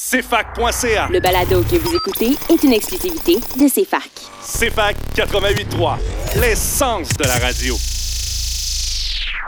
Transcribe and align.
CFAC.ca. 0.00 1.08
Le 1.10 1.18
balado 1.18 1.60
que 1.64 1.74
vous 1.74 1.92
écoutez 1.92 2.30
est 2.48 2.62
une 2.62 2.72
exclusivité 2.72 3.34
de 3.34 3.68
CFAC. 3.68 4.08
CFAC 4.40 4.96
88.3, 5.16 5.96
l'essence 6.40 7.08
de 7.14 7.24
la 7.24 7.36
radio. 7.38 7.74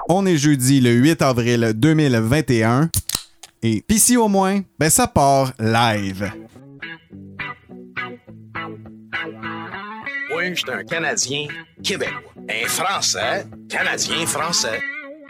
On 0.08 0.26
est 0.26 0.36
jeudi 0.36 0.80
le 0.80 0.90
8 0.90 1.22
avril 1.22 1.72
2021. 1.76 2.90
Et 3.62 3.84
pis 3.86 4.00
si 4.00 4.16
au 4.16 4.26
moins, 4.26 4.62
ben 4.76 4.90
ça 4.90 5.06
part 5.06 5.52
live. 5.60 6.33
Moi, 10.30 10.48
je 10.48 10.54
suis 10.54 10.71
un 10.72 10.82
Canadien 10.82 11.46
québécois. 11.85 12.35
Un 12.51 12.67
Français, 12.67 13.46
Canadien 13.69 14.26
français. 14.26 14.80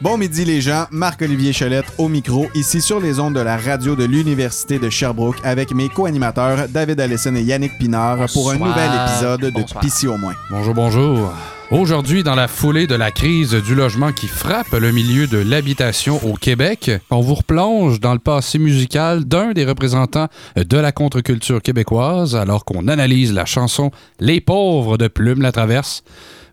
Bon 0.00 0.18
midi 0.18 0.44
les 0.44 0.60
gens, 0.60 0.86
Marc-Olivier 0.90 1.52
Chalette 1.52 1.86
au 1.98 2.08
micro, 2.08 2.48
ici 2.54 2.80
sur 2.80 3.00
les 3.00 3.20
ondes 3.20 3.34
de 3.34 3.40
la 3.40 3.56
radio 3.56 3.94
de 3.94 4.04
l'Université 4.04 4.80
de 4.80 4.90
Sherbrooke 4.90 5.38
avec 5.44 5.72
mes 5.72 5.88
co-animateurs 5.88 6.68
David 6.68 7.00
Allison 7.00 7.34
et 7.36 7.42
Yannick 7.42 7.78
Pinard 7.78 8.26
pour 8.32 8.50
un 8.50 8.56
nouvel 8.56 8.90
épisode 9.06 9.40
de. 9.40 9.80
Pissy 9.80 10.08
au 10.08 10.18
moins. 10.18 10.34
Bonjour, 10.50 10.74
bonjour. 10.74 11.32
Aujourd'hui, 11.70 12.22
dans 12.22 12.34
la 12.34 12.48
foulée 12.48 12.86
de 12.86 12.94
la 12.94 13.10
crise 13.10 13.54
du 13.54 13.74
logement 13.74 14.12
qui 14.12 14.26
frappe 14.26 14.72
le 14.72 14.92
milieu 14.92 15.26
de 15.26 15.38
l'habitation 15.38 16.20
au 16.26 16.34
Québec, 16.34 16.90
on 17.10 17.20
vous 17.20 17.34
replonge 17.36 18.00
dans 18.00 18.12
le 18.12 18.18
passé 18.18 18.58
musical 18.58 19.24
d'un 19.24 19.52
des 19.52 19.64
représentants 19.64 20.28
de 20.56 20.76
la 20.76 20.92
contre-culture 20.92 21.62
québécoise 21.62 22.36
alors 22.36 22.64
qu'on 22.64 22.88
analyse 22.88 23.32
la 23.32 23.44
chanson 23.44 23.92
Les 24.20 24.40
pauvres 24.40 24.98
de 24.98 25.08
Plume 25.08 25.40
la 25.40 25.52
Traverse. 25.52 26.02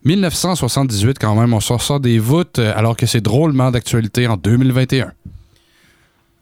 1978 0.03 1.19
quand 1.19 1.35
même, 1.35 1.53
on 1.53 1.59
sort 1.59 1.81
ça 1.81 1.99
des 1.99 2.17
voûtes 2.17 2.59
euh, 2.59 2.73
alors 2.75 2.97
que 2.97 3.05
c'est 3.05 3.21
drôlement 3.21 3.69
d'actualité 3.69 4.27
en 4.27 4.35
2021. 4.35 5.11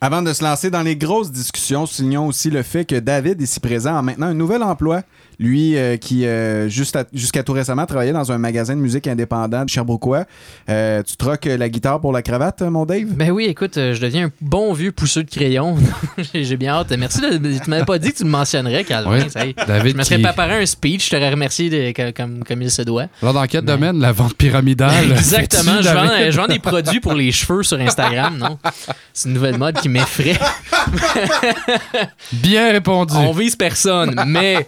Avant 0.02 0.22
de 0.22 0.32
se 0.32 0.42
lancer 0.42 0.70
dans 0.70 0.82
les 0.82 0.96
grosses 0.96 1.30
discussions, 1.30 1.86
soulignons 1.86 2.28
aussi 2.28 2.50
le 2.50 2.64
fait 2.64 2.86
que 2.86 2.96
David, 2.96 3.42
ici 3.42 3.60
présent, 3.60 3.98
a 3.98 4.02
maintenant 4.02 4.28
un 4.28 4.34
nouvel 4.34 4.64
emploi. 4.64 5.02
Lui, 5.40 5.78
euh, 5.78 5.96
qui, 5.96 6.26
euh, 6.26 6.68
jusqu'à 6.68 7.44
tout 7.44 7.54
récemment, 7.54 7.86
travaillait 7.86 8.12
dans 8.12 8.30
un 8.32 8.38
magasin 8.38 8.76
de 8.76 8.82
musique 8.82 9.08
indépendant 9.08 9.64
de 9.64 9.70
Sherbrookeois. 9.70 10.26
Euh, 10.70 11.02
tu 11.04 11.16
troques 11.16 11.46
la 11.46 11.70
guitare 11.70 12.02
pour 12.02 12.12
la 12.12 12.22
cravate, 12.22 12.62
mon 12.62 12.86
Dave? 12.86 13.06
Ben 13.16 13.32
oui, 13.32 13.46
écoute, 13.46 13.76
je 13.76 14.02
deviens 14.02 14.26
un 14.28 14.32
bon 14.42 14.74
vieux 14.74 14.92
pousseux 14.92 15.24
de 15.24 15.30
crayon. 15.30 15.78
J'ai 16.34 16.58
bien 16.58 16.74
hâte. 16.74 16.92
Merci. 16.98 17.22
De, 17.22 17.38
tu 17.58 17.70
m'avais 17.70 17.86
pas 17.86 17.98
dit 18.00 18.12
que 18.12 18.18
tu 18.18 18.24
le 18.26 18.30
mentionnerais, 18.30 18.84
Calvin. 18.84 19.12
Oui. 19.12 19.30
ça. 19.30 19.40
David 19.66 19.94
Je 19.94 19.98
me 19.98 20.04
serais 20.04 20.16
qui- 20.18 20.24
préparé 20.24 20.62
un 20.62 20.66
speech. 20.66 21.06
Je 21.06 21.12
t'aurais 21.12 21.30
remercié 21.32 21.70
de- 21.70 22.12
comme, 22.12 22.44
comme 22.44 22.62
il 22.62 22.70
se 22.70 22.82
doit. 22.82 23.06
Alors, 23.22 23.34
dans 23.34 23.46
quel 23.48 23.62
domaine 23.64 23.98
la 24.00 24.12
vente 24.12 24.34
pyramidale? 24.36 25.12
Exactement. 25.12 25.82
Je 25.82 25.88
vends, 25.90 26.06
David? 26.06 26.32
je 26.32 26.38
vends 26.38 26.48
des 26.48 26.60
produits 26.60 27.00
pour 27.00 27.14
les 27.14 27.32
cheveux 27.32 27.64
sur 27.64 27.80
Instagram, 27.80 28.38
non? 28.38 28.58
C'est 29.14 29.30
une 29.30 29.36
nouvelle 29.36 29.58
mode 29.58 29.80
qui 29.80 29.88
m'effraie. 29.88 30.38
Bien 32.34 32.72
répondu. 32.72 33.14
On 33.16 33.32
vise 33.32 33.56
personne. 33.56 34.22
Mais 34.28 34.68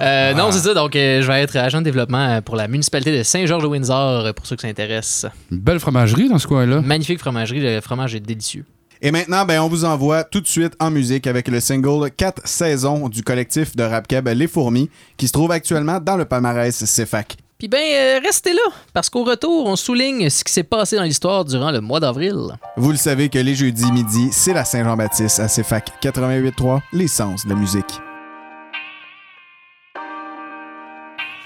euh, 0.00 0.11
non, 0.34 0.52
c'est 0.52 0.60
ça. 0.60 0.74
Donc, 0.74 0.96
euh, 0.96 1.22
je 1.22 1.26
vais 1.26 1.42
être 1.42 1.56
agent 1.56 1.78
de 1.78 1.84
développement 1.84 2.28
euh, 2.28 2.40
pour 2.40 2.56
la 2.56 2.68
municipalité 2.68 3.16
de 3.16 3.22
Saint-Georges-de-Windsor, 3.22 4.26
euh, 4.26 4.32
pour 4.32 4.46
ceux 4.46 4.56
que 4.56 4.62
ça 4.62 4.68
intéresse. 4.68 5.26
Une 5.50 5.58
belle 5.58 5.80
fromagerie 5.80 6.28
dans 6.28 6.38
ce 6.38 6.46
coin-là. 6.46 6.80
Magnifique 6.80 7.18
fromagerie. 7.18 7.60
Le 7.60 7.80
fromage 7.80 8.14
est 8.14 8.20
délicieux. 8.20 8.64
Et 9.04 9.10
maintenant, 9.10 9.44
ben, 9.44 9.60
on 9.60 9.68
vous 9.68 9.84
envoie 9.84 10.22
tout 10.22 10.40
de 10.40 10.46
suite 10.46 10.74
en 10.78 10.90
musique 10.90 11.26
avec 11.26 11.48
le 11.48 11.58
single 11.58 12.08
4 12.10 12.42
saisons 12.46 13.08
du 13.08 13.22
collectif 13.22 13.74
de 13.74 13.82
rap 13.82 14.06
keb 14.06 14.28
Les 14.28 14.46
Fourmis, 14.46 14.90
qui 15.16 15.26
se 15.26 15.32
trouve 15.32 15.50
actuellement 15.50 15.98
dans 15.98 16.16
le 16.16 16.24
palmarès 16.24 16.84
CFAC. 16.84 17.36
Puis 17.58 17.68
ben, 17.68 17.78
euh, 17.78 18.20
restez 18.24 18.52
là, 18.52 18.62
parce 18.92 19.08
qu'au 19.08 19.22
retour, 19.22 19.66
on 19.66 19.76
souligne 19.76 20.28
ce 20.30 20.42
qui 20.42 20.52
s'est 20.52 20.64
passé 20.64 20.96
dans 20.96 21.04
l'histoire 21.04 21.44
durant 21.44 21.70
le 21.70 21.80
mois 21.80 22.00
d'avril. 22.00 22.36
Vous 22.76 22.90
le 22.90 22.96
savez 22.96 23.28
que 23.28 23.38
les 23.38 23.54
jeudis 23.54 23.90
midi, 23.92 24.30
c'est 24.32 24.52
la 24.52 24.64
Saint-Jean-Baptiste 24.64 25.38
à 25.38 25.46
CFAC 25.46 25.92
88.3, 26.02 26.80
l'essence 26.92 27.44
de 27.44 27.50
la 27.50 27.56
musique. 27.56 28.00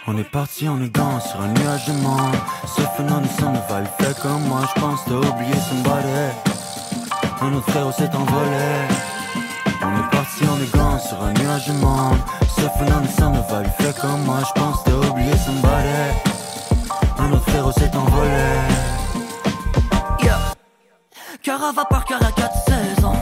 On 0.09 0.17
est 0.17 0.31
parti 0.31 0.69
en 0.69 0.79
élégant 0.79 1.19
sur 1.19 1.41
un 1.41 1.49
nuage 1.49 1.87
de 1.87 1.93
monde 1.95 2.37
Ce 2.65 2.81
phénomène 2.97 3.29
va, 3.69 3.81
il 3.81 4.05
fait 4.05 4.17
comme 4.23 4.43
moi 4.43 4.61
Je 4.73 4.81
pense 4.81 5.05
t'as 5.05 5.15
oublié 5.15 5.55
somebody 5.69 6.07
Un 7.41 7.53
autre 7.55 7.69
frère 7.71 7.93
s'est 7.93 8.15
envolé. 8.15 8.87
On 9.83 9.99
est 9.99 10.11
parti 10.13 10.45
en 10.49 10.57
élégant 10.59 10.99
sur 11.01 11.21
un 11.21 11.33
nuage 11.33 11.67
de 11.67 11.73
monde 11.73 12.19
Ce 12.49 12.61
phénomène 12.79 13.43
va, 13.51 13.63
il 13.65 13.85
fait 13.85 14.01
comme 14.01 14.23
moi 14.23 14.39
Je 14.47 14.61
pense 14.61 14.85
t'as 14.85 14.93
oublié 14.93 15.33
somebody 15.39 15.99
Un 17.19 17.33
autre 17.33 17.51
frère 17.51 17.73
s'est 17.75 17.97
envolé. 17.97 18.31
Yeah. 20.23 20.39
Cœur 21.43 21.65
à 21.65 21.73
vapeur, 21.73 22.05
cœur 22.05 22.23
à 22.23 22.31
quatre 22.31 22.59
saisons. 22.65 23.17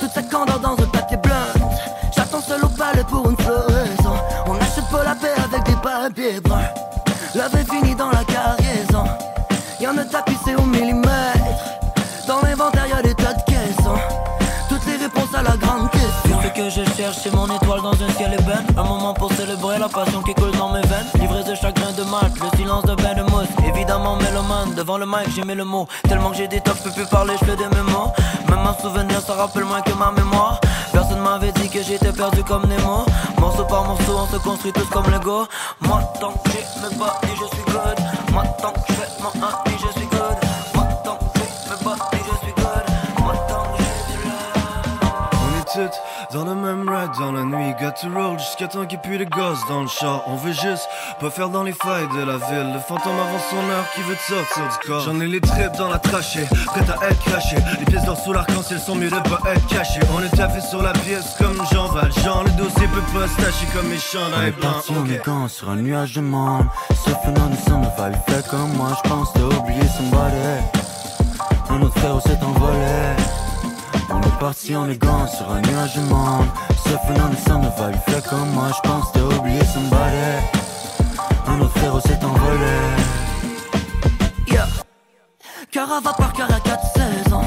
Toute 0.00 0.10
cette 0.10 0.30
candeur 0.30 0.58
dans 0.58 0.72
un 0.72 0.88
papier 0.88 1.16
blanc 1.18 1.68
J'attends 2.16 2.40
seul 2.40 2.64
au 2.64 2.68
palais 2.68 3.04
pour 3.04 3.30
une 3.30 3.36
L'œuvre 7.34 7.58
est 7.58 7.70
finie 7.70 7.94
dans 7.94 8.08
la 8.08 8.24
cargaison. 8.24 9.04
Y'en 9.78 9.96
a 9.98 10.04
tapissé 10.04 10.54
au 10.56 10.62
millimètre. 10.62 11.38
Dans 12.26 12.40
l'inventaire 12.40 12.86
y'a 12.86 13.02
des 13.02 13.14
tas 13.14 13.34
de 13.34 13.42
caissons. 13.42 13.98
Toutes 14.70 14.86
les 14.86 14.96
réponses 14.96 15.34
à 15.34 15.42
la 15.42 15.54
grande 15.58 15.90
question. 15.90 16.40
Ce 16.42 16.48
que 16.48 16.70
je 16.70 16.96
cherche 16.96 17.18
c'est 17.22 17.34
mon 17.34 17.46
étoile 17.54 17.82
dans 17.82 17.92
un 17.92 18.08
ciel 18.16 18.32
ébène. 18.32 18.64
Un 18.78 18.84
moment 18.84 19.12
pour 19.12 19.30
célébrer 19.34 19.78
la 19.78 19.88
passion 19.88 20.22
qui 20.22 20.32
coule 20.32 20.52
dans 20.52 20.72
mes 20.72 20.80
veines. 20.80 21.06
Livré 21.20 21.44
de 21.44 21.54
chagrin 21.54 21.92
de 21.92 22.04
mat, 22.04 22.30
le 22.40 22.56
silence 22.56 22.84
de 22.84 22.94
bain 22.94 23.14
Évidemment 23.66 24.16
mélomane, 24.16 24.74
devant 24.74 24.96
le 24.96 25.04
mic 25.04 25.28
j'ai 25.36 25.44
mis 25.44 25.54
le 25.54 25.64
mot. 25.64 25.86
Tellement 26.08 26.30
que 26.30 26.36
j'ai 26.36 26.48
des 26.48 26.62
tocs, 26.62 26.76
je 26.78 26.84
peux 26.84 26.94
plus 26.94 27.06
parler, 27.06 27.34
je 27.38 27.44
fais 27.44 27.56
des 27.56 27.68
mémos. 27.68 28.12
Même 28.48 28.66
un 28.66 28.74
souvenir 28.80 29.20
ça 29.20 29.34
rappelle 29.34 29.64
moins 29.64 29.82
que 29.82 29.92
ma 29.92 30.10
mémoire 30.10 30.58
Personne 30.92 31.20
m'avait 31.20 31.52
dit 31.52 31.68
que 31.68 31.82
j'étais 31.82 32.12
perdu 32.12 32.42
comme 32.44 32.66
Nemo. 32.66 33.04
Morceau 33.38 33.64
par 33.64 33.84
morceau 33.84 34.16
on 34.16 34.26
se 34.26 34.36
construit 34.42 34.72
tous 34.72 34.86
comme 34.86 35.10
Lego. 35.10 35.46
Moi 35.80 36.00
tant 36.20 36.32
que 36.32 36.50
j'ai 36.50 36.64
mes 36.82 36.94
body 36.96 37.32
je 37.40 37.47
to 48.00 48.08
roll 48.14 48.38
jusqu'à 48.38 48.68
temps 48.68 48.86
qu'il 48.86 48.98
plus 49.00 49.18
de 49.18 49.24
gosses 49.24 49.66
dans 49.68 49.82
le 49.82 49.88
char. 49.88 50.22
On 50.26 50.36
veut 50.36 50.52
juste 50.52 50.88
pas 51.20 51.30
faire 51.30 51.48
dans 51.48 51.62
les 51.62 51.72
failles 51.72 52.08
de 52.14 52.24
la 52.24 52.36
ville. 52.36 52.72
Le 52.74 52.80
fantôme 52.80 53.18
avant 53.18 53.38
son 53.50 53.56
heure 53.70 53.84
qui 53.94 54.02
veut 54.02 54.14
te 54.14 54.22
sortir 54.22 54.62
du 54.68 54.86
corps. 54.86 55.00
J'en 55.00 55.20
ai 55.20 55.26
les 55.26 55.40
tripes 55.40 55.76
dans 55.76 55.88
la 55.88 55.98
trachée, 55.98 56.46
prête 56.66 56.88
à 56.90 57.08
être 57.08 57.20
craché 57.24 57.56
Les 57.78 57.86
pièces 57.86 58.04
d'or 58.04 58.16
sous 58.18 58.32
l'arc-en-ciel 58.32 58.78
sont 58.78 58.94
mieux 58.94 59.10
de 59.10 59.16
pas 59.16 59.40
être 59.52 59.66
cachées. 59.66 60.00
On 60.16 60.22
est 60.22 60.36
taffé 60.36 60.60
sur 60.60 60.82
la 60.82 60.92
pièce 60.92 61.34
comme 61.38 61.56
Jean 61.72 61.88
Valjean. 61.88 62.44
Le 62.44 62.50
dossier 62.62 62.86
peut 62.88 63.18
pas 63.18 63.26
se 63.26 63.36
tâcher 63.36 63.66
comme 63.74 63.88
mes 63.88 63.96
On 63.96 63.98
chandails 63.98 64.48
est 64.48 64.52
blancs 64.52 64.72
parti 64.72 64.92
en 64.92 65.00
ok. 65.00 65.08
élégant 65.08 65.48
sur 65.48 65.70
un 65.70 65.76
nuage 65.76 66.12
de 66.14 66.20
monde. 66.20 66.66
Ce 66.90 67.10
phénomène 67.10 67.56
s'en 67.68 67.80
va, 67.80 68.10
il 68.10 68.32
fait 68.34 68.46
comme 68.48 68.72
moi 68.74 68.90
Je 69.04 69.08
pense 69.08 69.32
t'as 69.32 69.40
oublié 69.40 69.82
somebody 69.96 70.36
Un 71.70 71.82
autre 71.82 71.98
frère 71.98 72.20
s'est 72.22 72.38
envolé 72.44 72.76
On 74.18 74.26
est 74.26 74.38
parti 74.40 74.74
en 74.74 74.84
élégant 74.86 75.26
sur 75.28 75.48
un 75.50 75.60
nuage 75.60 75.94
de 75.94 76.00
monde. 76.02 76.46
Ce 76.84 76.90
phénomène 77.06 77.36
s'en 77.46 77.60
va, 77.60 77.90
il 77.92 78.12
fait 78.12 78.26
comme 78.28 78.50
moi 78.50 78.68
Je 78.74 78.88
pense 78.88 79.12
t'as 79.12 79.20
oublié 79.20 79.60
somebody 79.64 80.16
Un 81.46 81.60
autre 81.60 81.78
frère 81.78 82.00
s'est 82.02 82.24
envolé. 82.24 82.74
Yeah. 84.48 84.66
Cœur 85.70 85.92
à 85.92 86.00
vapeur, 86.00 86.32
cœur 86.32 86.48
à 86.50 86.60
quatre 86.60 86.86
saisons. 86.94 87.44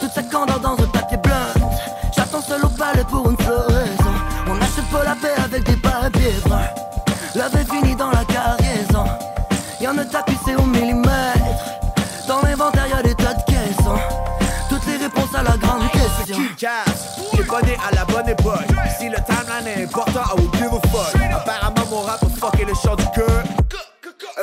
Toute 0.00 0.10
cette 0.12 0.30
candeur 0.30 0.58
dans 0.58 0.72
un 0.72 0.88
papier 0.88 1.18
blanc 1.18 1.68
J'attends 2.16 2.42
seul 2.42 2.64
au 2.64 2.68
palais 2.68 3.04
pour 3.08 3.30
une 3.30 3.36
floraison. 3.36 4.14
On 4.48 4.54
n'achète 4.54 4.88
pas 4.90 5.04
la 5.04 5.14
paix 5.14 5.40
avec 5.44 5.62
des 5.64 5.76
papiers 5.76 6.34
bruns. 6.44 6.58
L'œuvre 7.36 7.58
est 7.58 7.70
finie 7.70 7.94
dans 7.94 8.10
la 8.10 8.24
cargaison. 8.24 9.04
Y'en 9.80 9.96
a 9.98 10.04
tapissé 10.04 10.56
au 10.56 10.62
millimètre 10.62 10.81
question 16.62 16.68
Cass, 16.84 17.18
j'ai 17.34 17.42
pas 17.42 17.60
né 17.62 17.76
à 17.88 17.92
la 17.92 18.04
bonne 18.04 18.28
époque. 18.28 18.68
Si 18.96 19.08
le 19.08 19.16
timeline 19.16 19.66
est 19.66 19.82
important, 19.82 20.22
I 20.30 20.40
will 20.40 20.50
give 20.52 20.72
a 20.72 20.88
fuck. 20.88 21.20
Apparemment, 21.32 21.86
mon 21.90 22.00
rap 22.02 22.22
a 22.22 22.26
fucké 22.28 22.64
le 22.64 22.74
chant 22.74 22.94
du 22.94 23.04
cœur. 23.06 23.42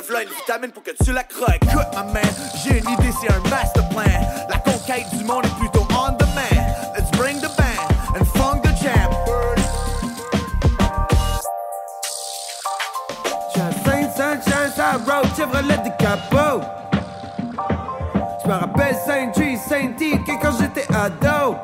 V'là 0.06 0.24
une 0.24 0.30
vitamine 0.30 0.71
pour 0.71 0.83
que 0.83 0.92
tu 1.01 1.13
la 1.13 1.24
crois. 1.24 1.56
Écoute, 1.56 1.88
ma 1.94 2.04
man, 2.04 2.24
j'ai 2.62 2.80
une 2.80 2.89
idée, 2.89 3.13
c'est 3.21 3.31
un 3.31 3.39
master 3.50 3.88
plan. 3.89 4.04
La 4.50 4.57
conquête 4.57 5.06
du 5.13 5.24
monde 5.24 5.45
est 5.45 5.60
plutôt 5.60 5.88
on 5.92 6.12
demand. 6.18 6.60
Let's 6.94 7.10
bring 7.12 7.39
the 7.39 7.50
band 7.57 8.19
and 8.19 8.25
funk 8.36 8.63
the 8.63 8.75
champ. 8.81 9.12
Saint 13.86 14.12
Sunshine, 14.15 14.72
ça 14.75 14.92
road, 15.07 15.27
Chevrolet 15.38 15.77
de 15.77 15.92
capot. 15.98 16.62
Je 18.44 18.48
me 18.48 18.54
rappelle 18.54 18.95
Saint-Tree, 19.06 19.57
Saint-D, 19.57 20.19
que 20.25 20.42
quand 20.42 20.57
j'étais 20.60 20.86
ado. 20.94 21.56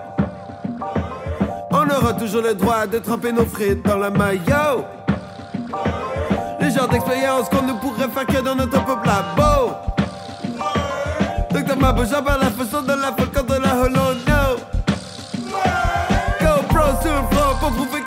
Aura 1.96 2.14
toujours 2.14 2.42
le 2.42 2.54
droit 2.54 2.86
de 2.88 3.00
tremper 3.00 3.32
nos 3.32 3.46
frites 3.46 3.82
dans 3.86 3.98
le 3.98 4.10
maillot. 4.10 4.84
Le 6.60 6.70
genre 6.70 6.90
d'expérience 6.90 7.48
qu'on 7.48 7.62
ne 7.62 7.74
pourrait 7.74 8.10
faire 8.10 8.26
que 8.26 8.42
dans 8.44 8.56
notre 8.56 8.84
peuple 8.84 9.08
labo. 9.08 9.76
Docteur 11.52 11.78
Mabo, 11.78 12.04
j'en 12.04 12.22
parle 12.22 12.42
la 12.42 12.50
façon 12.50 12.82
de 12.82 12.90
la 12.92 13.14
folle 13.14 13.46
de 13.46 13.54
la 13.64 13.76
hollow, 13.76 14.14
no. 14.28 14.58
Go 16.42 16.64
pro 16.68 17.02
sur 17.02 17.14
le 17.14 17.36
front 17.36 17.56
pour 17.62 17.72
prouver 17.72 18.02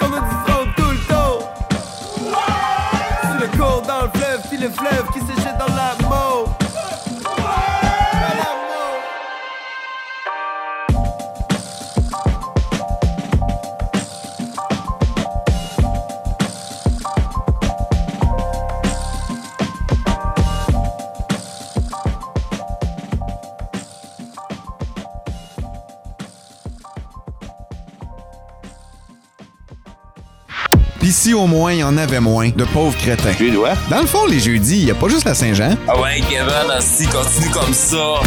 au 31.38 31.46
moins 31.46 31.72
il 31.72 31.78
y 31.78 31.82
en 31.84 31.96
avait 31.96 32.20
moins 32.20 32.50
de 32.50 32.64
pauvres 32.64 32.96
crétins. 32.98 33.32
Tu 33.36 33.50
dois? 33.50 33.74
Dans 33.90 34.00
le 34.00 34.06
fond, 34.06 34.26
les 34.26 34.40
jeudis, 34.40 34.84
y 34.84 34.90
a 34.90 34.94
pas 34.94 35.08
juste 35.08 35.24
la 35.24 35.34
Saint-Jean. 35.34 35.76
Ah 35.86 36.00
ouais, 36.00 36.20
Kevin, 36.28 36.80
si 36.80 37.06
continue 37.06 37.50
comme 37.50 37.72
ça. 37.72 38.20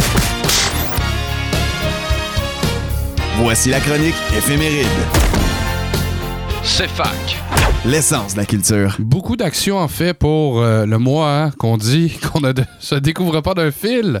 Voici 3.36 3.70
la 3.70 3.80
chronique 3.80 4.14
éphéméride. 4.36 4.86
C'est 6.62 6.88
fac. 6.88 7.08
L'essence 7.84 8.34
de 8.34 8.38
la 8.38 8.46
culture. 8.46 8.96
Beaucoup 8.98 9.36
d'actions 9.36 9.78
en 9.78 9.88
fait 9.88 10.14
pour 10.14 10.60
euh, 10.60 10.86
le 10.86 10.98
mois 10.98 11.30
hein, 11.30 11.50
qu'on 11.58 11.76
dit 11.76 12.18
qu'on 12.32 12.40
ne 12.40 12.52
se 12.78 12.94
découvre 12.94 13.40
pas 13.40 13.54
d'un 13.54 13.70
fil. 13.70 14.20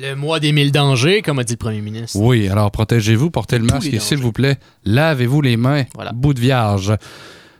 Le 0.00 0.14
mois 0.14 0.40
des 0.40 0.50
mille 0.50 0.72
dangers, 0.72 1.22
comme 1.22 1.38
a 1.38 1.44
dit 1.44 1.52
le 1.52 1.58
premier 1.58 1.80
ministre. 1.80 2.18
Oui, 2.18 2.48
alors 2.48 2.70
protégez-vous, 2.72 3.30
portez 3.30 3.58
le 3.58 3.64
masque 3.64 3.92
et 3.92 4.00
s'il 4.00 4.18
vous 4.18 4.32
plaît, 4.32 4.58
lavez-vous 4.84 5.40
les 5.40 5.56
mains. 5.56 5.84
Bout 6.14 6.34
de 6.34 6.40
vierge. 6.40 6.96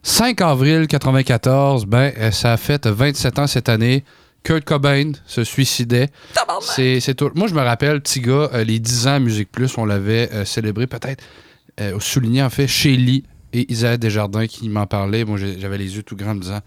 5 0.05 0.41
avril 0.43 0.87
94, 0.87 1.87
ben, 1.87 2.13
euh, 2.19 2.31
ça 2.31 2.53
a 2.53 2.57
fait 2.57 2.87
27 2.87 3.39
ans 3.39 3.47
cette 3.47 3.69
année. 3.69 4.05
Kurt 4.43 4.65
Cobain 4.65 5.13
se 5.25 5.43
suicidait. 5.43 6.11
C'est, 6.61 7.01
c'est 7.01 7.15
tout. 7.15 7.31
Moi, 7.35 7.49
je 7.49 7.55
me 7.55 7.63
rappelle, 7.63 8.03
petit 8.03 8.21
gars, 8.21 8.51
euh, 8.53 8.65
les 8.65 8.79
10 8.79 9.07
ans 9.07 9.15
à 9.15 9.19
Musique 9.19 9.51
Plus, 9.51 9.77
on 9.79 9.87
l'avait 9.87 10.31
euh, 10.33 10.45
célébré 10.45 10.87
peut-être, 10.87 11.25
euh, 11.81 11.99
souligné 12.01 12.43
en 12.43 12.51
fait, 12.51 12.67
chez 12.67 12.95
Lee 12.97 13.25
et 13.55 13.73
Isabelle 13.73 13.99
Desjardins 13.99 14.47
qui 14.47 14.69
m'en 14.69 14.87
parlaient. 14.87 15.25
Moi, 15.25 15.39
j'avais 15.39 15.79
les 15.79 15.97
yeux 15.97 16.03
tout 16.03 16.17
grands 16.17 16.33
en 16.33 16.35
me 16.35 16.41
disant 16.41 16.61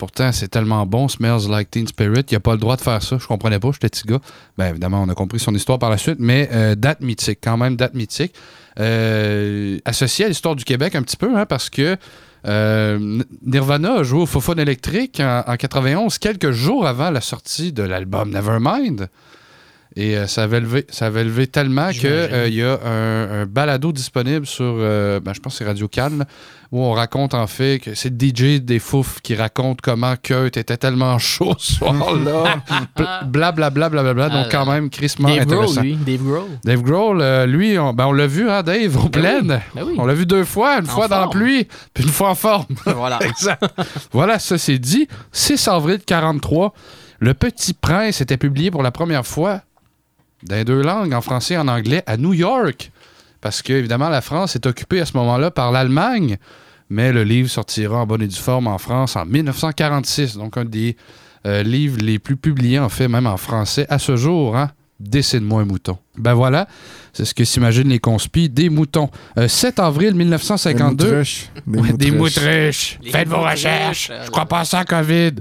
Pourtant, 0.00 0.32
c'est 0.32 0.48
tellement 0.48 0.86
bon, 0.86 1.08
Smells 1.08 1.46
Like 1.50 1.70
Teen 1.70 1.86
Spirit, 1.86 2.24
il 2.30 2.34
a 2.34 2.40
pas 2.40 2.52
le 2.52 2.58
droit 2.58 2.76
de 2.76 2.80
faire 2.80 3.02
ça. 3.02 3.18
Je 3.18 3.26
comprenais 3.26 3.58
pas, 3.58 3.70
j'étais 3.72 3.90
petit 3.90 4.06
gars. 4.06 4.20
Ben, 4.56 4.68
évidemment, 4.68 5.02
on 5.02 5.08
a 5.10 5.14
compris 5.14 5.38
son 5.38 5.54
histoire 5.54 5.78
par 5.78 5.90
la 5.90 5.98
suite, 5.98 6.16
mais 6.20 6.48
euh, 6.52 6.74
date 6.74 7.02
mythique, 7.02 7.40
quand 7.42 7.58
même, 7.58 7.76
date 7.76 7.92
mythique. 7.92 8.32
Euh, 8.78 9.78
associé 9.84 10.24
à 10.24 10.28
l'histoire 10.28 10.56
du 10.56 10.64
Québec 10.64 10.94
un 10.94 11.02
petit 11.02 11.18
peu, 11.18 11.36
hein, 11.36 11.44
parce 11.44 11.68
que 11.68 11.98
euh, 12.46 13.22
Nirvana 13.44 13.98
a 13.98 14.02
joué 14.02 14.20
au 14.22 14.26
Fofone 14.26 14.58
électrique 14.58 15.20
en, 15.20 15.44
en 15.46 15.56
91, 15.56 16.18
quelques 16.18 16.50
jours 16.50 16.86
avant 16.86 17.10
la 17.10 17.20
sortie 17.20 17.72
de 17.72 17.82
l'album 17.82 18.30
Nevermind. 18.30 19.08
Et 19.96 20.16
euh, 20.16 20.26
ça, 20.28 20.44
avait 20.44 20.60
levé, 20.60 20.86
ça 20.88 21.06
avait 21.06 21.24
levé 21.24 21.48
tellement 21.48 21.90
qu'il 21.90 22.54
y 22.54 22.62
a 22.62 22.78
un, 22.84 23.42
un 23.42 23.46
balado 23.46 23.90
disponible 23.90 24.46
sur, 24.46 24.64
euh, 24.64 25.18
ben, 25.18 25.32
je 25.34 25.40
pense 25.40 25.54
que 25.54 25.58
c'est 25.58 25.64
Radio 25.64 25.88
Cannes, 25.88 26.26
où 26.70 26.80
on 26.80 26.92
raconte 26.92 27.34
en 27.34 27.48
fait 27.48 27.80
que 27.80 27.94
c'est 27.94 28.14
DJ 28.14 28.60
des 28.60 28.78
Fouf 28.78 29.20
qui 29.20 29.34
raconte 29.34 29.80
comment 29.80 30.14
Kurt 30.16 30.56
était 30.56 30.76
tellement 30.76 31.18
chaud 31.18 31.56
ce 31.58 31.74
soir-là. 31.74 32.62
Blablabla, 33.26 33.88
blablabla. 33.88 34.28
Donc, 34.28 34.46
quand 34.50 34.66
même, 34.66 34.90
Chris 34.90 35.12
Dave 35.18 35.40
intéressant. 35.40 35.80
Grohl, 35.80 35.84
lui. 35.84 35.96
Dave 35.96 36.22
Grohl. 36.22 36.48
Dave 36.64 36.82
Grohl, 36.82 37.20
euh, 37.20 37.46
lui, 37.46 37.78
on, 37.78 37.92
ben, 37.92 38.06
on 38.06 38.12
l'a 38.12 38.28
vu, 38.28 38.48
hein, 38.48 38.62
Dave, 38.62 38.96
au 38.96 39.08
pleine. 39.08 39.60
Ben 39.74 39.84
oui. 39.84 39.94
On 39.98 40.06
l'a 40.06 40.14
vu 40.14 40.24
deux 40.24 40.44
fois, 40.44 40.78
une 40.78 40.84
En 40.84 40.88
fois 40.88 41.08
dans 41.08 41.20
la 41.20 41.28
pluie, 41.28 41.66
puis 41.92 42.04
une 42.04 42.10
fois 42.10 42.30
en 42.30 42.34
forme. 42.34 42.66
Voilà. 43.00 43.18
exact. 43.22 43.64
voilà, 44.12 44.38
ça 44.38 44.58
c'est 44.58 44.78
dit. 44.78 45.08
6 45.32 45.68
avril 45.68 46.00
43, 46.04 46.74
Le 47.18 47.34
Petit 47.34 47.72
Prince 47.72 48.20
était 48.20 48.36
publié 48.36 48.70
pour 48.70 48.82
la 48.82 48.90
première 48.90 49.26
fois 49.26 49.62
dans 50.42 50.64
deux 50.64 50.82
langues, 50.82 51.12
en 51.12 51.20
français 51.20 51.54
et 51.54 51.58
en 51.58 51.68
anglais, 51.68 52.02
à 52.06 52.16
New 52.16 52.32
York. 52.32 52.90
Parce 53.40 53.62
que, 53.62 53.72
évidemment, 53.72 54.08
la 54.08 54.20
France 54.20 54.54
est 54.56 54.66
occupée 54.66 55.00
à 55.00 55.06
ce 55.06 55.16
moment-là 55.16 55.50
par 55.50 55.72
l'Allemagne. 55.72 56.36
Mais 56.88 57.12
le 57.12 57.22
livre 57.22 57.48
sortira 57.48 57.98
en 57.98 58.06
bonne 58.06 58.22
et 58.22 58.26
due 58.26 58.36
forme 58.36 58.66
en 58.66 58.78
France 58.78 59.16
en 59.16 59.24
1946. 59.24 60.36
Donc, 60.36 60.56
un 60.56 60.64
des 60.64 60.96
euh, 61.46 61.62
livres 61.62 61.98
les 62.02 62.18
plus 62.18 62.36
publiés, 62.36 62.78
en 62.78 62.88
fait, 62.88 63.08
même 63.08 63.26
en 63.26 63.36
français, 63.36 63.86
à 63.88 63.98
ce 63.98 64.16
jour. 64.16 64.56
Hein? 64.56 64.70
Décide-moi 65.00 65.62
un 65.62 65.64
mouton. 65.64 65.96
Ben 66.18 66.34
voilà, 66.34 66.68
c'est 67.14 67.24
ce 67.24 67.32
que 67.34 67.44
s'imaginent 67.44 67.88
les 67.88 67.98
conspis 67.98 68.50
des 68.50 68.68
moutons. 68.68 69.08
Euh, 69.38 69.48
7 69.48 69.78
avril 69.78 70.14
1952. 70.14 71.04
Des 71.04 71.10
moutruches. 71.10 71.48
Des 71.66 71.78
Ouais, 71.80 71.92
Des 71.94 72.10
moutruches. 72.10 72.98
Faites 73.10 73.28
vos 73.28 73.40
recherches. 73.40 74.10
euh, 74.10 74.22
Je 74.26 74.30
crois 74.30 74.44
pas 74.44 74.60
à 74.60 74.64
ça, 74.66 74.84
COVID. 74.84 75.32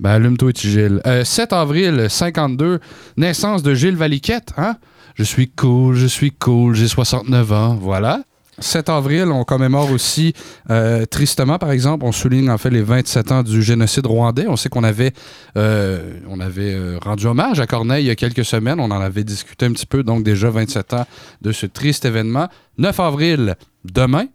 Ben, 0.00 0.10
allume-toi, 0.10 0.52
Gilles. 0.58 1.00
Euh, 1.06 1.24
7 1.24 1.52
avril 1.52 2.06
52, 2.08 2.80
naissance 3.18 3.62
de 3.62 3.74
Gilles 3.74 3.96
Valiquette. 3.96 4.54
Hein? 4.56 4.76
Je 5.14 5.24
suis 5.24 5.50
cool, 5.50 5.94
je 5.94 6.06
suis 6.06 6.30
cool, 6.32 6.74
j'ai 6.74 6.88
69 6.88 7.52
ans. 7.52 7.74
Voilà. 7.74 8.22
7 8.58 8.90
avril, 8.90 9.28
on 9.32 9.44
commémore 9.44 9.90
aussi, 9.90 10.34
euh, 10.70 11.06
tristement 11.06 11.58
par 11.58 11.70
exemple, 11.70 12.04
on 12.04 12.12
souligne 12.12 12.50
en 12.50 12.58
fait 12.58 12.68
les 12.68 12.82
27 12.82 13.32
ans 13.32 13.42
du 13.42 13.62
génocide 13.62 14.06
rwandais. 14.06 14.46
On 14.46 14.56
sait 14.56 14.68
qu'on 14.68 14.84
avait, 14.84 15.12
euh, 15.56 16.20
avait 16.40 16.74
euh, 16.74 16.98
rendu 17.02 17.26
hommage 17.26 17.60
à 17.60 17.66
Corneille 17.66 18.04
il 18.04 18.08
y 18.08 18.10
a 18.10 18.14
quelques 18.14 18.44
semaines. 18.44 18.78
On 18.78 18.90
en 18.90 19.00
avait 19.00 19.24
discuté 19.24 19.64
un 19.66 19.72
petit 19.72 19.86
peu, 19.86 20.02
donc 20.02 20.22
déjà 20.22 20.50
27 20.50 20.94
ans 20.94 21.06
de 21.40 21.52
ce 21.52 21.64
triste 21.64 22.04
événement. 22.04 22.48
9 22.76 23.00
avril, 23.00 23.56
demain, 23.84 24.26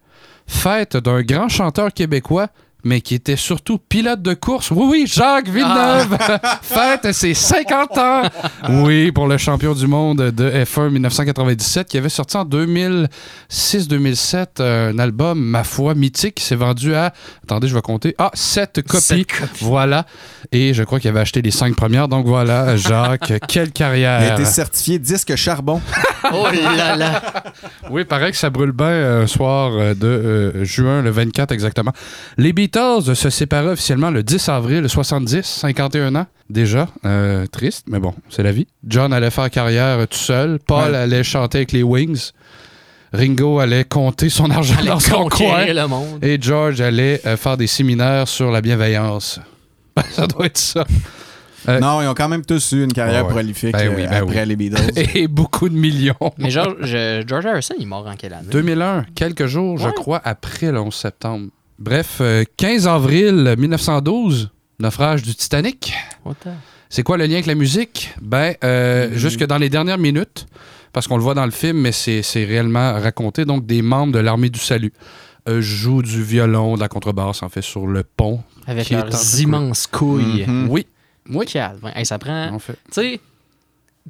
fête 0.48 0.98
d'un 0.98 1.22
grand 1.22 1.50
chanteur 1.50 1.94
québécois, 1.94 2.48
mais 2.88 3.02
qui 3.02 3.16
était 3.16 3.36
surtout 3.36 3.78
pilote 3.78 4.22
de 4.22 4.34
course. 4.34 4.72
Oui, 4.72 4.86
oui, 4.90 5.04
Jacques 5.06 5.50
Villeneuve 5.50 6.18
fête 6.62 7.12
ses 7.14 7.34
50 7.34 7.98
ans. 7.98 8.22
Oui, 8.70 9.12
pour 9.12 9.28
le 9.28 9.38
champion 9.38 9.74
du 9.74 9.88
monde 9.88 10.32
de 10.32 10.50
F1 10.50 10.90
1997, 10.90 11.90
qui 11.90 11.98
avait 11.98 12.10
sorti 12.10 12.38
en 12.38 12.46
2006-2007 12.46 14.62
un 14.62 15.00
album, 15.00 15.40
ma 15.40 15.64
foi, 15.64 15.96
mythique, 15.96 16.36
qui 16.36 16.44
s'est 16.44 16.56
vendu 16.56 16.96
à, 16.96 17.14
attendez, 17.44 17.68
je 17.68 17.76
vais 17.76 17.82
compter, 17.82 18.16
ah, 18.18 18.32
7 18.34 18.82
copies. 18.88 19.04
Sept 19.04 19.28
copies. 19.28 19.66
Voilà. 19.66 20.06
Et 20.52 20.74
je 20.74 20.84
crois 20.84 21.00
qu'il 21.00 21.10
avait 21.10 21.20
acheté 21.20 21.42
les 21.42 21.52
5 21.52 21.76
premières. 21.76 22.08
Donc 22.08 22.26
voilà, 22.26 22.78
Jacques, 22.78 23.34
quelle 23.48 23.68
Il 23.68 23.70
a 23.70 23.72
carrière. 23.72 24.34
été 24.34 24.46
certifié 24.46 25.00
disque 25.00 25.36
charbon. 25.36 25.82
Oh 26.34 26.48
là 26.52 26.96
là. 26.96 27.22
Oui, 27.90 28.04
pareil 28.04 28.32
que 28.32 28.38
ça 28.38 28.50
brûle 28.50 28.72
bien 28.72 28.88
euh, 28.88 29.24
un 29.24 29.28
soir 29.28 29.72
euh, 29.74 29.94
de 29.94 30.08
euh, 30.08 30.66
juin, 30.66 31.02
le 31.02 31.10
24 31.10 31.54
exactement. 31.54 31.94
Les 32.38 32.54
Beatles 32.54 32.77
se 33.16 33.30
séparaient 33.30 33.70
officiellement 33.72 34.12
le 34.12 34.24
10 34.24 34.50
avril 34.50 34.88
70, 34.90 35.42
51 35.44 36.16
ans 36.16 36.26
déjà. 36.50 36.88
Euh, 37.06 37.46
triste, 37.48 37.86
mais 37.90 38.00
bon, 38.00 38.14
c'est 38.30 38.44
la 38.44 38.52
vie. 38.52 38.68
John 38.86 39.14
allait 39.14 39.32
faire 39.32 39.50
carrière 39.50 40.08
tout 40.08 40.18
seul. 40.18 40.60
Paul 40.66 40.92
Ouais. 40.92 40.98
allait 40.98 41.24
chanter 41.24 41.60
avec 41.60 41.72
les 41.72 41.84
Wings. 41.84 42.32
Ringo 43.14 43.60
allait 43.60 43.86
compter 43.86 44.30
son 44.30 44.52
argent 44.52 44.76
Allait 44.78 44.90
dans 44.90 45.00
son 45.00 45.28
coin. 45.28 45.30
conquérir 45.30 45.74
le 45.74 45.88
monde. 45.88 46.24
Et 46.24 46.38
George 46.42 46.82
allait 46.82 47.22
euh, 47.26 47.38
faire 47.38 47.58
des 47.58 47.68
séminaires 47.68 48.28
sur 48.28 48.52
la 48.52 48.62
bienveillance. 48.62 49.40
ça 50.12 50.28
doit 50.28 50.46
être 50.46 50.58
ça. 50.58 50.86
Euh, 51.70 51.80
Non, 51.80 52.02
ils 52.02 52.08
ont 52.08 52.14
quand 52.14 52.28
même 52.30 52.46
tous 52.46 52.74
eu 52.74 52.84
une 52.84 52.94
carrière 52.94 53.26
Ouais. 53.26 53.32
prolifique 53.32 53.72
Ben 53.74 53.92
oui, 53.96 54.04
ben 54.04 54.14
après 54.24 54.42
oui. 54.42 54.48
les 54.48 54.56
Beatles. 54.56 54.92
Et 55.16 55.28
beaucoup 55.28 55.68
de 55.70 55.74
millions. 55.76 56.14
Mais 56.38 56.50
George, 56.50 56.86
Harrison, 57.46 57.74
il 57.78 57.84
est 57.84 57.86
mort 57.86 58.06
en 58.08 58.16
quelle 58.16 58.34
année? 58.34 58.48
2001, 58.52 59.06
quelques 59.16 59.48
jours, 59.48 59.78
je 59.78 59.90
crois, 59.90 60.22
après 60.24 60.72
le 60.72 60.80
11 60.80 60.94
septembre. 60.94 61.48
Bref, 61.80 62.18
euh, 62.22 62.44
15 62.58 62.88
avril 62.88 63.56
1912, 63.58 64.50
naufrage 64.80 65.22
du 65.22 65.36
Titanic. 65.36 65.94
C'est 66.90 67.04
quoi 67.04 67.18
le 67.18 67.26
lien 67.26 67.34
avec 67.34 67.46
la 67.46 67.56
musique? 67.56 68.14
Ben, 68.22 68.56
euh, 68.64 69.10
jusque 69.14 69.46
dans 69.46 69.58
les 69.58 69.70
dernières 69.70 69.98
minutes, 69.98 70.48
parce 70.94 71.08
qu'on 71.08 71.18
le 71.18 71.24
voit 71.24 71.36
dans 71.36 71.46
le 71.46 71.52
film, 71.52 71.78
mais 71.80 71.92
c'est 71.92 72.24
réellement 72.46 72.94
raconté, 72.94 73.46
donc 73.46 73.66
des 73.66 73.82
membres 73.82 74.14
de 74.14 74.20
l'armée 74.20 74.50
du 74.50 74.60
salut 74.60 74.94
euh, 75.48 75.62
jouent 75.62 76.02
du 76.02 76.24
violon, 76.24 76.76
de 76.76 76.82
la 76.82 76.90
contrebasse, 76.90 77.42
en 77.42 77.50
fait, 77.50 77.62
sur 77.62 77.88
le 77.88 78.04
pont. 78.04 78.42
Avec 78.66 78.90
leurs 78.90 79.40
immenses 79.40 79.88
couilles. 79.88 80.46
Mhm. 80.46 80.68
Oui. 80.70 80.88
Oui. 81.30 81.46
Calvin. 81.46 81.92
Hey, 81.96 82.06
ça 82.06 82.18
prend. 82.18 82.50
En 82.54 82.60
fait. 82.60 82.74
Tu 82.92 83.02
sais, 83.02 83.22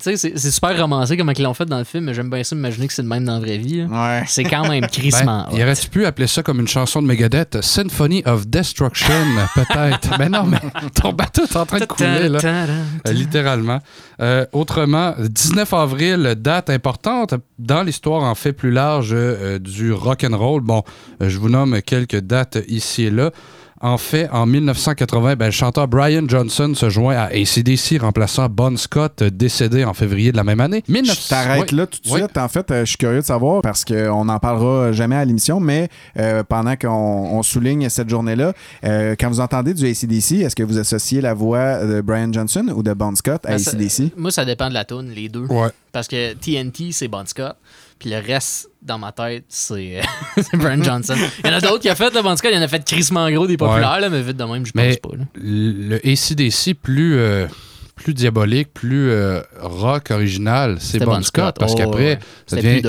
sais, 0.03 0.17
c'est 0.17 0.51
super 0.51 0.79
romancé 0.79 1.17
comme 1.17 1.31
ils 1.35 1.43
l'ont 1.43 1.53
fait 1.53 1.65
dans 1.65 1.77
le 1.77 1.83
film, 1.83 2.05
mais 2.05 2.13
j'aime 2.13 2.29
bien 2.29 2.43
ça 2.43 2.55
m'imaginer 2.55 2.87
que 2.87 2.93
c'est 2.93 3.01
le 3.01 3.07
même 3.07 3.25
dans 3.25 3.33
la 3.33 3.39
vraie 3.39 3.57
vie. 3.57 3.85
là. 3.87 4.23
C'est 4.27 4.43
quand 4.43 4.67
même 4.67 4.85
crissement. 4.91 5.47
Ben, 5.49 5.57
il 5.57 5.63
aurait-tu 5.63 5.89
pu 5.89 6.05
appeler 6.05 6.27
ça 6.27 6.43
comme 6.43 6.59
une 6.59 6.67
chanson 6.67 7.01
de 7.01 7.07
Megadeth, 7.07 7.61
Symphony 7.61 8.23
of 8.25 8.47
Destruction, 8.47 9.13
peut-être? 9.55 10.17
Mais 10.19 10.29
non, 10.29 10.43
mais 10.43 10.59
ton 10.93 11.13
bateau 11.13 11.43
est 11.43 11.55
en 11.55 11.65
train 11.65 11.79
de 11.79 11.85
couler, 11.85 12.29
là. 12.29 12.39
Euh, 12.43 13.11
littéralement. 13.11 13.79
Euh, 14.21 14.45
autrement, 14.51 15.13
19 15.19 15.73
avril, 15.73 16.35
date 16.37 16.69
importante 16.69 17.35
dans 17.59 17.83
l'histoire 17.83 18.23
en 18.23 18.35
fait 18.35 18.53
plus 18.53 18.71
large 18.71 19.11
euh, 19.13 19.59
du 19.59 19.93
rock 19.93 20.23
and 20.23 20.37
roll. 20.37 20.61
Bon, 20.61 20.83
je 21.19 21.37
vous 21.37 21.49
nomme 21.49 21.81
quelques 21.81 22.19
dates 22.19 22.57
ici 22.67 23.03
et 23.03 23.11
là. 23.11 23.31
En 23.79 23.99
fait, 23.99 24.27
en 24.31 24.47
1980, 24.47 25.35
ben, 25.35 25.45
le 25.45 25.51
chanteur 25.51 25.87
Brian 25.87 26.23
Johnson 26.27 26.73
se 26.75 26.89
joint 26.89 27.15
à 27.15 27.25
ACDC, 27.25 27.99
remplaçant 28.01 28.49
Bon 28.49 28.75
Scott, 28.75 29.21
euh, 29.21 29.29
décédé 29.29 29.85
en 29.85 29.93
février 29.93 30.31
de 30.31 30.37
la 30.37 30.43
même 30.43 30.59
année. 30.61 30.83
19... 30.87 31.15
Je 31.23 31.29
t'arrête 31.29 31.71
Oui. 31.71 31.77
là 31.77 31.85
tout 31.85 31.99
de 32.03 32.09
Oui. 32.11 32.19
suite. 32.21 32.37
En 32.37 32.47
fait, 32.47 32.71
euh, 32.71 32.79
je 32.81 32.85
suis 32.85 32.97
curieux 32.97 33.21
de 33.21 33.25
savoir 33.25 33.61
parce 33.61 33.85
qu'on 33.85 34.25
n'en 34.25 34.39
parlera 34.39 34.91
jamais 34.93 35.15
à 35.15 35.23
l'émission, 35.25 35.59
mais 35.59 35.89
euh, 36.17 36.41
pendant 36.43 36.75
qu'on 36.75 36.89
on 36.89 37.43
souligne 37.43 37.87
cette 37.89 38.09
journée-là, 38.09 38.53
euh, 38.83 39.15
quand 39.19 39.29
vous 39.29 39.39
entendez 39.41 39.75
du 39.75 39.85
ACDC, 39.85 40.41
est-ce 40.41 40.55
que 40.55 40.63
vous 40.63 40.79
associez 40.79 41.21
la 41.21 41.35
voix 41.35 41.85
de 41.85 42.01
Brian 42.01 42.33
Johnson 42.33 42.65
ou 42.75 42.81
de 42.81 42.93
Bon 42.93 43.13
Scott 43.15 43.45
à 43.45 43.49
Ben, 43.49 43.59
ça- 43.59 43.71
ACDC? 43.71 44.11
Moi, 44.17 44.31
ça 44.31 44.43
dépend 44.43 44.69
de 44.69 44.73
la 44.73 44.85
tune, 44.85 45.11
les 45.15 45.29
deux. 45.29 45.45
Ouais. 45.45 45.69
Parce 45.91 46.07
que 46.07 46.33
TNT, 46.33 46.91
c'est 46.91 47.07
Bon 47.07 47.25
Scott. 47.27 47.55
Puis 47.99 48.09
le 48.11 48.17
reste, 48.17 48.69
dans 48.81 48.99
ma 48.99 49.11
tête, 49.11 49.45
c'est 49.49 50.01
c'est 50.37 50.55
Brian 50.57 50.83
Johnson. 50.83 51.15
Il 51.43 51.49
y 51.49 51.53
en 51.53 51.57
a 51.57 51.61
d'autres 51.61 51.79
qui 51.79 51.89
a 51.89 51.95
fait, 51.95 52.13
le 52.13 52.21
Bon 52.21 52.35
Scott. 52.35 52.51
Il 52.53 52.57
y 52.57 52.59
en 52.59 52.63
a 52.63 52.67
fait 52.67 52.83
crissement 52.85 53.29
gros 53.31 53.47
des 53.47 53.57
populaires, 53.57 53.93
Ouais. 53.95 54.01
là, 54.01 54.09
mais 54.09 54.21
vite 54.21 54.37
de 54.37 54.43
même, 54.43 54.65
je 54.65 54.71
Mais 54.75 54.95
pense 54.97 55.11
pas. 55.11 55.17
là. 55.17 55.23
le 55.35 55.95
ACDC 55.97 56.75
plus, 56.75 57.17
euh, 57.17 57.47
plus 57.95 58.13
diabolique, 58.13 58.71
plus 58.73 59.09
euh, 59.09 59.41
rock 59.59 60.11
original, 60.11 60.77
c'est 60.79 60.99
Bon 60.99 61.05
Bon 61.05 61.23
Scott. 61.23 61.55
Scott. 61.55 61.55
Parce 61.59 61.73
Oh, 61.73 61.75
qu'après, 61.75 62.03
ouais. 62.13 62.19
ça 62.45 62.55
devient. 62.57 62.81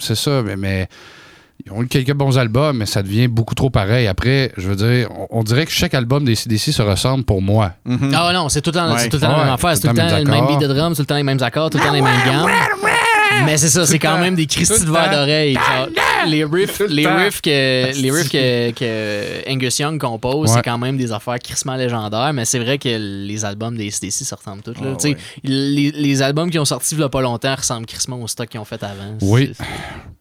C'est 0.00 0.16
ça, 0.16 0.42
mais, 0.44 0.56
mais 0.56 0.88
ils 1.64 1.70
ont 1.72 1.82
eu 1.82 1.86
quelques 1.86 2.12
bons 2.12 2.36
albums, 2.36 2.76
mais 2.78 2.86
ça 2.86 3.02
devient 3.04 3.28
beaucoup 3.28 3.54
trop 3.54 3.70
pareil. 3.70 4.08
Après, 4.08 4.52
je 4.56 4.68
veux 4.68 4.76
dire, 4.76 5.08
on, 5.16 5.28
on 5.30 5.42
dirait 5.44 5.64
que 5.66 5.72
chaque 5.72 5.94
album 5.94 6.24
des 6.24 6.34
CDC 6.34 6.72
se 6.72 6.82
ressemble 6.82 7.24
pour 7.24 7.40
moi. 7.40 7.72
Ah 7.88 8.32
non, 8.34 8.48
c'est 8.48 8.60
tout 8.62 8.70
le 8.70 8.74
temps, 8.74 8.92
Ouais. 8.92 9.08
tout 9.08 9.16
le 9.16 9.20
temps 9.20 9.28
la 9.28 9.34
Ouais, 9.38 9.44
même 9.44 9.54
affaire. 9.54 9.76
C'est 9.76 9.82
tout 9.82 9.94
le 9.94 9.96
temps 9.96 10.18
le 10.18 10.24
même 10.24 10.46
beat 10.48 10.58
de 10.60 10.66
drum, 10.66 10.92
tout 10.94 11.02
le 11.02 11.06
temps 11.06 11.16
les 11.16 11.22
mêmes 11.22 11.42
accords, 11.42 11.70
tout 11.70 11.78
le 11.78 11.84
temps 11.84 11.92
les 11.92 12.02
mêmes 12.02 12.24
gammes. 12.26 12.50
Mais 13.44 13.56
c'est 13.58 13.68
ça, 13.68 13.86
c'est 13.86 13.98
quand 13.98 14.18
même 14.18 14.34
des 14.34 14.46
Christy 14.46 14.84
de 14.84 14.90
verre 14.90 15.10
d'oreille. 15.10 15.58
Les 16.26 16.44
riffs, 16.44 16.80
les 16.88 17.06
riffs 17.06 17.40
que, 17.40 18.00
les 18.00 18.10
riffs 18.10 18.28
que, 18.30 18.70
que 18.72 19.50
Angus 19.50 19.78
Young 19.78 19.98
compose, 20.00 20.50
Ouais. 20.50 20.56
c'est 20.56 20.62
quand 20.62 20.78
même 20.78 20.96
des 20.96 21.12
affaires 21.12 21.38
crissement 21.38 21.74
légendaires. 21.76 22.32
Mais 22.32 22.44
c'est 22.44 22.58
vrai 22.58 22.78
que 22.78 22.88
les 22.88 23.44
albums 23.44 23.76
des 23.76 23.90
STC 23.90 24.24
se 24.24 24.34
ressemblent 24.34 24.62
tous. 24.62 24.74
là. 24.74 24.92
Ah, 24.98 25.02
ouais. 25.04 25.16
les, 25.44 25.90
les 25.92 26.22
albums 26.22 26.50
qui 26.50 26.58
ont 26.58 26.64
sorti 26.64 26.94
il 26.94 27.00
y 27.00 27.04
a 27.04 27.08
pas 27.08 27.20
longtemps 27.20 27.54
ressemblent 27.54 27.86
crissement 27.86 28.20
au 28.20 28.26
stock 28.26 28.48
qu'ils 28.48 28.60
ont 28.60 28.64
fait 28.64 28.82
avant. 28.82 29.16
Oui. 29.22 29.52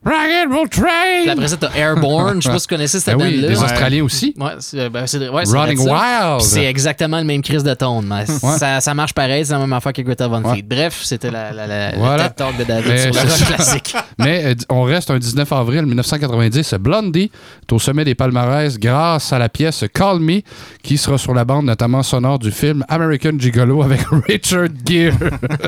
Puis 0.03 0.69
Train! 0.69 1.31
après 1.31 1.47
ça, 1.47 1.57
t'as 1.57 1.71
Airborne. 1.75 2.39
Je 2.41 2.47
sais 2.47 2.49
pas 2.51 2.59
si 2.59 2.67
tu 2.67 2.75
connaissais 2.75 2.99
cette 2.99 3.17
Ben 3.17 3.25
oui, 3.25 3.33
bande-là. 3.41 3.47
des 3.49 3.63
Australiens 3.63 4.03
aussi. 4.03 4.33
Ouais, 4.37 4.51
c'est 4.59 4.89
ben, 4.89 5.03
ouais, 5.03 5.43
Running. 5.47 5.79
Wild. 5.79 6.37
Puis 6.39 6.47
C'est 6.47 6.65
exactement 6.65 7.17
le 7.17 7.23
même 7.23 7.41
crise 7.41 7.63
de 7.63 7.73
tone. 7.73 8.05
Mais 8.07 8.25
ça, 8.57 8.81
ça 8.81 8.93
marche 8.93 9.13
pareil, 9.13 9.45
c'est 9.45 9.53
la 9.53 9.59
même 9.59 9.73
affaire 9.73 9.93
que 9.93 10.01
Greta. 10.03 10.29
Fleet. 10.29 10.61
Bref, 10.63 11.01
c'était 11.03 11.31
la, 11.31 11.51
la, 11.51 11.65
la, 11.67 11.95
Voilà. 11.97 12.29
TED 12.29 12.35
Talk 12.35 12.57
de 12.57 12.63
David 12.65 12.87
Mais 12.91 12.97
sur 13.11 13.13
le 13.13 13.29
rock 13.29 13.39
classique. 13.47 13.95
Mais 14.19 14.45
euh, 14.45 14.53
on 14.69 14.83
reste 14.83 15.09
un 15.11 15.17
19 15.17 15.51
avril 15.53 15.85
1990. 15.95 16.75
Blondie 16.79 17.31
est 17.61 17.73
au 17.73 17.79
sommet 17.79 18.05
des 18.05 18.15
palmarès 18.15 18.77
grâce 18.77 19.33
à 19.33 19.39
la 19.39 19.49
pièce 19.49 19.85
Call 19.93 20.19
Me, 20.19 20.41
qui 20.83 20.97
sera 20.97 21.17
sur 21.17 21.33
la 21.33 21.45
bande 21.45 21.65
notamment 21.65 22.03
sonore 22.03 22.39
du 22.39 22.51
film 22.51 22.83
American 22.89 23.37
Gigolo 23.37 23.83
avec 23.83 24.01
Richard 24.27 24.69
Gere. 24.85 25.15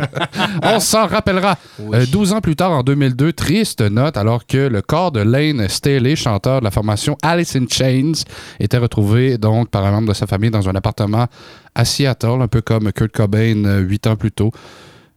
on 0.63 0.79
s'en 0.79 1.07
rappellera. 1.07 1.57
Euh, 1.93 2.05
12 2.11 2.33
ans 2.33 2.41
plus 2.41 2.55
tard, 2.55 2.71
en 2.71 2.83
2002, 2.83 3.33
triste 3.33 3.81
note, 3.81 4.17
alors 4.17 4.45
que 4.45 4.57
le 4.57 4.81
corps 4.81 5.11
de 5.11 5.21
Lane 5.21 5.67
Staley, 5.67 6.15
chanteur 6.15 6.59
de 6.59 6.65
la 6.65 6.71
formation 6.71 7.17
Alice 7.21 7.55
in 7.55 7.65
Chains, 7.69 8.23
était 8.59 8.77
retrouvé 8.77 9.37
donc 9.37 9.69
par 9.69 9.85
un 9.85 9.91
membre 9.91 10.09
de 10.09 10.13
sa 10.13 10.27
famille 10.27 10.51
dans 10.51 10.67
un 10.69 10.75
appartement 10.75 11.27
à 11.75 11.85
Seattle, 11.85 12.41
un 12.41 12.47
peu 12.47 12.61
comme 12.61 12.91
Kurt 12.91 13.11
Cobain 13.11 13.65
euh, 13.65 13.79
huit 13.79 14.07
ans 14.07 14.15
plus 14.15 14.31
tôt. 14.31 14.51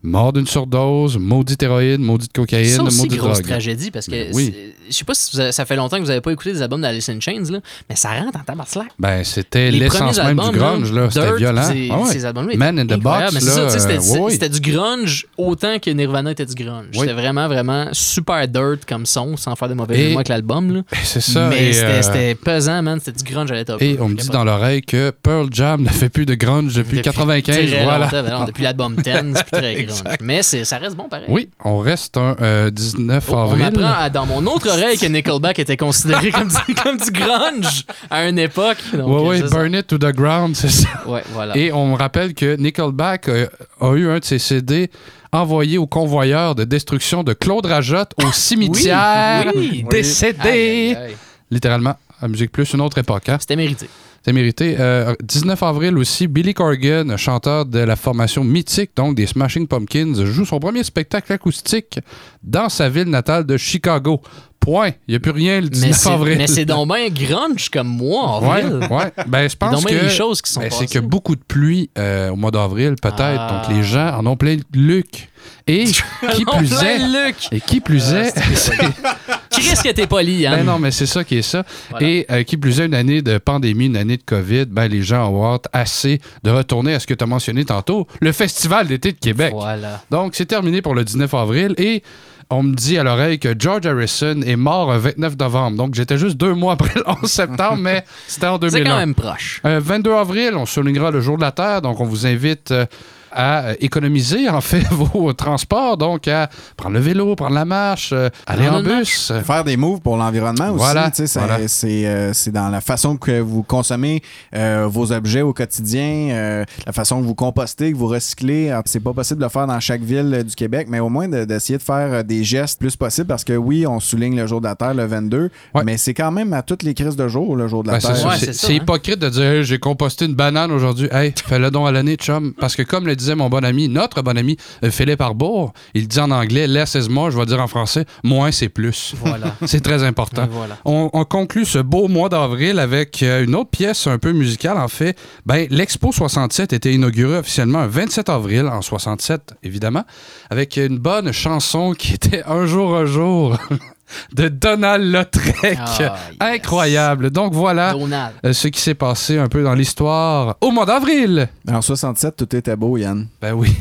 Mort 0.02 0.32
d'une 0.32 0.46
surdose, 0.46 1.18
maudite 1.18 1.62
héroïne, 1.62 2.02
maudite 2.02 2.32
cocaïne, 2.32 2.64
Ça 2.70 2.82
aussi, 2.82 2.98
maudite 3.02 3.18
grosse 3.18 3.38
drogue. 3.38 3.46
tragédie, 3.50 3.90
parce 3.90 4.06
que 4.06 4.12
Ben 4.12 4.30
oui. 4.32 4.54
je 4.88 4.94
sais 4.94 5.04
pas 5.04 5.12
si 5.12 5.30
vous 5.34 5.40
avez- 5.40 5.52
ça 5.52 5.66
fait 5.66 5.76
longtemps 5.76 5.98
que 5.98 6.02
vous 6.02 6.10
avez 6.10 6.22
pas 6.22 6.32
écouté 6.32 6.52
des 6.54 6.62
albums 6.62 6.80
d'Alice 6.80 7.08
in 7.10 7.20
Chains, 7.20 7.44
là, 7.50 7.58
mais 7.88 7.96
ça 7.96 8.08
rentre 8.18 8.38
en 8.38 8.42
tabarnak. 8.42 8.88
Ben, 8.98 9.22
c'était 9.24 9.70
Les 9.70 9.78
l'essence 9.80 10.16
même 10.16 10.26
albums, 10.38 10.52
du 10.52 10.58
grunge, 10.58 10.92
là. 10.92 11.10
C'était 11.10 11.36
violent. 11.36 11.62
Ces, 11.64 11.88
Ah 11.92 11.98
ouais. 11.98 12.06
ces 12.12 12.24
albums-là 12.24 12.56
Man 12.56 12.78
in 12.78 12.86
the. 12.86 12.98
Box, 12.98 13.38
c'était, 13.38 13.98
euh, 13.98 14.28
c'était 14.30 14.48
du 14.48 14.60
grunge 14.60 15.26
autant 15.36 15.78
que 15.78 15.90
Nirvana 15.90 16.30
était 16.32 16.46
du 16.46 16.54
grunge. 16.54 16.86
Oui. 16.94 17.00
C'était 17.00 17.12
vraiment, 17.12 17.46
vraiment 17.48 17.88
super 17.92 18.48
dirt 18.48 18.78
comme 18.88 19.04
son, 19.04 19.36
sans 19.36 19.54
faire 19.54 19.68
de 19.68 19.74
mauvais 19.74 20.08
mots 20.10 20.16
avec 20.16 20.28
l'album. 20.28 20.82
C'est 21.04 21.20
ça. 21.20 21.48
Mais 21.48 21.72
c'était, 21.74 21.86
euh, 21.86 22.02
c'était 22.02 22.34
pesant, 22.34 22.82
man. 22.82 22.98
C'était 23.04 23.22
du 23.22 23.30
grunge 23.32 23.50
à 23.52 23.54
l'état. 23.54 23.76
Et 23.80 23.98
on 24.00 24.08
me 24.08 24.14
dit 24.14 24.28
dans 24.28 24.44
l'oreille 24.44 24.80
que 24.80 25.10
Pearl 25.22 25.48
Jam 25.52 25.82
ne 25.84 25.88
fait 25.88 26.08
plus 26.08 26.24
de 26.24 26.34
grunge 26.34 26.74
depuis, 26.74 27.02
95. 27.02 27.54
Très 27.70 27.84
Voilà. 27.84 28.08
depuis 28.46 28.62
l'album 28.62 28.94
10, 28.96 29.02
c'est 29.04 29.44
plus 29.44 29.50
très 29.50 29.89
Mais 30.20 30.42
ça 30.42 30.78
reste 30.78 30.96
bon 30.96 31.08
pareil. 31.08 31.26
Oui, 31.28 31.48
on 31.64 31.78
reste 31.78 32.16
un 32.16 32.36
euh, 32.40 32.70
19 32.70 33.24
Oh, 33.28 33.34
On 33.34 33.42
avril. 33.42 33.64
apprend 33.64 33.92
à- 34.02 34.10
dans 34.10 34.26
mon 34.26 34.44
autre 34.46 34.68
oreille 34.68 34.98
que 34.98 35.06
Nickelback 35.06 35.58
était 35.58 35.76
considéré 35.76 36.30
comme 36.32 36.48
du, 36.48 36.74
comme 36.74 36.96
du 36.96 37.10
grunge 37.10 37.84
à 38.10 38.28
une 38.28 38.38
époque. 38.38 38.78
Donc, 38.92 39.08
Oui, 39.28 39.40
oui. 39.42 39.48
Burn 39.50 39.74
It 39.74 39.86
to 39.86 39.98
the 39.98 40.12
Ground, 40.14 40.56
c'est 40.56 40.68
ça. 40.70 40.88
Ouais, 41.06 41.22
voilà. 41.32 41.56
Et 41.56 41.72
on 41.72 41.86
me 41.92 41.96
rappelle 41.96 42.34
que 42.34 42.56
Nickelback 42.56 43.28
euh, 43.28 43.46
a 43.80 43.94
eu 43.94 44.08
un 44.08 44.18
de 44.18 44.24
ses 44.24 44.38
CD 44.38 44.90
envoyé 45.32 45.78
au 45.78 45.86
convoyeur 45.86 46.54
de 46.54 46.64
destruction 46.64 47.22
de 47.22 47.32
Claude 47.32 47.66
Rajotte 47.66 48.12
au 48.24 48.32
cimetière. 48.32 49.52
oui. 49.54 49.84
Décédé. 49.90 50.38
Aïe, 50.48 50.50
aïe, 50.50 50.96
aïe. 50.96 51.16
Littéralement, 51.52 51.96
à 52.20 52.28
Musique 52.28 52.52
Plus, 52.52 52.72
une 52.72 52.80
autre 52.80 52.98
époque. 52.98 53.28
Hein? 53.28 53.38
C'était 53.40 53.56
mérité. 53.56 53.88
C'est 54.22 54.32
mérité. 54.32 54.76
Euh, 54.78 55.14
19 55.22 55.62
avril 55.62 55.96
aussi, 55.96 56.26
Billy 56.26 56.52
Corgan, 56.52 57.16
chanteur 57.16 57.64
de 57.64 57.78
la 57.78 57.96
formation 57.96 58.44
mythique, 58.44 58.90
donc 58.94 59.14
des 59.14 59.26
Smashing 59.26 59.66
Pumpkins, 59.66 60.26
joue 60.26 60.44
son 60.44 60.60
premier 60.60 60.84
spectacle 60.84 61.32
acoustique 61.32 61.98
dans 62.42 62.68
sa 62.68 62.90
ville 62.90 63.08
natale 63.08 63.46
de 63.46 63.56
Chicago. 63.56 64.20
Point. 64.60 64.90
Il 65.08 65.12
n'y 65.12 65.16
a 65.16 65.20
plus 65.20 65.30
rien 65.30 65.60
le 65.60 65.68
19 65.68 65.88
Mais 65.90 65.96
c'est, 65.96 66.10
avril. 66.10 66.38
mais 66.38 66.46
c'est 66.46 66.64
donc 66.66 66.92
bien 66.94 67.08
grunge 67.08 67.70
comme 67.70 67.88
moi, 67.88 68.22
en 68.22 68.40
Ouais, 68.42 68.62
ouais. 68.64 69.12
Ben, 69.26 69.48
je 69.48 69.56
Il 69.56 69.64
y 69.64 69.68
a 69.68 69.70
pense 69.70 69.84
que 69.84 70.08
choses 70.10 70.42
qui 70.42 70.52
sont 70.52 70.60
ben, 70.60 70.70
c'est 70.70 70.86
que 70.86 70.98
beaucoup 70.98 71.34
de 71.34 71.42
pluie 71.42 71.88
euh, 71.98 72.30
au 72.30 72.36
mois 72.36 72.50
d'avril, 72.50 72.94
peut-être. 73.00 73.20
Ah. 73.20 73.62
Donc 73.66 73.74
les 73.74 73.82
gens 73.82 74.18
en 74.18 74.26
ont 74.26 74.36
plein 74.36 74.56
le 74.74 74.80
luc. 74.80 75.28
Et 75.66 75.84
qui 75.86 76.44
plus 76.44 76.68
plein 76.68 76.82
est, 76.82 76.98
luc. 77.26 77.36
et 77.52 77.60
qui 77.60 77.80
plus 77.80 78.12
est, 78.12 78.32
c'est- 78.54 78.72
Chris 79.50 79.74
que 79.82 79.90
t'es 79.92 80.06
poli, 80.06 80.46
hein? 80.46 80.56
ben 80.56 80.64
non, 80.64 80.78
mais 80.78 80.90
c'est 80.90 81.06
ça 81.06 81.24
qui 81.24 81.38
est 81.38 81.42
ça. 81.42 81.64
Voilà. 81.90 82.06
Et 82.06 82.26
euh, 82.30 82.42
qui 82.42 82.56
plus 82.56 82.80
est, 82.80 82.86
une 82.86 82.94
année 82.94 83.22
de 83.22 83.38
pandémie, 83.38 83.86
une 83.86 83.96
année 83.96 84.16
de 84.16 84.22
COVID, 84.22 84.66
ben 84.66 84.88
les 84.88 85.02
gens 85.02 85.28
ont 85.30 85.54
hâte 85.54 85.66
assez 85.72 86.20
de 86.44 86.50
retourner 86.50 86.94
à 86.94 87.00
ce 87.00 87.06
que 87.06 87.14
tu 87.14 87.24
as 87.24 87.26
mentionné 87.26 87.64
tantôt, 87.64 88.06
le 88.20 88.32
Festival 88.32 88.86
d'été 88.88 89.12
de 89.12 89.18
Québec. 89.18 89.52
Voilà. 89.54 90.02
Donc, 90.10 90.34
c'est 90.34 90.46
terminé 90.46 90.82
pour 90.82 90.94
le 90.94 91.04
19 91.04 91.32
avril 91.34 91.74
et 91.78 92.02
on 92.50 92.64
me 92.64 92.74
dit 92.74 92.98
à 92.98 93.04
l'oreille 93.04 93.38
que 93.38 93.54
George 93.56 93.86
Harrison 93.86 94.42
est 94.42 94.56
mort 94.56 94.92
le 94.92 94.98
29 94.98 95.38
novembre. 95.38 95.76
Donc, 95.76 95.94
j'étais 95.94 96.18
juste 96.18 96.36
deux 96.36 96.54
mois 96.54 96.72
après 96.74 96.92
le 96.96 97.04
11 97.08 97.30
septembre, 97.30 97.78
mais 97.78 98.04
c'était 98.26 98.46
en 98.46 98.58
2001. 98.58 98.78
C'est 98.78 98.84
quand 98.84 98.96
même 98.96 99.14
proche. 99.14 99.60
Euh, 99.64 99.80
22 99.82 100.12
avril, 100.12 100.52
on 100.56 100.66
soulignera 100.66 101.10
le 101.10 101.20
jour 101.20 101.36
de 101.36 101.42
la 101.42 101.52
Terre, 101.52 101.80
donc 101.80 102.00
on 102.00 102.04
vous 102.04 102.26
invite 102.26 102.72
euh, 102.72 102.86
à 103.32 103.66
euh, 103.66 103.74
économiser 103.80 104.48
en 104.48 104.60
fait 104.60 104.80
vos 104.90 105.32
transports, 105.32 105.96
donc 105.96 106.28
à 106.28 106.48
prendre 106.76 106.94
le 106.94 107.00
vélo, 107.00 107.34
prendre 107.36 107.54
la 107.54 107.64
marche, 107.64 108.10
euh, 108.12 108.28
aller 108.46 108.66
Prendre 108.66 108.90
en 108.94 108.98
bus. 108.98 109.32
Faire 109.44 109.64
des 109.64 109.76
moves 109.76 110.00
pour 110.00 110.16
l'environnement 110.16 110.68
aussi. 110.70 110.76
Voilà, 110.78 111.10
tu 111.10 111.16
sais, 111.16 111.26
c'est, 111.26 111.38
voilà. 111.40 111.68
c'est, 111.68 112.02
euh, 112.06 112.32
dans 112.52 112.68
la 112.68 112.80
façon 112.80 113.16
que 113.16 113.40
vous 113.40 113.62
consommez 113.62 114.22
euh, 114.54 114.86
vos 114.88 115.12
objets 115.12 115.42
au 115.42 115.52
quotidien, 115.52 116.28
euh, 116.30 116.64
la 116.86 116.92
façon 116.92 117.20
que 117.20 117.26
vous 117.26 117.34
compostez, 117.34 117.92
que 117.92 117.96
vous 117.96 118.06
recyclez. 118.08 118.70
Alors, 118.70 118.82
C'est 118.86 119.00
pas 119.00 119.12
possible 119.12 119.40
de 119.40 119.44
le 119.44 119.50
faire 119.50 119.66
dans 119.66 119.80
chaque 119.80 120.02
ville 120.02 120.44
du 120.46 120.54
Québec, 120.54 120.86
mais 120.90 121.00
au 121.00 121.08
moins 121.08 121.28
de- 121.28 121.44
d'essayer 121.44 121.78
de 121.78 121.82
faire 121.82 122.24
des 122.24 122.44
gestes 122.44 122.78
plus 122.80 122.96
possibles 122.96 123.26
parce 123.28 123.44
que 123.44 123.52
oui, 123.52 123.86
on 123.86 124.00
souligne 124.00 124.36
le 124.36 124.46
jour 124.46 124.60
de 124.60 124.66
la 124.66 124.74
Terre 124.74 124.94
le 124.94 125.06
22, 125.06 125.50
mais 125.84 125.96
c'est 125.96 126.14
quand 126.14 126.30
même 126.32 126.52
à 126.52 126.62
toutes 126.62 126.82
les 126.82 126.94
crises 126.94 127.16
de 127.16 127.28
jour 127.28 127.56
le 127.56 127.68
jour 127.68 127.82
de 127.82 127.88
la 127.90 127.98
Ben, 127.98 128.00
Terre. 128.00 128.32
C'est- 128.38 128.52
c'est 128.52 128.74
hypocrite 128.74 129.18
de 129.18 129.28
dire 129.28 129.42
Hey, 129.42 129.64
j'ai 129.64 129.78
composté 129.78 130.26
une 130.26 130.34
banane 130.34 130.70
aujourd'hui. 130.70 131.08
Hey, 131.10 131.32
fais-le 131.46 131.70
don 131.70 131.86
à 131.86 131.92
l'année, 131.92 132.16
chum. 132.16 132.52
Parce 132.58 132.76
que 132.76 132.82
comme 132.82 133.06
le 133.06 133.16
disait 133.20 133.34
mon 133.34 133.48
bon 133.48 133.64
ami, 133.64 133.88
notre 133.88 134.22
bon 134.22 134.36
ami 134.36 134.56
euh, 134.84 134.90
Philippe 134.90 135.20
Arbour, 135.20 135.72
il 135.94 136.08
dit 136.08 136.18
en 136.18 136.30
anglais 136.30 136.66
less 136.66 136.94
is 136.94 137.08
more, 137.08 137.30
je 137.30 137.38
vais 137.38 137.46
dire 137.46 137.60
en 137.60 137.68
français 137.68 138.04
moins 138.24 138.50
c'est 138.50 138.68
plus. 138.68 139.14
Voilà. 139.22 139.54
c'est 139.66 139.80
très 139.80 140.02
important. 140.02 140.48
Voilà. 140.50 140.78
On, 140.84 141.10
on 141.12 141.24
conclut 141.24 141.64
ce 141.64 141.78
beau 141.78 142.08
mois 142.08 142.28
d'avril 142.28 142.78
avec 142.78 143.22
euh, 143.22 143.44
une 143.44 143.54
autre 143.54 143.70
pièce 143.70 144.06
un 144.06 144.18
peu 144.18 144.32
musicale. 144.32 144.78
En 144.78 144.88
fait, 144.88 145.16
ben, 145.46 145.66
l'Expo 145.70 146.12
67 146.12 146.72
était 146.72 146.92
inaugurée 146.92 147.38
officiellement 147.38 147.80
un 147.80 147.86
27 147.86 148.28
avril 148.28 148.66
en 148.66 148.82
67, 148.82 149.54
évidemment, 149.62 150.04
avec 150.50 150.76
une 150.76 150.98
bonne 150.98 151.32
chanson 151.32 151.92
qui 151.92 152.14
était 152.14 152.42
Un 152.46 152.66
jour, 152.66 152.96
un 152.96 153.06
jour. 153.06 153.56
de 154.32 154.48
Donald 154.48 155.04
Lautrec. 155.04 155.78
Ah, 155.78 156.16
Incroyable. 156.40 157.30
Donc 157.30 157.52
voilà 157.52 157.92
Donald. 157.92 158.34
euh, 158.44 158.52
ce 158.52 158.68
qui 158.68 158.80
s'est 158.80 158.94
passé 158.94 159.38
un 159.38 159.48
peu 159.48 159.62
dans 159.62 159.74
l'histoire 159.74 160.56
au 160.60 160.70
mois 160.70 160.86
d'avril. 160.86 161.48
En 161.70 161.82
67, 161.82 162.36
tout 162.36 162.56
était 162.56 162.76
beau, 162.76 162.96
Yann. 162.96 163.26
Ben 163.40 163.52
oui. 163.52 163.74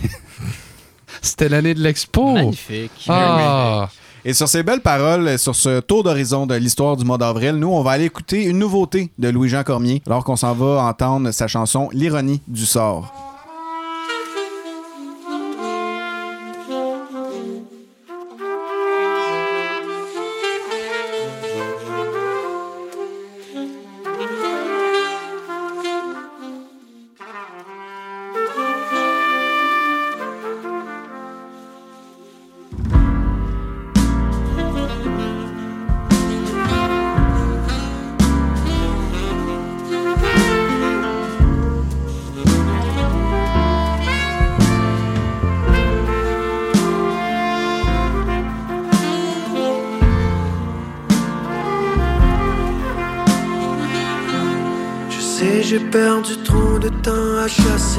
C'était 1.21 1.49
l'année 1.49 1.73
de 1.73 1.81
l'expo. 1.81 2.33
Magnifique. 2.33 3.05
Ah. 3.09 3.89
Et 4.25 4.33
sur 4.33 4.47
ces 4.49 4.63
belles 4.63 4.81
paroles, 4.81 5.39
sur 5.39 5.55
ce 5.55 5.79
tour 5.79 6.03
d'horizon 6.03 6.45
de 6.45 6.53
l'histoire 6.55 6.97
du 6.97 7.05
mois 7.05 7.17
d'avril, 7.17 7.53
nous, 7.55 7.69
on 7.69 7.81
va 7.81 7.91
aller 7.91 8.05
écouter 8.05 8.43
une 8.43 8.59
nouveauté 8.59 9.09
de 9.17 9.29
Louis-Jean 9.29 9.63
Cormier, 9.63 10.01
alors 10.05 10.23
qu'on 10.25 10.35
s'en 10.35 10.53
va 10.53 10.83
entendre 10.83 11.31
sa 11.31 11.47
chanson 11.47 11.89
L'ironie 11.93 12.41
du 12.47 12.65
sort. 12.65 13.13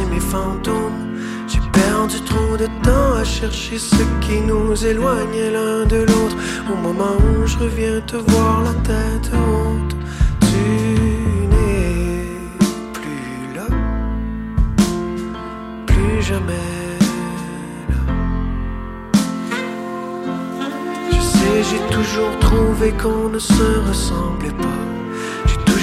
Mes 0.07 0.21
fantômes. 0.21 1.19
J'ai 1.47 1.61
perdu 1.73 2.21
trop 2.23 2.57
de 2.57 2.66
temps 2.83 3.14
à 3.21 3.25
chercher 3.25 3.78
ce 3.78 4.02
qui 4.21 4.40
nous 4.40 4.75
éloignait 4.85 5.50
l'un 5.50 5.85
de 5.85 5.99
l'autre. 6.09 6.37
Au 6.73 6.76
moment 6.76 7.16
où 7.19 7.47
je 7.47 7.59
reviens 7.59 8.00
te 8.07 8.16
voir 8.16 8.62
la 8.62 8.75
tête 8.90 9.30
haute, 9.33 9.97
tu 10.40 10.62
n'es 11.52 12.25
plus 12.92 13.54
là, 13.57 13.66
plus 15.87 16.23
jamais 16.23 16.69
là. 17.88 18.02
Je 21.11 21.21
sais, 21.21 21.62
j'ai 21.71 21.95
toujours 21.97 22.38
trouvé 22.38 22.92
qu'on 22.92 23.28
ne 23.28 23.38
se 23.38 23.88
ressemblait 23.88 24.57
pas. 24.64 24.79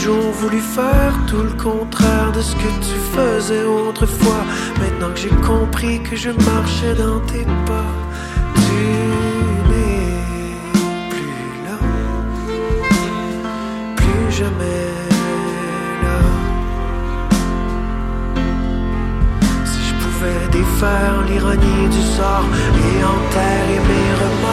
J'ai 0.08 0.14
toujours 0.14 0.32
voulu 0.32 0.60
faire 0.60 1.14
tout 1.28 1.42
le 1.42 1.52
contraire 1.62 2.32
de 2.32 2.40
ce 2.40 2.56
que 2.56 2.70
tu 2.80 2.96
faisais 3.14 3.66
autrefois. 3.66 4.42
Maintenant 4.80 5.10
que 5.14 5.20
j'ai 5.20 5.36
compris 5.46 6.02
que 6.02 6.16
je 6.16 6.30
marchais 6.30 6.94
dans 6.96 7.20
tes 7.26 7.44
pas, 7.66 7.92
tu 8.56 8.86
n'es 9.70 10.16
plus 11.10 11.52
là, 11.66 11.78
plus 13.98 14.32
jamais 14.32 14.86
là. 16.04 16.20
Si 19.66 19.80
je 19.90 19.94
pouvais 20.02 20.48
défaire 20.54 21.16
l'ironie 21.28 21.90
du 21.90 22.02
sort 22.16 22.46
et 22.56 23.04
enterrer 23.04 23.82
mes 23.90 24.14
remords. 24.22 24.47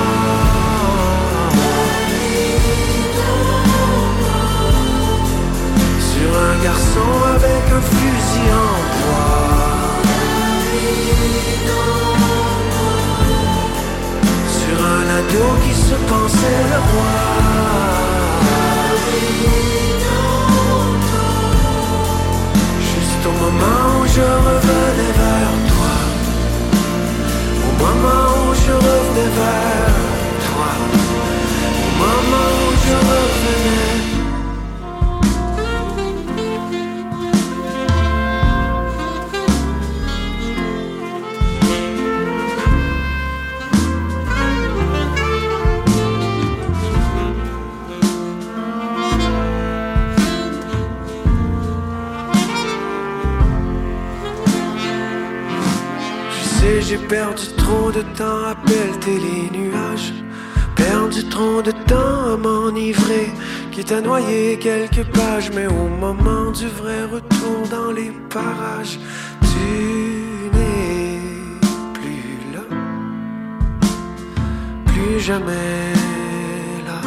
Tu 68.84 70.50
n'es 70.52 71.20
plus 71.94 72.38
là, 72.54 72.64
plus 74.86 75.20
jamais 75.20 75.92
là. 76.86 77.00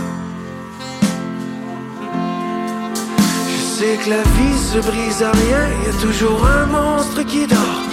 Je 3.52 3.60
sais 3.78 3.98
que 4.04 4.10
la 4.10 4.24
vie 4.36 4.60
se 4.72 4.80
brise 4.80 5.24
à 5.24 5.32
rien, 5.32 5.64
y 5.86 5.90
a 5.90 6.02
toujours 6.02 6.46
un 6.46 6.66
monstre 6.66 7.24
qui 7.24 7.46
dort. 7.48 7.84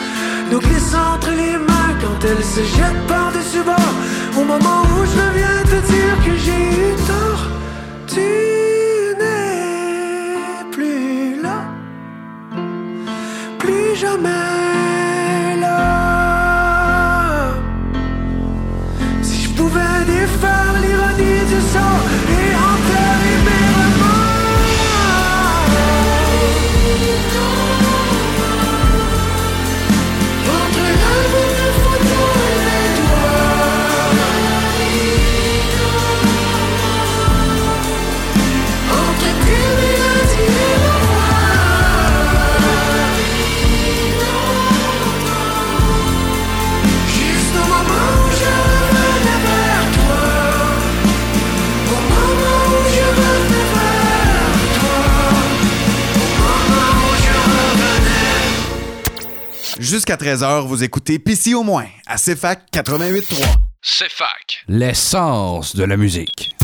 Nous 0.51 0.61
glisse 0.61 0.95
entre 0.95 1.31
les 1.31 1.57
mains 1.59 1.95
quand 2.03 2.19
elle 2.29 2.45
se 2.45 2.63
jette 2.77 3.07
par-dessus 3.07 3.63
bord. 3.65 3.95
Au 4.39 4.45
moment 4.45 4.83
où 4.95 5.05
je 5.05 5.39
viens 5.39 5.63
te 5.73 5.79
dire 5.93 6.17
que 6.25 6.35
j'ai 6.45 6.63
eu 6.83 6.95
tort, 7.07 7.45
tu 8.07 8.64
Jusqu'à 60.15 60.35
13h, 60.35 60.67
vous 60.67 60.85
écoutez 60.85 61.19
PC 61.19 61.55
au 61.55 61.63
moins 61.63 61.87
à 62.07 62.17
CFAC 62.17 62.71
88.3. 62.73 63.45
CFAC. 63.83 64.65
L'essence 64.69 65.75
de 65.75 65.85
la 65.85 65.97
musique. 65.97 66.55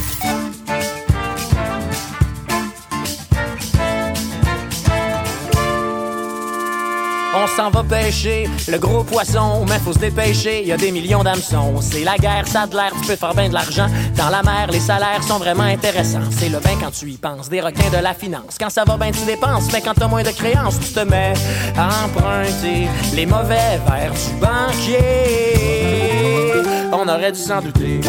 S'en 7.56 7.70
va 7.70 7.82
pêcher 7.82 8.48
le 8.68 8.78
gros 8.78 9.04
poisson, 9.04 9.64
mais 9.68 9.78
faut 9.78 9.92
se 9.92 9.98
dépêcher, 9.98 10.64
y 10.64 10.72
a 10.72 10.76
des 10.76 10.92
millions 10.92 11.22
d'hameçons. 11.22 11.80
C'est 11.80 12.04
la 12.04 12.16
guerre, 12.16 12.46
ça 12.46 12.66
de 12.66 12.76
l'air, 12.76 12.92
tu 13.00 13.06
peux 13.06 13.16
faire 13.16 13.34
bien 13.34 13.48
de 13.48 13.54
l'argent. 13.54 13.86
Dans 14.16 14.28
la 14.28 14.42
mer, 14.42 14.68
les 14.70 14.80
salaires 14.80 15.22
sont 15.22 15.38
vraiment 15.38 15.64
intéressants. 15.64 16.20
C'est 16.30 16.48
le 16.48 16.58
bain 16.60 16.76
quand 16.80 16.90
tu 16.90 17.10
y 17.10 17.16
penses, 17.16 17.48
des 17.48 17.60
requins 17.60 17.90
de 17.90 18.02
la 18.02 18.14
finance. 18.14 18.56
Quand 18.58 18.70
ça 18.70 18.84
va 18.84 18.96
bien, 18.96 19.10
tu 19.10 19.24
dépenses, 19.24 19.72
mais 19.72 19.80
quand 19.80 19.94
t'as 19.94 20.08
moins 20.08 20.22
de 20.22 20.30
créances, 20.30 20.78
tu 20.80 20.92
te 20.92 21.00
mets 21.00 21.34
à 21.76 22.04
emprunter 22.04 22.88
les 23.14 23.26
mauvais 23.26 23.78
vers 23.86 24.12
du 24.12 24.34
banquier. 24.40 24.98
On 26.92 27.08
aurait 27.08 27.32
dû 27.32 27.40
s'en 27.40 27.60
douter. 27.60 28.00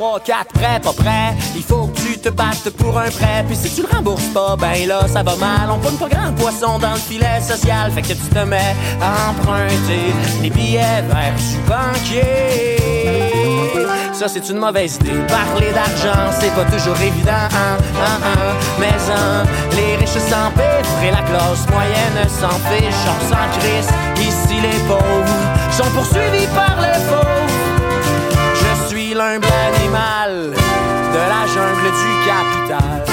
3, 0.00 0.18
4, 0.20 0.52
prêt, 0.54 0.80
pas 0.82 0.92
prêt. 0.94 1.36
Il 1.54 1.62
faut 1.62 1.86
que 1.88 2.00
tu 2.00 2.18
te 2.18 2.30
battes 2.30 2.70
pour 2.78 2.98
un 2.98 3.10
prêt. 3.10 3.44
Puis 3.46 3.54
si 3.54 3.68
tu 3.74 3.82
le 3.82 3.88
rembourses 3.94 4.32
pas, 4.32 4.56
ben 4.56 4.88
là, 4.88 5.06
ça 5.06 5.22
va 5.22 5.36
mal. 5.36 5.68
On 5.70 5.78
pogne 5.78 5.98
pas 5.98 6.08
grand 6.08 6.32
poisson 6.32 6.78
dans 6.78 6.92
le 6.92 6.98
filet 6.98 7.38
social. 7.42 7.92
Fait 7.92 8.00
que 8.00 8.08
tu 8.08 8.14
te 8.14 8.38
mets 8.38 8.74
à 8.98 9.28
emprunter 9.28 10.14
les 10.40 10.48
billets 10.48 11.02
vers 11.06 11.34
du 11.36 11.58
banquier. 11.68 12.78
Ça, 14.14 14.28
c'est 14.28 14.48
une 14.48 14.56
mauvaise 14.56 14.96
idée. 14.96 15.20
Parler 15.28 15.70
d'argent, 15.72 16.32
c'est 16.40 16.54
pas 16.54 16.64
toujours 16.64 16.98
évident. 16.98 17.32
hein, 17.52 17.76
hein, 17.76 18.20
hein. 18.24 18.54
Mais 18.78 18.86
hein, 18.86 19.44
les 19.76 19.96
riches 19.96 20.08
s'empêtrent 20.30 21.02
et 21.04 21.10
la 21.10 21.20
classe 21.28 21.68
moyenne 21.70 22.26
s'en 22.26 22.56
fiche. 22.70 23.04
On 23.04 23.28
s'en 23.28 23.58
crisse. 23.58 23.90
Ici, 24.16 24.62
les 24.62 24.78
pauvres 24.88 25.40
sont 25.70 25.90
poursuivis 25.94 26.46
par 26.54 26.80
les 26.80 26.98
pauvres. 27.04 27.39
L'humble 29.12 29.50
animal 29.74 30.52
de 30.52 31.18
la 31.18 31.44
jungle 31.48 31.90
du 31.90 32.26
capital. 32.26 33.09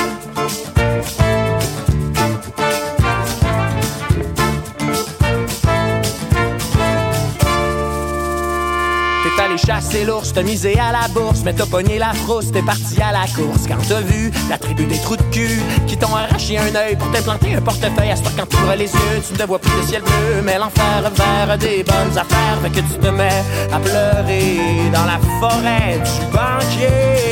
Chasser 9.67 10.05
l'ours, 10.05 10.31
t'as 10.31 10.43
misé 10.43 10.79
à 10.79 10.93
la 10.93 11.09
bourse, 11.09 11.41
mais 11.43 11.53
t'as 11.53 11.65
pogné 11.65 11.99
la 11.99 12.13
frousse, 12.13 12.53
t'es 12.53 12.61
parti 12.61 13.01
à 13.01 13.11
la 13.11 13.27
course. 13.27 13.67
Quand 13.67 13.75
t'as 13.89 13.99
vu 13.99 14.31
la 14.49 14.57
tribu 14.57 14.85
des 14.85 14.97
trous 14.97 15.17
de 15.17 15.23
cul 15.23 15.59
qui 15.87 15.97
t'ont 15.97 16.15
arraché 16.15 16.57
un 16.57 16.73
œil 16.73 16.95
pour 16.95 17.11
t'implanter 17.11 17.55
un 17.55 17.59
portefeuille, 17.59 18.11
à 18.11 18.15
ce 18.15 18.21
quand 18.23 18.45
t'ouvres 18.47 18.75
les 18.77 18.85
yeux, 18.85 19.21
tu 19.27 19.37
ne 19.37 19.45
vois 19.45 19.59
plus 19.59 19.75
le 19.81 19.85
ciel 19.85 20.03
bleu, 20.03 20.41
mais 20.41 20.57
l'enfer 20.57 21.11
vers 21.13 21.57
des 21.57 21.83
bonnes 21.83 22.17
affaires, 22.17 22.57
fait 22.63 22.69
que 22.69 22.79
tu 22.79 22.97
te 22.97 23.07
mets 23.09 23.43
à 23.73 23.79
pleurer 23.79 24.89
dans 24.93 25.03
la 25.03 25.19
forêt 25.41 25.99
du 25.99 26.25
banquier. 26.31 27.27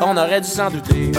On 0.00 0.16
aurait 0.16 0.40
dû 0.40 0.48
s'en 0.48 0.70
douter. 0.70 1.12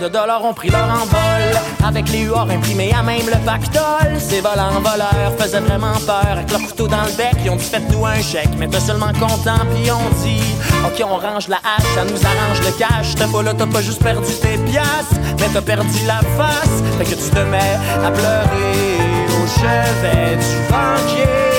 De 0.00 0.08
dollars 0.08 0.44
ont 0.44 0.54
pris 0.54 0.70
leur 0.70 0.88
envol. 0.88 1.60
Avec 1.84 2.08
les 2.10 2.22
huards 2.22 2.50
imprimés 2.50 2.92
à 2.92 3.02
même 3.02 3.26
le 3.26 3.38
pactole. 3.44 4.18
Ces 4.18 4.40
volants 4.40 4.80
voleurs 4.80 5.32
faisaient 5.38 5.60
vraiment 5.60 5.94
peur. 6.06 6.32
Avec 6.32 6.50
leur 6.50 6.60
couteau 6.62 6.88
dans 6.88 7.02
le 7.02 7.12
bec, 7.16 7.34
ils 7.44 7.50
ont 7.50 7.56
dit 7.56 7.64
faites-nous 7.64 8.06
un 8.06 8.20
chèque. 8.20 8.48
Mais 8.58 8.68
t'es 8.68 8.80
seulement 8.80 9.12
content, 9.12 9.60
puis 9.74 9.90
on 9.90 10.24
dit 10.24 10.42
Ok, 10.86 11.04
on 11.04 11.16
range 11.16 11.48
la 11.48 11.58
hache, 11.58 11.86
ça 11.94 12.04
nous 12.04 12.20
arrange 12.24 12.60
le 12.60 12.72
cash. 12.78 13.14
T'as 13.14 13.28
pas 13.28 13.42
là, 13.42 13.52
t'as 13.56 13.66
pas 13.66 13.82
juste 13.82 14.02
perdu 14.02 14.32
tes 14.40 14.56
piastres 14.70 15.16
Mais 15.38 15.48
t'as 15.52 15.62
perdu 15.62 16.06
la 16.06 16.20
face. 16.36 16.82
Fait 16.98 17.04
que 17.04 17.20
tu 17.22 17.30
te 17.30 17.40
mets 17.40 17.78
à 18.04 18.10
pleurer 18.10 18.96
au 19.28 19.46
chevet 19.46 20.36
du 20.36 20.72
banquier 20.72 21.49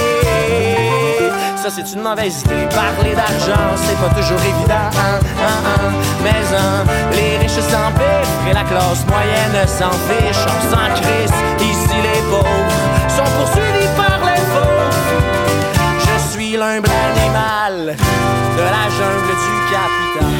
ça 1.62 1.69
c'est 1.69 1.93
une 1.93 2.02
mauvaise 2.02 2.41
idée. 2.41 2.67
Parler 2.74 3.13
d'argent, 3.13 3.69
c'est 3.76 3.97
pas 3.97 4.10
toujours 4.19 4.39
évident. 4.41 4.89
hein, 4.97 5.19
hein, 5.39 5.60
hein. 5.78 5.93
Mais 6.24 6.41
les 7.15 7.38
riches 7.38 7.62
s'empêtrent 7.69 8.47
et 8.50 8.54
la 8.54 8.63
classe 8.63 9.06
moyenne 9.06 9.67
s'en 9.67 9.91
fiche. 10.08 10.43
On 10.47 10.71
s'en. 10.71 11.34
Ici 11.60 11.97
les 12.02 12.21
pauvres 12.30 12.78
sont 13.15 13.30
poursuivis 13.38 13.89
par 13.95 14.17
les 14.26 14.41
pauvres. 14.54 14.91
Je 16.00 16.32
suis 16.32 16.52
l'humble 16.58 16.89
animal 17.13 17.95
de 18.58 18.63
la 18.63 18.86
jungle 18.97 19.36
du 19.45 19.56
capital. 19.71 20.31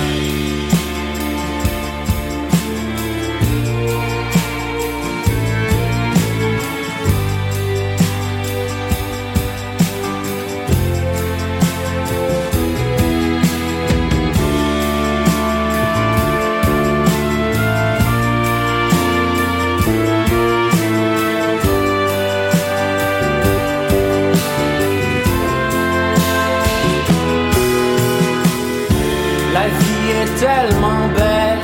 Tellement 30.42 31.08
belle, 31.16 31.62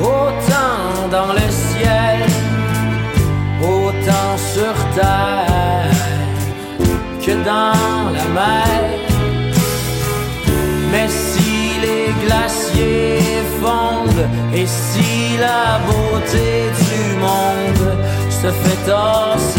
autant 0.00 1.08
dans 1.10 1.32
le 1.40 1.48
ciel, 1.66 2.20
autant 3.60 4.34
sur 4.52 4.74
terre 4.98 5.98
que 7.24 7.34
dans 7.50 8.10
la 8.16 8.26
mer. 8.38 8.80
Mais 10.90 11.08
si 11.08 11.56
les 11.86 12.08
glaciers 12.24 13.42
fondent 13.60 14.28
et 14.54 14.66
si 14.66 15.36
la 15.46 15.66
beauté 15.88 16.48
du 16.88 17.02
monde 17.26 17.90
se 18.40 18.48
fait 18.62 18.80
tasser 18.86 19.53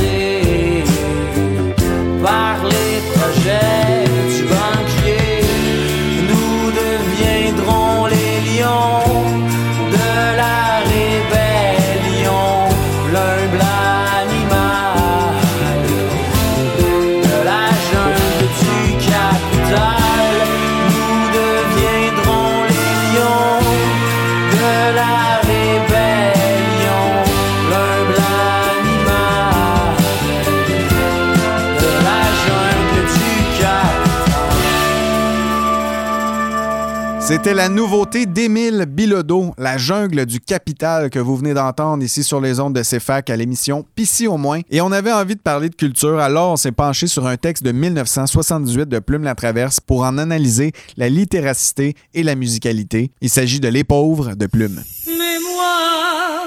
C'était 37.27 37.55
la 37.55 37.69
nouveauté 37.69 38.27
d'Émile 38.27 38.85
Bilodeau, 38.87 39.55
La 39.57 39.79
jungle 39.79 40.27
du 40.27 40.39
capital, 40.39 41.09
que 41.09 41.17
vous 41.17 41.35
venez 41.35 41.55
d'entendre 41.55 42.03
ici 42.03 42.23
sur 42.23 42.39
les 42.39 42.59
ondes 42.59 42.75
de 42.75 42.83
CFAC 42.83 43.31
à 43.31 43.35
l'émission 43.35 43.83
Pissy 43.95 44.27
au 44.27 44.37
moins. 44.37 44.61
Et 44.69 44.79
on 44.79 44.91
avait 44.91 45.11
envie 45.11 45.33
de 45.35 45.41
parler 45.41 45.69
de 45.69 45.75
culture, 45.75 46.19
alors 46.19 46.51
on 46.51 46.55
s'est 46.55 46.71
penché 46.71 47.07
sur 47.07 47.25
un 47.25 47.35
texte 47.35 47.63
de 47.63 47.71
1978 47.71 48.87
de 48.87 48.99
Plume 48.99 49.23
la 49.23 49.33
Traverse 49.33 49.79
pour 49.79 50.03
en 50.03 50.19
analyser 50.19 50.71
la 50.97 51.09
littéracité 51.09 51.95
et 52.13 52.21
la 52.21 52.35
musicalité. 52.35 53.09
Il 53.21 53.31
s'agit 53.31 53.59
de 53.59 53.69
Les 53.69 53.83
pauvres 53.83 54.35
de 54.35 54.45
Plume. 54.45 54.83
Mais 55.07 55.39
moi, 55.39 56.43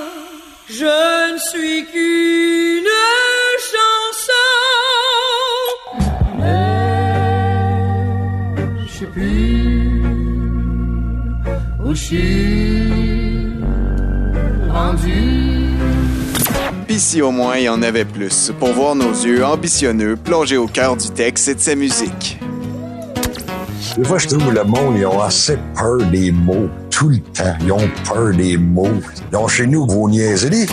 je 0.68 1.32
ne 1.32 1.38
suis 1.38 1.86
qu'une 1.86 2.84
chanson. 3.72 4.32
Mais 6.38 6.76
je 8.86 9.06
plus 9.06 9.67
où 11.88 11.94
je 11.94 12.04
suis 12.04 12.92
rendu. 14.70 15.12
Pis 16.86 17.00
si 17.00 17.22
au 17.22 17.30
moins 17.30 17.56
il 17.56 17.64
y 17.64 17.68
en 17.68 17.82
avait 17.82 18.04
plus, 18.04 18.52
pour 18.58 18.72
voir 18.72 18.94
nos 18.94 19.12
yeux 19.12 19.44
ambitionneux 19.44 20.16
plonger 20.16 20.58
au 20.58 20.66
cœur 20.66 20.96
du 20.96 21.08
texte 21.10 21.48
et 21.48 21.54
de 21.54 21.60
sa 21.60 21.74
musique. 21.74 22.38
Des 23.96 24.04
fois, 24.04 24.18
je 24.18 24.28
trouve 24.28 24.52
le 24.52 24.62
monde, 24.64 24.96
ils 24.96 25.06
ont 25.06 25.20
assez 25.20 25.58
peur 25.74 25.98
des 26.12 26.30
mots. 26.30 26.68
Tout 26.90 27.08
le 27.08 27.18
temps, 27.18 27.56
ils 27.62 27.72
ont 27.72 27.90
peur 28.06 28.32
des 28.32 28.56
mots. 28.56 29.00
Ont 29.32 29.48
chez 29.48 29.66
nous 29.66 29.86
vos 29.86 30.08
niaiseries. 30.08 30.68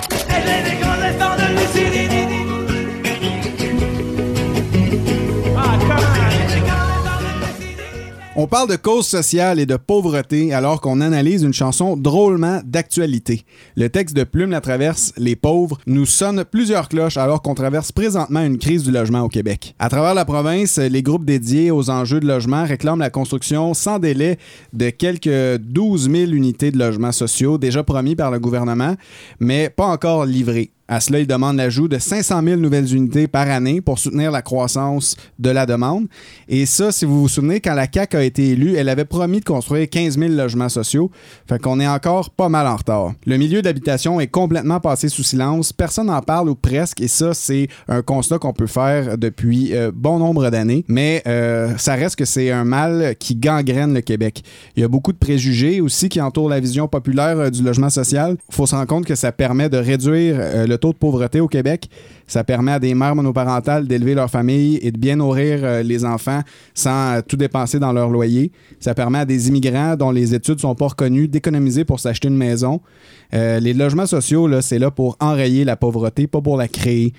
On 8.37 8.47
parle 8.47 8.69
de 8.69 8.75
cause 8.75 9.07
sociale 9.07 9.61
et 9.61 9.65
de 9.65 9.77
pauvreté 9.77 10.53
alors 10.53 10.81
qu'on 10.81 10.99
analyse 10.99 11.43
une 11.43 11.53
chanson 11.53 11.95
drôlement 11.95 12.59
d'actualité. 12.65 13.45
Le 13.77 13.87
texte 13.87 14.13
de 14.13 14.25
Plume 14.25 14.51
la 14.51 14.59
traverse, 14.59 15.13
Les 15.15 15.37
pauvres, 15.37 15.77
nous 15.87 16.05
sonne 16.05 16.43
plusieurs 16.43 16.89
cloches 16.89 17.15
alors 17.15 17.41
qu'on 17.41 17.55
traverse 17.55 17.93
présentement 17.93 18.41
une 18.41 18.57
crise 18.57 18.83
du 18.83 18.91
logement 18.91 19.21
au 19.21 19.29
Québec. 19.29 19.73
À 19.79 19.87
travers 19.87 20.13
la 20.13 20.25
province, 20.25 20.77
les 20.79 21.01
groupes 21.01 21.23
dédiés 21.23 21.71
aux 21.71 21.89
enjeux 21.89 22.19
de 22.19 22.27
logement 22.27 22.65
réclament 22.65 22.99
la 22.99 23.09
construction 23.09 23.73
sans 23.73 23.99
délai 23.99 24.37
de 24.73 24.89
quelques 24.89 25.57
12 25.61 26.11
000 26.11 26.31
unités 26.31 26.71
de 26.71 26.77
logements 26.77 27.13
sociaux 27.13 27.57
déjà 27.57 27.83
promis 27.83 28.17
par 28.17 28.31
le 28.31 28.39
gouvernement, 28.39 28.95
mais 29.39 29.69
pas 29.69 29.87
encore 29.87 30.25
livrées. 30.25 30.74
À 30.87 30.99
cela, 30.99 31.19
il 31.19 31.25
demande 31.25 31.57
l'ajout 31.57 31.87
de 31.87 31.97
500 31.97 32.43
000 32.43 32.59
nouvelles 32.59 32.93
unités 32.93 33.27
par 33.27 33.49
année 33.49 33.81
pour 33.81 33.97
soutenir 33.97 34.31
la 34.31 34.43
croissance 34.43 35.15
de 35.39 35.49
la 35.49 35.65
demande. 35.65 36.05
Et 36.47 36.67
ça, 36.67 36.91
si 36.91 37.05
vous 37.05 37.21
vous 37.21 37.27
souvenez, 37.27 37.59
quand 37.59 37.73
la 37.73 37.87
CAQ 37.91 38.17
a 38.17 38.23
été 38.23 38.49
élue, 38.49 38.75
elle 38.75 38.89
avait 38.89 39.05
promis 39.05 39.39
de 39.39 39.45
construire 39.45 39.89
15 39.89 40.19
000 40.19 40.33
logements 40.33 40.69
sociaux. 40.69 41.09
Fait 41.49 41.59
qu'on 41.59 41.79
est 41.79 41.87
encore 41.87 42.29
pas 42.29 42.49
mal 42.49 42.67
en 42.67 42.75
retard. 42.75 43.13
Le 43.25 43.37
milieu 43.37 43.63
d'habitation 43.63 44.19
est 44.19 44.27
complètement 44.27 44.79
passé 44.79 45.09
sous 45.09 45.23
silence. 45.23 45.73
Personne 45.73 46.07
n'en 46.07 46.21
parle 46.21 46.49
ou 46.49 46.55
presque. 46.55 47.01
Et 47.01 47.07
ça, 47.07 47.33
c'est 47.33 47.67
un 47.87 48.03
constat 48.03 48.37
qu'on 48.37 48.53
peut 48.53 48.67
faire 48.67 49.17
depuis 49.17 49.73
euh, 49.73 49.91
bon 49.93 50.19
nombre 50.19 50.49
d'années. 50.51 50.85
Mais 50.87 51.23
euh, 51.25 51.75
ça 51.77 51.95
reste 51.95 52.15
que 52.15 52.25
c'est 52.25 52.51
un 52.51 52.63
mal 52.63 53.15
qui 53.17 53.35
gangrène 53.35 53.93
le 53.93 54.01
Québec. 54.01 54.43
Il 54.75 54.81
y 54.81 54.83
a 54.83 54.87
beaucoup 54.87 55.13
de 55.13 55.17
préjugés 55.17 55.81
aussi 55.81 56.09
qui 56.09 56.21
entourent 56.21 56.49
la 56.49 56.59
vision 56.59 56.87
populaire 56.87 57.39
euh, 57.39 57.49
du 57.49 57.63
logement 57.63 57.89
social. 57.89 58.37
Il 58.49 58.55
faut 58.55 58.65
se 58.65 58.75
rendre 58.75 58.87
compte 58.87 59.05
que 59.05 59.15
ça 59.15 59.31
permet 59.31 59.69
de 59.69 59.77
réduire 59.77 60.35
euh, 60.37 60.67
le 60.75 60.77
taux 60.77 60.91
de 60.91 60.97
pauvreté 60.97 61.39
au 61.39 61.47
Québec. 61.47 61.89
Ça 62.27 62.43
permet 62.43 62.73
à 62.73 62.79
des 62.79 62.93
mères 62.93 63.15
monoparentales 63.15 63.87
d'élever 63.87 64.13
leur 64.13 64.29
famille 64.29 64.77
et 64.81 64.91
de 64.91 64.97
bien 64.97 65.15
nourrir 65.15 65.59
euh, 65.63 65.83
les 65.83 66.03
enfants 66.03 66.41
sans 66.73 67.13
euh, 67.13 67.21
tout 67.25 67.37
dépenser 67.37 67.79
dans 67.79 67.93
leur 67.93 68.09
loyer. 68.09 68.51
Ça 68.79 68.93
permet 68.93 69.19
à 69.19 69.25
des 69.25 69.47
immigrants 69.47 69.95
dont 69.95 70.11
les 70.11 70.35
études 70.35 70.59
sont 70.59 70.75
pas 70.75 70.87
reconnues 70.87 71.29
d'économiser 71.29 71.85
pour 71.85 71.99
s'acheter 71.99 72.27
une 72.27 72.37
maison. 72.37 72.81
Euh, 73.33 73.59
les 73.59 73.73
logements 73.73 74.05
sociaux, 74.05 74.49
c'est 74.61 74.79
là 74.79 74.91
pour 74.91 75.15
enrayer 75.21 75.63
la 75.63 75.77
pauvreté, 75.77 76.27
pas 76.27 76.41
pour 76.41 76.57
la 76.57 76.67
créer. 76.67 77.13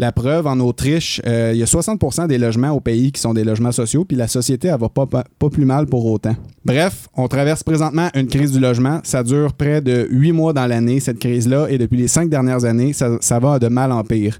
La 0.00 0.12
preuve, 0.12 0.46
en 0.46 0.60
Autriche, 0.60 1.20
euh, 1.26 1.50
il 1.52 1.58
y 1.58 1.62
a 1.64 1.66
60% 1.66 2.28
des 2.28 2.38
logements 2.38 2.70
au 2.70 2.78
pays 2.78 3.10
qui 3.10 3.20
sont 3.20 3.34
des 3.34 3.42
logements 3.42 3.72
sociaux, 3.72 4.04
puis 4.04 4.16
la 4.16 4.28
société, 4.28 4.68
elle 4.68 4.78
va 4.78 4.88
pas, 4.88 5.50
plus 5.50 5.64
mal 5.64 5.86
pour 5.86 6.06
autant. 6.06 6.36
Bref, 6.64 7.08
on 7.16 7.26
traverse 7.26 7.64
présentement 7.64 8.08
une 8.14 8.28
crise 8.28 8.52
du 8.52 8.60
logement. 8.60 9.00
Ça 9.02 9.24
dure 9.24 9.54
près 9.54 9.80
de 9.80 10.06
huit 10.08 10.30
mois 10.30 10.52
dans 10.52 10.66
l'année, 10.66 11.00
cette 11.00 11.18
crise-là, 11.18 11.66
et 11.68 11.78
depuis 11.78 11.96
les 11.96 12.06
cinq 12.06 12.30
dernières 12.30 12.64
années, 12.64 12.92
ça, 12.92 13.38
va 13.40 13.58
de 13.58 13.66
mal 13.66 13.90
en 13.90 14.04
pire. 14.04 14.38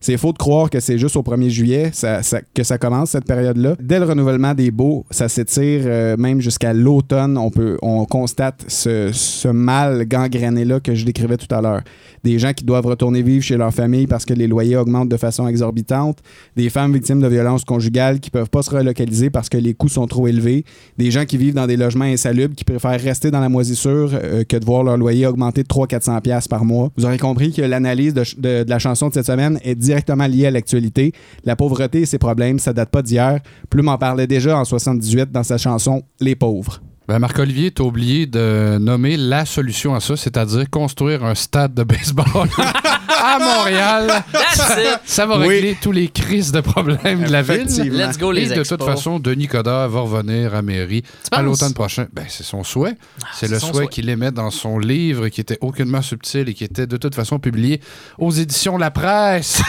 C'est 0.00 0.16
faux 0.16 0.32
de 0.32 0.38
croire 0.38 0.70
que 0.70 0.80
c'est 0.80 0.98
juste 0.98 1.16
au 1.16 1.22
1er 1.22 1.48
juillet 1.48 1.90
que 2.54 2.64
ça 2.64 2.78
commence, 2.78 3.10
cette 3.10 3.24
période-là. 3.24 3.76
Dès 3.80 4.00
le 4.00 4.06
renouvellement 4.06 4.54
des 4.54 4.70
baux, 4.70 5.06
ça 5.10 5.28
s'étire 5.28 5.82
euh, 5.86 6.16
même 6.16 6.40
jusqu'à 6.40 6.72
l'automne. 6.72 7.38
On, 7.38 7.50
peut, 7.50 7.78
on 7.80 8.04
constate 8.04 8.64
ce, 8.68 9.10
ce 9.12 9.48
mal 9.48 10.06
gangréné-là 10.06 10.80
que 10.80 10.94
je 10.94 11.04
décrivais 11.04 11.36
tout 11.36 11.52
à 11.54 11.62
l'heure. 11.62 11.82
Des 12.26 12.40
gens 12.40 12.52
qui 12.52 12.64
doivent 12.64 12.86
retourner 12.86 13.22
vivre 13.22 13.44
chez 13.44 13.56
leur 13.56 13.72
famille 13.72 14.08
parce 14.08 14.24
que 14.24 14.34
les 14.34 14.48
loyers 14.48 14.76
augmentent 14.76 15.08
de 15.08 15.16
façon 15.16 15.46
exorbitante. 15.46 16.18
Des 16.56 16.70
femmes 16.70 16.92
victimes 16.92 17.20
de 17.20 17.28
violences 17.28 17.64
conjugales 17.64 18.18
qui 18.18 18.30
peuvent 18.30 18.50
pas 18.50 18.62
se 18.62 18.70
relocaliser 18.70 19.30
parce 19.30 19.48
que 19.48 19.56
les 19.56 19.74
coûts 19.74 19.86
sont 19.88 20.08
trop 20.08 20.26
élevés. 20.26 20.64
Des 20.98 21.12
gens 21.12 21.24
qui 21.24 21.36
vivent 21.36 21.54
dans 21.54 21.68
des 21.68 21.76
logements 21.76 22.04
insalubres 22.04 22.56
qui 22.56 22.64
préfèrent 22.64 23.00
rester 23.00 23.30
dans 23.30 23.38
la 23.38 23.48
moisissure 23.48 24.10
euh, 24.12 24.42
que 24.42 24.56
de 24.56 24.64
voir 24.64 24.82
leur 24.82 24.96
loyer 24.96 25.24
augmenter 25.24 25.62
de 25.62 25.68
300-400$ 25.68 26.20
piastres 26.20 26.48
par 26.48 26.64
mois. 26.64 26.90
Vous 26.96 27.04
aurez 27.04 27.18
compris 27.18 27.52
que 27.52 27.62
l'analyse 27.62 28.12
de- 28.12 28.24
de 28.64 28.64
la 28.68 28.78
chanson 28.80 29.08
de 29.08 29.14
cette 29.14 29.26
semaine 29.26 29.60
est 29.62 29.76
directement 29.76 30.26
liée 30.26 30.46
à 30.46 30.50
l'actualité. 30.50 31.12
La 31.44 31.54
pauvreté 31.54 32.00
et 32.00 32.06
ses 32.06 32.18
problèmes, 32.18 32.58
ça 32.58 32.72
date 32.72 32.90
pas 32.90 33.02
d'hier. 33.02 33.38
Plume 33.70 33.86
en 33.88 33.98
parlait 33.98 34.26
déjà 34.26 34.58
en 34.58 34.64
78 34.64 35.30
dans 35.30 35.44
sa 35.44 35.58
chanson 35.58 36.02
Les 36.20 36.34
pauvres. 36.34 36.82
Ben, 37.08 37.20
Marc-Olivier, 37.20 37.70
t'as 37.70 37.84
oublié 37.84 38.26
de 38.26 38.78
nommer 38.80 39.16
la 39.16 39.46
solution 39.46 39.94
à 39.94 40.00
ça, 40.00 40.16
c'est-à-dire 40.16 40.68
construire 40.68 41.24
un 41.24 41.36
stade 41.36 41.72
de 41.72 41.84
baseball 41.84 42.48
à 43.22 43.38
Montréal. 43.38 44.10
Ça, 44.54 45.00
ça 45.04 45.26
va 45.26 45.38
Oui. 45.38 45.48
régler 45.48 45.76
tous 45.80 45.92
les 45.92 46.08
crises 46.08 46.52
de 46.52 46.60
problèmes 46.60 47.24
de 47.24 47.32
la 47.32 47.42
ville. 47.42 47.66
Let's 47.92 48.18
go, 48.18 48.32
les 48.32 48.42
Et 48.52 48.54
de 48.54 48.60
expos. 48.60 48.78
toute 48.78 48.84
façon, 48.86 49.18
Denis 49.18 49.48
Coderre 49.48 49.88
va 49.88 50.00
revenir 50.00 50.54
à 50.54 50.62
mairie 50.62 51.02
à 51.30 51.42
l'automne 51.42 51.74
prochain. 51.74 52.06
Ben, 52.12 52.24
c'est 52.28 52.44
son 52.44 52.62
souhait. 52.64 52.96
c'est 53.32 53.46
c'est 53.46 53.52
le 53.52 53.58
souhait 53.60 53.86
qu'il 53.88 54.08
émet 54.08 54.30
dans 54.30 54.50
son 54.50 54.78
livre 54.78 55.28
qui 55.28 55.40
était 55.40 55.58
aucunement 55.60 56.02
subtil 56.02 56.48
et 56.48 56.54
qui 56.54 56.64
était 56.64 56.86
de 56.86 56.96
toute 56.96 57.14
façon 57.14 57.38
publié 57.38 57.80
aux 58.18 58.30
éditions 58.30 58.76
La 58.78 58.90
Presse. 58.90 59.62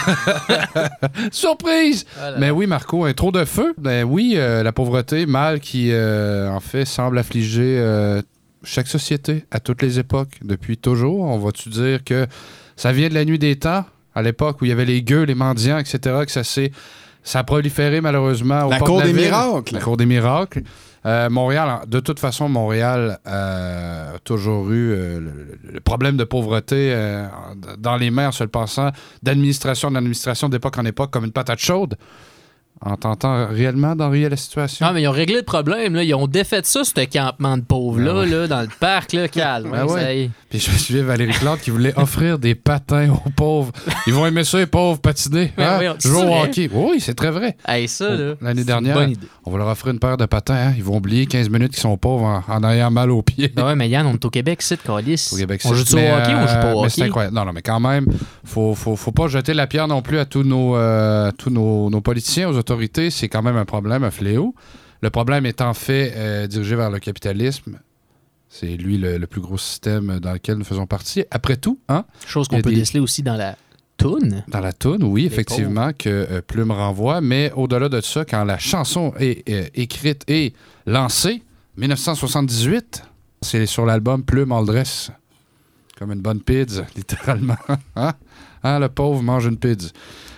Surprise! 1.32 2.04
Ah 2.20 2.32
Mais 2.38 2.50
oui, 2.50 2.66
Marco, 2.66 3.04
un 3.04 3.12
trop 3.12 3.32
de 3.32 3.44
feu. 3.44 3.74
Ben 3.78 4.04
oui, 4.04 4.34
euh, 4.36 4.62
la 4.62 4.72
pauvreté, 4.72 5.26
mal 5.26 5.60
qui, 5.60 5.90
euh, 5.92 6.48
en 6.50 6.60
fait, 6.60 6.84
semble 6.84 7.18
affliger 7.18 7.78
euh, 7.78 8.22
chaque 8.64 8.88
société 8.88 9.44
à 9.50 9.60
toutes 9.60 9.82
les 9.82 9.98
époques, 9.98 10.38
depuis 10.42 10.76
toujours. 10.76 11.20
On 11.20 11.38
va-tu 11.38 11.68
dire 11.68 12.04
que 12.04 12.26
ça 12.78 12.92
vient 12.92 13.08
de 13.08 13.14
la 13.14 13.24
nuit 13.24 13.40
des 13.40 13.56
temps, 13.56 13.84
à 14.14 14.22
l'époque 14.22 14.62
où 14.62 14.64
il 14.64 14.68
y 14.68 14.72
avait 14.72 14.84
les 14.84 15.02
gueux, 15.02 15.24
les 15.24 15.34
mendiants, 15.34 15.78
etc., 15.78 15.98
que 16.24 16.30
ça 16.32 16.44
s'est. 16.44 16.70
Ça 17.24 17.40
a 17.40 17.44
proliféré 17.44 18.00
malheureusement 18.00 18.62
au 18.66 18.70
La 18.70 18.78
cour 18.78 18.98
de 18.98 19.00
la 19.02 19.06
des 19.08 19.12
ville. 19.12 19.24
miracles. 19.26 19.74
La 19.74 19.80
cour 19.80 19.96
des 19.98 20.06
miracles. 20.06 20.62
Euh, 21.04 21.28
Montréal, 21.28 21.80
de 21.86 22.00
toute 22.00 22.20
façon, 22.20 22.48
Montréal 22.48 23.18
euh, 23.26 24.14
a 24.14 24.18
toujours 24.20 24.70
eu 24.70 24.92
euh, 24.92 25.20
le, 25.20 25.58
le 25.72 25.80
problème 25.80 26.16
de 26.16 26.24
pauvreté 26.24 26.94
dans 27.78 27.96
les 27.96 28.10
mains 28.10 28.28
en 28.28 28.32
se 28.32 28.44
le 28.44 28.48
passant 28.48 28.90
d'administration 29.22 29.88
en 29.88 29.96
administration, 29.96 30.48
d'époque 30.48 30.78
en 30.78 30.84
époque, 30.86 31.10
comme 31.10 31.24
une 31.24 31.32
patate 31.32 31.58
chaude. 31.58 31.96
En 32.80 32.96
tentant 32.96 33.48
réellement 33.48 33.96
d'enrayer 33.96 34.28
la 34.28 34.36
situation? 34.36 34.86
Non, 34.86 34.92
mais 34.92 35.02
ils 35.02 35.08
ont 35.08 35.12
réglé 35.12 35.34
le 35.36 35.42
problème. 35.42 35.94
Là. 35.96 36.04
Ils 36.04 36.14
ont 36.14 36.28
défait 36.28 36.60
ça, 36.62 36.84
ce 36.84 36.92
campement 37.06 37.56
de 37.56 37.62
pauvres-là, 37.62 38.20
ouais. 38.20 38.26
là, 38.26 38.46
dans 38.46 38.60
le 38.60 38.68
parc. 38.78 39.12
Là, 39.14 39.26
calme. 39.26 39.70
Ben 39.72 39.84
Ouais, 39.84 39.92
ouais. 39.92 40.00
ça 40.00 40.14
y. 40.14 40.30
Puis 40.48 40.60
je 40.60 40.70
souviens 40.70 41.02
Valérie 41.02 41.32
Plante 41.32 41.60
qui 41.60 41.70
voulait 41.70 41.92
offrir 41.98 42.38
des 42.38 42.54
patins 42.54 43.10
aux 43.26 43.30
pauvres. 43.30 43.72
Ils 44.06 44.14
vont 44.14 44.24
aimer 44.26 44.44
ça, 44.44 44.58
les 44.58 44.66
pauvres, 44.66 44.98
patiner. 45.00 45.52
Hein? 45.58 45.74
voyons, 45.74 45.94
Jouer 45.98 46.22
au 46.22 46.26
vrai? 46.26 46.42
hockey. 46.44 46.70
Oui, 46.72 47.00
c'est 47.00 47.14
très 47.14 47.30
vrai. 47.30 47.56
Hey, 47.66 47.88
ça, 47.88 48.08
là, 48.10 48.34
L'année 48.40 48.64
dernière, 48.64 48.94
bonne 48.94 49.10
idée. 49.10 49.26
on 49.44 49.50
va 49.50 49.58
leur 49.58 49.66
offrir 49.68 49.92
une 49.92 49.98
paire 49.98 50.16
de 50.16 50.24
patins. 50.26 50.54
hein? 50.54 50.72
Ils 50.76 50.84
vont 50.84 50.96
oublier 50.98 51.26
15 51.26 51.50
minutes 51.50 51.72
qu'ils 51.72 51.80
sont 51.82 51.96
pauvres 51.98 52.24
en, 52.24 52.42
en 52.48 52.70
ayant 52.70 52.90
mal 52.90 53.10
aux 53.10 53.22
pieds. 53.22 53.48
Ben 53.54 53.66
ouais, 53.66 53.74
mais 53.76 53.88
Yann, 53.88 54.06
on 54.06 54.14
est 54.14 54.24
au 54.24 54.30
Québec, 54.30 54.62
c'est 54.62 54.76
de 54.76 54.82
Calis. 54.82 55.28
Au 55.32 55.36
Québec, 55.36 55.60
On 55.64 55.70
c'est- 55.70 55.74
joue-tu 55.74 55.94
au 55.94 55.96
mais, 55.96 56.12
hockey 56.12 56.32
ou 56.34 56.38
on 56.38 56.46
joue 56.46 56.54
pas 56.54 56.74
au 56.74 56.78
euh, 56.78 56.82
mais 56.84 56.88
c'est 56.88 57.00
hockey? 57.02 57.08
incroyable. 57.08 57.34
Non, 57.36 57.44
non, 57.44 57.52
mais 57.52 57.62
quand 57.62 57.80
même, 57.80 58.06
faut, 58.44 58.74
faut, 58.74 58.96
faut 58.96 59.12
pas 59.12 59.28
jeter 59.28 59.52
la 59.52 59.66
pierre 59.66 59.88
non 59.88 60.00
plus 60.00 60.18
à 60.18 60.24
tous 60.24 60.44
nos, 60.44 60.76
euh, 60.76 61.30
tous 61.36 61.50
nos, 61.50 61.90
nos 61.90 62.00
politiciens, 62.00 62.48
aux 62.48 62.56
autorités. 62.72 63.10
C'est 63.10 63.28
quand 63.28 63.42
même 63.42 63.56
un 63.56 63.64
problème, 63.64 64.04
un 64.04 64.10
fléau. 64.10 64.54
Le 65.00 65.10
problème 65.10 65.50
en 65.60 65.74
fait 65.74 66.12
euh, 66.16 66.46
dirigé 66.46 66.74
vers 66.76 66.90
le 66.90 66.98
capitalisme. 66.98 67.78
C'est 68.50 68.76
lui 68.76 68.98
le, 68.98 69.18
le 69.18 69.26
plus 69.26 69.40
gros 69.40 69.58
système 69.58 70.18
dans 70.20 70.32
lequel 70.32 70.56
nous 70.56 70.64
faisons 70.64 70.86
partie. 70.86 71.24
Après 71.30 71.56
tout, 71.56 71.78
hein? 71.88 72.04
Chose 72.26 72.48
qu'on 72.48 72.60
peut 72.62 72.70
des- 72.70 72.76
déceler 72.76 73.00
aussi 73.00 73.22
dans 73.22 73.36
la 73.36 73.56
toune. 73.98 74.42
Dans 74.48 74.60
la 74.60 74.72
toune, 74.72 75.02
oui, 75.04 75.26
effectivement, 75.26 75.90
que 75.92 76.08
euh, 76.08 76.40
Plume 76.40 76.70
renvoie. 76.70 77.20
Mais 77.20 77.52
au-delà 77.54 77.88
de 77.88 78.00
ça, 78.00 78.24
quand 78.24 78.44
la 78.44 78.58
chanson 78.58 79.12
est 79.18 79.48
euh, 79.50 79.66
écrite 79.74 80.24
et 80.28 80.52
lancée, 80.86 81.42
1978, 81.76 83.02
c'est 83.42 83.66
sur 83.66 83.84
l'album 83.86 84.22
Plume 84.24 84.52
All 84.52 84.64
Dress. 84.66 85.10
Comme 85.98 86.12
une 86.12 86.20
bonne 86.20 86.40
pizza, 86.40 86.86
littéralement. 86.96 87.56
Hein? 87.96 88.12
Hein, 88.62 88.78
le 88.78 88.88
pauvre 88.88 89.22
mange 89.22 89.46
une 89.46 89.58
pizza. 89.58 89.88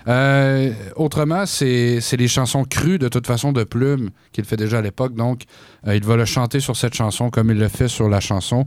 Euh, 0.09 0.73
autrement, 0.97 1.47
c'est 1.47 2.01
les 2.17 2.29
chansons 2.29 2.65
crues, 2.65 2.99
de 2.99 3.09
toute 3.09 3.27
façon, 3.27 3.53
de 3.53 3.65
Plume, 3.65 4.11
qu'il 4.33 4.45
fait 4.45 4.57
déjà 4.57 4.79
à 4.79 4.83
l'époque. 4.83 5.15
Donc, 5.15 5.45
euh, 5.87 5.97
il 5.97 6.05
va 6.05 6.17
le 6.17 6.25
chanter 6.25 6.61
sur 6.61 6.77
cette 6.77 6.95
chanson 6.95 7.31
comme 7.31 7.51
il 7.51 7.59
le 7.59 7.69
fait 7.69 7.89
sur 7.89 8.09
la 8.09 8.21
chanson 8.21 8.67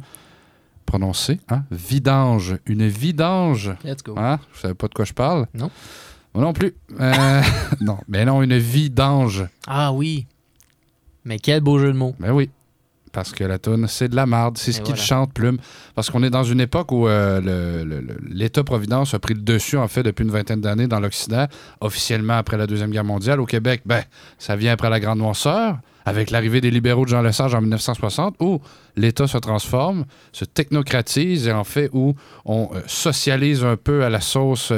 prononcée, 0.85 1.39
hein? 1.49 1.63
Vidange. 1.71 2.57
Une 2.65 2.87
vidange. 2.87 3.71
Let's 3.83 4.03
go. 4.03 4.15
Hein? 4.17 4.39
Vous 4.53 4.59
savez 4.59 4.73
pas 4.73 4.87
de 4.87 4.93
quoi 4.93 5.05
je 5.05 5.13
parle? 5.13 5.47
Non. 5.53 5.71
Moi 6.33 6.43
non 6.43 6.53
plus. 6.53 6.73
Euh, 6.99 7.41
non, 7.81 7.97
mais 8.07 8.25
non, 8.25 8.41
une 8.41 8.57
vidange. 8.57 9.45
Ah 9.67 9.93
oui. 9.93 10.27
Mais 11.25 11.39
quel 11.39 11.61
beau 11.61 11.79
jeu 11.79 11.87
de 11.87 11.97
mots. 11.97 12.15
Ben 12.19 12.31
oui. 12.31 12.49
Parce 13.13 13.31
que 13.31 13.43
la 13.43 13.59
toune, 13.59 13.87
c'est 13.87 14.09
de 14.09 14.15
la 14.15 14.25
marde. 14.25 14.57
C'est 14.57 14.71
ce 14.71 14.81
qu'il 14.81 14.95
voilà. 14.95 15.01
chante, 15.01 15.33
Plume. 15.33 15.57
Parce 15.95 16.09
qu'on 16.09 16.23
est 16.23 16.29
dans 16.31 16.43
une 16.43 16.59
époque 16.59 16.91
où 16.91 17.07
euh, 17.07 17.39
le- 17.39 18.03
l'État-providence 18.27 19.13
a 19.13 19.19
pris 19.19 19.35
le 19.35 19.41
dessus, 19.41 19.77
en 19.77 19.87
fait, 19.87 20.01
depuis 20.03 20.23
une 20.25 20.31
vingtaine 20.31 20.61
d'années 20.61 20.87
dans 20.87 20.99
l'Occident, 20.99 21.45
officiellement 21.79 22.33
après 22.33 22.57
la 22.57 22.65
Deuxième 22.67 22.89
Guerre 22.89 23.03
mondiale. 23.03 23.39
Au 23.39 23.45
Québec, 23.45 23.81
ben, 23.85 24.01
ça 24.39 24.55
vient 24.55 24.73
après 24.73 24.89
la 24.89 24.99
Grande 24.99 25.19
Noirceur, 25.19 25.77
avec 26.05 26.31
l'arrivée 26.31 26.59
des 26.59 26.71
libéraux 26.71 27.05
de 27.05 27.09
Jean 27.11 27.21
Lesage 27.21 27.53
en 27.53 27.61
1960, 27.61 28.35
où 28.39 28.59
l'État 28.97 29.27
se 29.27 29.37
transforme, 29.37 30.05
se 30.31 30.43
technocratise, 30.45 31.47
et 31.47 31.53
en 31.53 31.63
fait, 31.63 31.89
où 31.93 32.15
on 32.45 32.69
euh, 32.73 32.81
socialise 32.87 33.63
un 33.63 33.77
peu 33.77 34.03
à 34.03 34.09
la 34.09 34.19
sauce... 34.21 34.73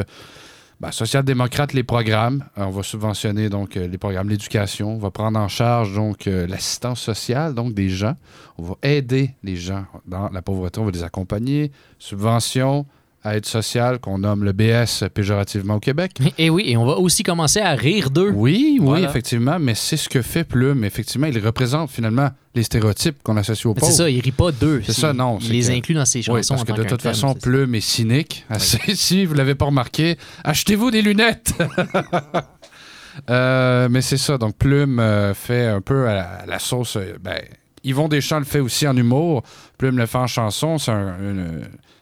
ben, 0.80 0.92
social-démocrate, 0.92 1.74
les 1.74 1.84
programmes. 1.84 2.44
On 2.58 2.70
va 2.70 2.84
subventionner 2.84 3.50
donc 3.50 3.78
euh, 3.78 3.88
les 3.88 3.98
programmes, 3.98 4.30
l'éducation. 4.30 4.96
On 4.96 4.98
va 4.98 5.12
prendre 5.12 5.40
en 5.40 5.48
charge 5.48 5.96
donc 5.96 6.28
euh, 6.28 6.48
l'assistance 6.48 7.02
sociale, 7.02 7.54
donc 7.54 7.74
des 7.74 7.90
gens. 7.90 8.16
On 8.58 8.64
va 8.64 8.76
aider 8.84 9.32
les 9.44 9.56
gens 9.56 9.86
dans 10.06 10.30
la 10.30 10.42
pauvreté. 10.42 10.80
On 10.80 10.86
va 10.86 10.92
les 10.92 11.04
accompagner. 11.04 11.72
Subvention, 11.98 12.86
aide 13.34 13.46
sociale, 13.46 14.00
qu'on 14.00 14.20
nomme 14.20 14.44
le 14.44 14.52
BS 14.52 15.04
péjorativement 15.14 15.76
au 15.76 15.80
Québec. 15.80 16.12
Et 16.38 16.50
oui, 16.50 16.64
et 16.68 16.78
on 16.78 16.86
va 16.86 16.94
aussi 16.98 17.24
commencer 17.24 17.60
à 17.60 17.72
rire 17.76 18.10
d'eux. 18.10 18.32
Oui, 18.34 18.78
oui, 18.80 18.80
Voilà. 18.82 19.10
effectivement, 19.10 19.58
mais 19.60 19.74
c'est 19.76 19.98
ce 19.98 20.10
que 20.10 20.22
fait 20.22 20.44
Plume. 20.44 20.84
Effectivement, 20.84 21.28
il 21.28 21.40
représente 21.40 21.90
finalement 21.92 22.30
les 22.54 22.64
stéréotypes 22.64 23.22
qu'on 23.24 23.38
associe 23.38 23.66
aux 23.66 23.74
Mais 23.74 23.80
pauvres. 23.82 23.92
C'est 23.92 23.98
ça, 23.98 24.10
il 24.10 24.20
rit 24.22 24.32
pas 24.32 24.52
d'eux. 24.52 24.82
C'est 24.86 24.94
ça, 24.94 25.14
non. 25.14 25.40
Il 25.42 25.52
les 25.52 25.62
que- 25.68 25.72
inclut 25.74 25.96
dans 25.96 26.06
ses 26.06 26.22
chansons. 26.22 26.36
Oui, 26.38 26.42
parce 26.48 26.62
en 26.62 26.64
que 26.64 26.72
tant 26.72 26.78
de 26.78 26.84
toute 26.88 27.02
thème, 27.02 27.14
façon. 27.14 27.34
Plume 27.36 27.76
est 27.76 27.82
cynique. 27.82 28.46
si 28.60 29.26
vous 29.26 29.34
l'avez 29.34 29.56
pas 29.56 29.66
remarqué, 29.66 30.18
achetez-vous 30.44 30.92
des 30.92 31.02
lunettes. 31.02 31.54
Euh, 33.30 33.88
mais 33.90 34.02
c'est 34.02 34.18
ça. 34.18 34.38
Donc, 34.38 34.58
Plume 34.58 35.00
euh, 35.00 35.34
fait 35.34 35.68
un 35.68 35.80
peu 35.82 36.08
à 36.08 36.14
la, 36.14 36.24
à 36.24 36.46
la 36.46 36.60
sauce. 36.60 36.98
euh, 36.98 37.16
ben, 37.24 37.40
Yvon 37.86 38.10
Deschamps 38.10 38.40
le 38.40 38.46
fait 38.46 38.60
aussi 38.60 38.88
en 38.88 38.98
humour. 38.98 39.44
Plume 39.78 39.98
le 39.98 40.06
fait 40.08 40.18
en 40.18 40.28
chanson. 40.28 40.78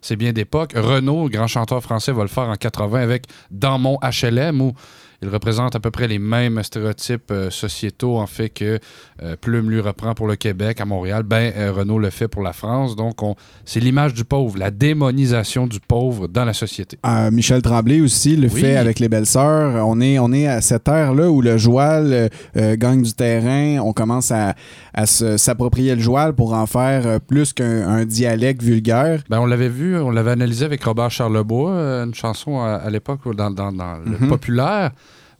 C'est 0.02 0.16
bien 0.16 0.34
d'époque. 0.34 0.74
Renaud, 0.76 1.30
grand 1.30 1.48
chanteur 1.48 1.84
français, 1.84 2.12
va 2.12 2.24
le 2.24 2.30
faire 2.30 2.46
en 2.50 2.56
80 2.56 3.02
avec 3.02 3.26
Dans 3.52 3.78
mon 3.78 4.00
HLM, 4.02 4.62
où 4.62 4.74
il 5.24 5.30
représente 5.30 5.76
à 5.76 5.80
peu 5.80 5.90
près 5.90 6.08
les 6.08 6.20
mêmes 6.20 6.62
stéréotypes 6.62 7.32
euh, 7.32 7.50
sociétaux, 7.50 8.18
en 8.18 8.28
fait, 8.28 8.50
que 8.50 8.78
euh, 9.22 9.36
Plume 9.40 9.70
lui 9.72 9.80
reprend 9.80 10.14
pour 10.14 10.28
le 10.28 10.36
Québec, 10.36 10.82
à 10.82 10.86
Montréal. 10.86 11.24
Ben, 11.24 11.52
euh, 11.56 11.72
Renaud 11.72 11.98
le 11.98 12.10
fait 12.10 12.28
pour 12.28 12.42
la 12.44 12.54
France. 12.54 12.96
Donc, 12.96 13.24
on- 13.24 13.36
c'est 13.66 13.80
l'image 13.80 14.14
du 14.14 14.26
pauvre, 14.26 14.58
la 14.58 14.70
démonisation 14.70 15.66
du 15.66 15.80
pauvre 15.80 16.28
dans 16.28 16.46
la 16.46 16.54
société. 16.54 16.98
Euh, 17.06 17.32
Michel 17.32 17.62
Tremblay 17.62 18.02
aussi 18.02 18.36
le 18.36 18.50
Oui. 18.50 18.62
fait 18.62 18.76
avec 18.76 19.00
les 19.00 19.10
belles 19.10 19.26
sœurs. 19.26 19.88
On 19.88 20.00
est, 20.02 20.20
on 20.20 20.32
est 20.34 20.48
à 20.48 20.62
cette 20.62 20.88
ère-là 20.88 21.30
où 21.32 21.42
le 21.42 21.58
joual 21.58 22.30
gagne 22.56 23.02
du 23.02 23.14
terrain. 23.14 23.80
On 23.82 23.94
commence 23.94 24.32
à, 24.32 24.56
à 24.94 25.06
s'approprier 25.06 25.96
le 25.96 26.02
joual 26.02 26.34
pour 26.34 26.54
en 26.54 26.66
faire 26.66 27.20
plus 27.22 27.54
qu'un 27.54 27.88
un 27.88 28.06
dialecte 28.06 28.62
vulgaire. 28.62 29.22
Ben, 29.30 29.40
on 29.40 29.46
l'avait 29.46 29.70
vu, 29.70 29.98
on 29.98 30.12
l'avait 30.12 30.32
analysé 30.32 30.66
avec 30.66 30.84
Robert 30.84 31.12
Charlebois, 31.12 31.72
une 32.04 32.14
chanson 32.14 32.60
à, 32.62 32.74
à 32.76 32.90
l'époque 32.90 33.22
dans, 33.36 33.50
dans- 33.52 33.72
dans 33.72 33.98
le 34.06 34.18
Mhm. 34.18 34.28
populaire. 34.30 34.92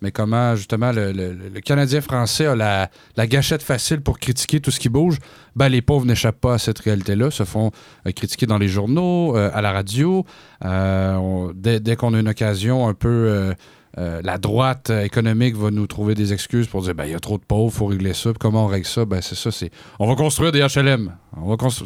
Mais 0.04 0.12
comment, 0.12 0.58
justement, 0.58 0.92
le, 0.92 1.62
Canadien 1.62 2.02
français 2.02 2.46
a 2.46 2.56
la, 2.56 3.28
gâchette 3.28 3.64
facile 3.64 4.02
pour 4.02 4.20
critiquer 4.20 4.60
tout 4.60 4.70
ce 4.70 4.80
qui 4.82 4.90
bouge? 4.90 5.18
Ben, 5.56 5.70
les 5.70 5.82
pauvres 5.82 6.06
n'échappent 6.06 6.42
pas 6.42 6.56
à 6.56 6.58
cette 6.58 6.80
réalité-là, 6.80 7.32
se 7.32 7.46
font 7.46 7.72
euh, 8.06 8.12
critiquer 8.12 8.46
dans 8.46 8.58
les 8.58 8.68
journaux, 8.68 9.38
euh, 9.38 9.50
à 9.54 9.62
la 9.62 9.72
radio. 9.72 10.26
Euh, 10.66 11.54
dès 11.56 11.96
qu'on 11.96 12.14
a 12.14 12.20
une 12.20 12.28
occasion 12.28 12.88
un 12.88 12.94
peu. 12.94 13.54
la 13.96 14.38
droite 14.40 14.90
économique 14.90 15.56
va 15.56 15.70
nous 15.72 15.88
trouver 15.88 16.16
des 16.16 16.34
excuses 16.34 16.68
pour 16.68 16.82
dire 16.82 16.96
ben 16.96 17.06
il 17.06 17.12
y 17.12 17.16
a 17.16 17.20
trop 17.20 17.38
de 17.38 17.44
pauvres, 17.44 17.72
faut 17.72 17.86
régler 17.86 18.14
ça. 18.14 18.32
Comment 18.38 18.66
on 18.66 18.68
règle 18.68 18.88
ça? 18.88 19.06
Ben 19.06 19.22
c'est 19.22 19.36
ça, 19.36 19.52
c'est 19.52 19.70
on 20.00 20.08
va 20.08 20.16
construire 20.16 20.52
des 20.52 20.62
HLM. 20.62 21.16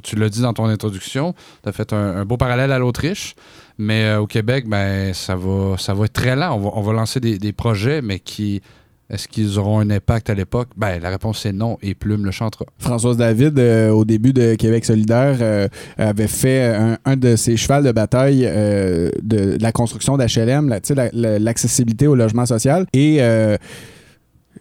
Tu 0.04 0.16
l'as 0.16 0.30
dit 0.30 0.42
dans 0.42 0.54
ton 0.54 0.66
introduction, 0.66 1.36
tu 1.64 1.70
as 1.70 1.72
fait 1.74 1.94
un 1.94 2.24
beau 2.26 2.38
parallèle 2.38 2.72
à 2.72 2.80
l'Autriche, 2.80 3.36
mais 3.78 4.06
euh, 4.06 4.22
au 4.22 4.28
Québec, 4.28 4.66
ben 4.68 5.14
ça 5.14 5.36
va 5.36 5.76
ça 5.78 5.94
va 5.94 6.06
être 6.06 6.14
très 6.14 6.36
lent. 6.36 6.60
On 6.76 6.82
va, 6.82 6.94
lancer 6.94 7.20
des, 7.20 7.54
projets, 7.54 8.02
mais 8.02 8.20
qui 8.20 8.62
est-ce 9.10 9.28
qu'ils 9.30 9.58
auront 9.58 9.80
un 9.80 9.90
impact 9.90 10.30
à 10.30 10.34
l'époque? 10.34 10.70
Ben 10.76 11.00
la 11.02 11.10
réponse 11.10 11.40
c'est 11.40 11.54
non 11.54 11.78
et 11.82 11.96
Plume 11.96 12.26
le 12.26 12.32
chantera. 12.32 12.66
Françoise 12.78 13.16
David, 13.18 13.58
euh, 13.58 13.90
au 13.92 14.04
début 14.04 14.34
de 14.34 14.56
Québec 14.56 14.84
solidaire, 14.84 15.38
euh, 15.42 15.68
avait 15.98 16.28
fait 16.28 16.76
un, 17.06 17.16
de 17.16 17.36
ses 17.36 17.56
chevals 17.56 17.84
de 17.86 17.92
bataille 17.92 18.42
de, 18.42 19.58
la 19.62 19.72
construction 19.72 20.18
d'HLM, 20.18 20.68
la- 20.70 20.82
tu 20.82 20.90
sais, 20.90 20.96
la- 20.96 21.10
la- 21.14 21.40
l'accessibilité 21.40 22.08
au 22.08 22.16
logement 22.16 22.46
social. 22.46 22.86
Et 22.94 23.20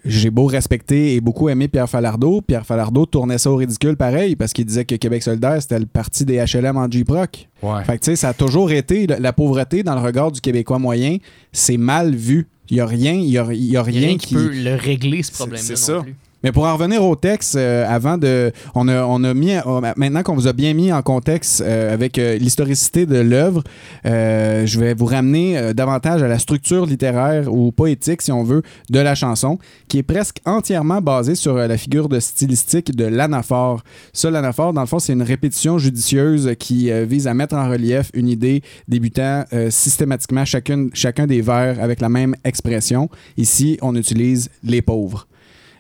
j'ai 0.07 0.31
beau 0.31 0.47
respecter 0.47 1.15
et 1.15 1.21
beaucoup 1.21 1.49
aimer 1.49 1.69
Pierre 1.69 1.89
Falardeau. 1.89 2.41
Pierre 2.41 2.67
Falardeau 2.67 3.07
tournait 3.07 3.39
ça 3.39 3.51
au 3.51 3.57
ridicule 3.57 3.97
pareil 3.97 4.37
parce 4.37 4.53
qu'il 4.53 4.65
disait 4.65 4.85
que 4.85 4.95
Québec 4.95 5.23
solidaire, 5.23 5.61
c'était 5.61 5.79
le 5.79 5.87
parti 5.87 6.25
des 6.25 6.37
HLM 6.45 6.77
en 6.77 6.91
J-Proc. 6.91 7.49
Ouais. 7.63 7.85
Fait 7.85 7.99
que 7.99 8.05
tu 8.05 8.11
sais, 8.11 8.17
ça 8.17 8.29
a 8.29 8.35
toujours 8.35 8.71
été, 8.71 9.07
la, 9.07 9.19
la 9.19 9.33
pauvreté 9.33 9.83
dans 9.83 9.95
le 9.95 10.01
regard 10.01 10.33
du 10.33 10.41
Québécois 10.41 10.79
moyen, 10.79 11.19
c'est 11.53 11.77
mal 11.77 12.15
vu. 12.15 12.49
Il 12.69 12.75
n'y 12.75 12.81
a 12.81 12.87
rien, 12.87 13.13
il 13.13 13.29
y 13.29 13.39
a, 13.39 13.47
y 13.53 13.77
a 13.77 13.83
rien, 13.83 14.01
rien 14.09 14.17
qui 14.19 14.35
peut 14.35 14.51
le 14.53 14.75
régler, 14.75 15.23
ce 15.23 15.33
problème-là. 15.33 15.63
c'est 15.65 15.77
ça. 15.77 16.01
plus. 16.01 16.17
Mais 16.47 16.53
pour 16.53 16.63
en 16.65 16.77
revenir 16.77 17.03
au 17.03 17.17
texte, 17.17 17.57
euh, 17.57 17.85
avant 17.89 18.19
de. 18.19 18.53
On 18.77 18.87
a, 18.87 19.03
on 19.05 19.25
a 19.25 19.35
mis. 19.35 19.55
on- 19.65 19.81
maintenant 19.97 20.23
qu'on 20.23 20.37
vous 20.37 20.47
a 20.47 20.53
bien 20.53 20.75
mis 20.75 20.93
en 20.93 21.03
contexte 21.03 21.61
euh, 21.61 21.93
avec 21.93 22.19
euh, 22.21 22.39
l'historicité 22.39 23.05
de 23.05 23.17
l'œuvre, 23.17 23.65
euh, 24.07 24.65
je 24.65 24.79
vais 24.79 24.95
vous 24.95 25.07
ramener 25.07 25.59
euh, 25.59 25.73
davantage 25.73 26.23
à 26.23 26.29
la 26.29 26.39
structure 26.39 26.87
littéraire 26.87 27.53
ou 27.53 27.73
poétique, 27.73 28.23
si 28.23 28.31
on 28.31 28.45
veut, 28.45 28.63
de 28.91 29.01
la 29.01 29.17
chanson, 29.17 29.59
qui 29.89 29.99
est 29.99 30.03
presque 30.05 30.37
entièrement 30.45 31.01
basée 31.01 31.35
sur 31.35 31.57
euh, 31.57 31.67
la 31.67 31.77
figure 31.77 32.09
de 32.09 32.21
stylistique 32.21 32.95
de 32.95 33.07
l'anaphore. 33.07 33.83
Ça, 34.13 34.31
l'anaphore, 34.31 34.73
dans 34.73 34.83
le 34.83 34.87
fond, 34.87 35.01
c'est 35.01 35.15
une 35.15 35.23
répétition 35.23 35.79
judicieuse 35.79 36.53
qui 36.61 36.93
euh, 36.93 37.05
vise 37.05 37.27
à 37.27 37.35
mettre 37.35 37.57
en 37.57 37.69
relief 37.69 38.13
une 38.15 38.29
idée 38.29 38.63
débutant 38.87 39.43
euh, 39.53 39.69
systématiquement 39.73 40.45
chacune, 40.45 40.91
chacun 40.95 41.27
des 41.27 41.41
vers 41.41 41.83
avec 41.83 42.01
la 42.01 42.09
même 42.09 42.37
expression. 42.45 43.11
Ici, 43.37 43.79
on 43.83 43.97
utilise 43.97 44.49
les 44.63 44.81
pauvres. 44.81 45.27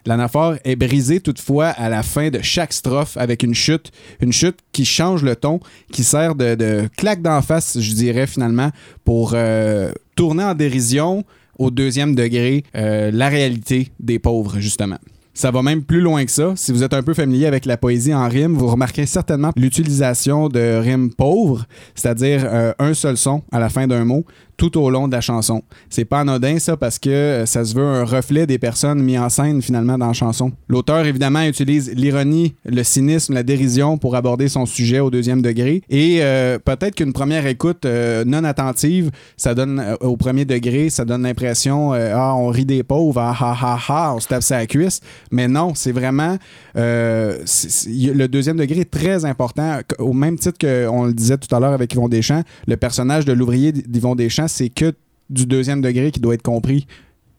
L'anaphore 0.07 0.55
est 0.65 0.77
brisée 0.77 1.21
toutefois 1.21 1.67
à 1.67 1.89
la 1.89 2.05
fin 2.05 2.31
de 2.31 2.41
chaque 2.41 2.73
strophe 2.73 3.17
avec 3.17 3.43
une 3.43 3.55
chute, 3.55 3.91
une 4.21 4.33
chute 4.33 4.59
qui 4.71 4.85
change 4.85 5.25
le 5.25 5.35
ton, 5.35 5.59
qui 5.93 6.05
sert 6.05 6.37
de, 6.37 6.89
claque 6.97 7.23
d'en 7.23 7.43
face, 7.43 7.81
je 7.81 7.93
dirais 7.93 8.29
finalement, 8.29 8.71
pour 9.05 9.33
euh, 9.35 9.91
tourner 10.15 10.45
en 10.45 10.55
dérision 10.55 11.25
au 11.59 11.71
deuxième 11.71 12.15
degré 12.15 12.63
euh, 12.77 13.11
la 13.13 13.29
réalité 13.29 13.89
des 13.99 14.21
pauvres, 14.21 14.59
justement. 14.61 14.99
Ça 15.37 15.51
va 15.51 15.61
même 15.61 15.83
plus 15.83 16.01
loin 16.01 16.25
que 16.25 16.31
ça. 16.31 16.55
Si 16.57 16.73
vous 16.73 16.83
êtes 16.83 16.95
un 16.95 17.03
peu 17.03 17.13
familier 17.13 17.45
avec 17.45 17.67
la 17.67 17.77
poésie 17.77 18.15
en 18.15 18.27
rime, 18.27 18.55
vous 18.55 18.69
remarquerez 18.69 19.05
certainement 19.05 19.53
l'utilisation 19.55 20.49
de 20.49 20.79
rimes 20.79 21.13
pauvres, 21.13 21.67
c'est-à-dire 21.95 22.47
euh, 22.47 22.73
un 22.79 22.95
seul 22.95 23.19
son 23.19 23.43
à 23.53 23.59
la 23.59 23.69
fin 23.69 23.87
d'un 23.87 24.07
mot 24.07 24.25
tout 24.57 24.79
au 24.79 24.91
long 24.91 25.09
de 25.09 25.13
la 25.13 25.21
chanson. 25.21 25.63
C'est 25.91 26.05
pas 26.05 26.21
anodin 26.21 26.59
ça 26.59 26.77
parce 26.77 26.99
que 26.99 27.11
euh, 27.11 27.47
ça 27.47 27.65
se 27.65 27.75
veut 27.75 27.85
un 27.85 28.05
reflet 28.05 28.47
des 28.47 28.59
personnes 28.59 29.03
mises 29.03 29.19
en 29.19 29.29
scène 29.29 29.63
finalement 29.63 29.99
dans 29.99 30.09
la 30.09 30.13
chanson. 30.13 30.53
L'auteur 30.69 31.05
évidemment 31.07 31.43
utilise 31.43 31.93
l'ironie, 31.95 32.55
le 32.65 32.83
cynisme, 32.83 33.35
la 33.35 33.43
dérision 33.43 33.99
pour 33.99 34.17
aborder 34.17 34.49
son 34.49 34.67
sujet 34.67 35.01
au 35.01 35.11
deuxième 35.11 35.43
degré 35.43 35.83
et 35.89 36.19
euh, 36.21 36.59
peut-être 36.59 36.95
qu'une 36.95 37.13
première 37.13 37.47
écoute 37.47 37.85
euh, 37.85 38.25
non 38.25 38.45
attentive, 38.45 39.11
ça 39.37 39.55
donne 39.55 39.97
au 40.01 40.17
premier 40.17 40.45
degré, 40.45 40.91
ça 40.91 41.05
donne 41.05 41.23
l'impression 41.23 41.93
ah 41.93 42.35
on 42.37 42.49
rit 42.49 42.65
des 42.65 42.83
pauvres, 42.83 43.21
ah 43.21 43.37
ah 43.39 43.57
ah 43.61 43.79
ah, 43.89 44.15
on 44.15 44.21
se 44.21 44.29
tape 44.29 44.43
sa 44.43 44.67
cuisse, 44.67 45.01
mais 45.31 45.49
non, 45.49 45.75
c'est 45.75 45.93
vraiment 45.93 46.37
le 46.75 48.27
deuxième 48.27 48.57
degré 48.57 48.81
est 48.81 48.91
très 48.91 49.25
important 49.25 49.81
au 49.99 50.13
même 50.13 50.39
titre 50.39 50.59
qu'on 50.59 51.05
le 51.05 51.13
disait 51.13 51.39
tout 51.39 51.55
à 51.55 51.61
l'heure 51.61 51.73
avec 51.73 51.93
Yvon 51.93 52.09
Deschamps, 52.09 52.43
le 52.67 52.77
personnage 52.77 53.25
de 53.25 53.33
l'ouvrier 53.33 53.73
d'Yvon 53.73 54.15
Deschamps, 54.15 54.46
c'est 54.49 54.69
que 54.69 54.93
du 55.31 55.47
deuxième 55.47 55.81
degré 55.81 56.11
qui 56.11 56.21
doit 56.21 56.35
être 56.35 56.43
compris. 56.43 56.87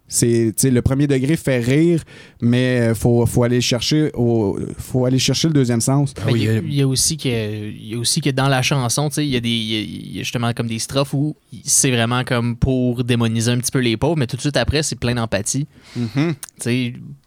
C'est, 0.10 0.54
le 0.63 0.82
premier 0.82 1.06
degré 1.06 1.36
fait 1.36 1.60
rire, 1.60 2.02
mais 2.41 2.80
euh, 2.80 2.96
faut, 2.96 3.26
faut 3.26 3.43
aller 3.43 3.60
chercher 3.60 4.10
au, 4.13 4.58
faut 4.78 5.04
aller 5.06 5.20
chercher 5.20 5.50
le 5.50 5.54
deuxième 5.54 5.82
sens. 5.82 6.13
Ben, 6.13 6.32
il, 6.34 6.43
y 6.43 6.48
a, 6.48 6.54
il 6.60 6.74
y 6.74 6.82
a 6.82 6.88
aussi 6.88 7.17
que, 7.17 7.28
il 7.28 7.89
y 7.89 7.93
a 7.93 7.98
aussi 7.98 8.22
que 8.22 8.30
dans 8.30 8.48
la 8.48 8.62
chanson, 8.62 9.10
tu 9.10 9.15
sais, 9.15 9.26
il 9.28 9.32
y 9.32 9.36
a 9.36 9.41
des, 9.41 9.50
il 9.50 9.65
y 9.70 9.76
a- 9.76 9.82
il 9.82 10.15
y 10.15 10.20
a 10.20 10.24
justement 10.24 10.54
comme 10.54 10.67
des 10.67 10.80
strophes 10.80 11.13
où 11.13 11.36
c'est 11.65 11.91
vraiment 11.91 12.24
comme 12.24 12.56
pour 12.56 13.04
démoniser 13.04 13.52
un 13.52 13.58
petit 13.58 13.72
peu 13.72 13.80
les 13.80 13.98
pauvres, 13.98 14.15
mais 14.15 14.28
tout 14.28 14.38
de 14.38 14.41
suite 14.41 14.56
après, 14.56 14.82
c'est 14.82 14.96
plein 14.98 15.13
d'empathie. 15.15 15.67
Mm-hmm. 16.00 16.34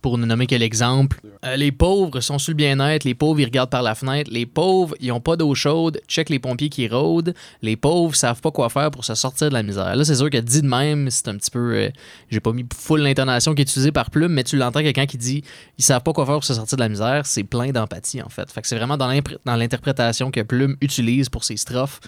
Pour 0.00 0.18
ne 0.18 0.26
nommer 0.26 0.46
que 0.46 0.54
l'exemple, 0.54 1.20
euh, 1.44 1.56
les 1.56 1.72
pauvres 1.72 2.20
sont 2.20 2.38
sur 2.38 2.52
le 2.52 2.56
bien-être, 2.56 3.04
les 3.04 3.14
pauvres 3.14 3.40
ils 3.40 3.44
regardent 3.44 3.70
par 3.70 3.82
la 3.82 3.94
fenêtre, 3.94 4.30
les 4.32 4.46
pauvres 4.46 4.94
ils 5.00 5.12
ont 5.12 5.20
pas 5.20 5.36
d'eau 5.36 5.54
chaude, 5.54 6.00
check 6.08 6.28
les 6.28 6.38
pompiers 6.38 6.68
qui 6.68 6.88
rôdent, 6.88 7.34
les 7.62 7.76
pauvres 7.76 8.14
savent 8.14 8.40
pas 8.40 8.50
quoi 8.50 8.68
faire 8.68 8.90
pour 8.90 9.04
se 9.04 9.14
sortir 9.14 9.48
de 9.48 9.54
la 9.54 9.62
misère. 9.62 9.94
Là, 9.94 10.04
c'est 10.04 10.14
sûr 10.14 10.30
que 10.30 10.38
dit 10.38 10.62
de 10.62 10.66
même, 10.66 11.10
c'est 11.10 11.28
un 11.28 11.36
petit 11.36 11.50
peu, 11.50 11.74
euh, 11.74 11.90
j'ai 12.30 12.40
pas 12.40 12.52
mis 12.52 12.66
full 12.74 13.00
l'intonation 13.00 13.54
qui 13.54 13.62
est 13.62 13.64
utilisée 13.64 13.92
par 13.92 14.10
Plume, 14.10 14.32
mais 14.32 14.44
tu 14.44 14.56
l'entends 14.56 14.80
quelqu'un 14.80 15.06
qui 15.06 15.18
dit 15.18 15.42
ils 15.78 15.84
savent 15.84 16.02
pas 16.02 16.12
quoi 16.12 16.26
faire 16.26 16.34
pour 16.34 16.44
se 16.44 16.54
sortir 16.54 16.76
de 16.76 16.82
la 16.82 16.88
misère, 16.88 17.26
c'est 17.26 17.44
plein 17.44 17.70
d'empathie 17.70 18.22
en 18.22 18.28
fait. 18.28 18.48
C'est 18.62 18.76
vraiment 18.76 18.96
dans 18.96 19.56
l'interprétation 19.56 20.30
que 20.30 20.40
Plume 20.40 20.76
utilise 20.80 21.28
pour 21.28 21.44
ses 21.44 21.56
strophes. 21.56 22.00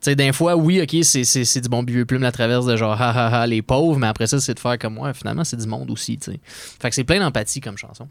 Sais, 0.00 0.14
d'un 0.14 0.32
fois, 0.32 0.54
oui, 0.56 0.80
ok, 0.80 0.96
c'est 1.02 1.60
du 1.60 1.68
bon 1.68 1.82
vieux 1.82 2.04
plume 2.06 2.22
la 2.22 2.30
traverse 2.30 2.66
de 2.66 2.76
genre 2.76 2.92
ha 3.00 3.10
ha 3.10 3.42
ha 3.42 3.46
les 3.46 3.62
pauvres, 3.62 3.98
mais 3.98 4.06
après 4.06 4.28
ça, 4.28 4.40
c'est 4.40 4.54
de 4.54 4.60
faire 4.60 4.78
comme 4.78 4.94
moi. 4.94 5.12
finalement, 5.12 5.42
c'est 5.42 5.56
du 5.56 5.66
monde 5.66 5.90
aussi, 5.90 6.18
tu 6.18 6.32
sais. 6.32 6.40
Fait 6.80 6.88
que 6.88 6.94
c'est 6.94 7.04
plein 7.04 7.18
d'empathie 7.18 7.60
comme 7.60 7.76
chanson. 7.76 8.06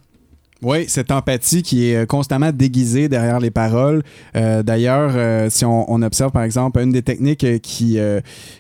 Oui, 0.63 0.85
cette 0.87 1.11
empathie 1.11 1.61
qui 1.61 1.91
est 1.91 1.97
euh, 1.97 2.05
constamment 2.07 2.51
déguisée 2.51 3.09
derrière 3.09 3.39
les 3.39 3.51
paroles. 3.51 4.01
Euh, 4.35 4.63
D'ailleurs, 4.63 5.11
euh, 5.15 5.51
si 5.51 5.65
on, 5.65 6.01
observe 6.01 6.31
par 6.31 6.43
exemple 6.43 6.79
une 6.79 6.91
des 6.91 7.01
techniques 7.01 7.45
qui, 7.61 7.97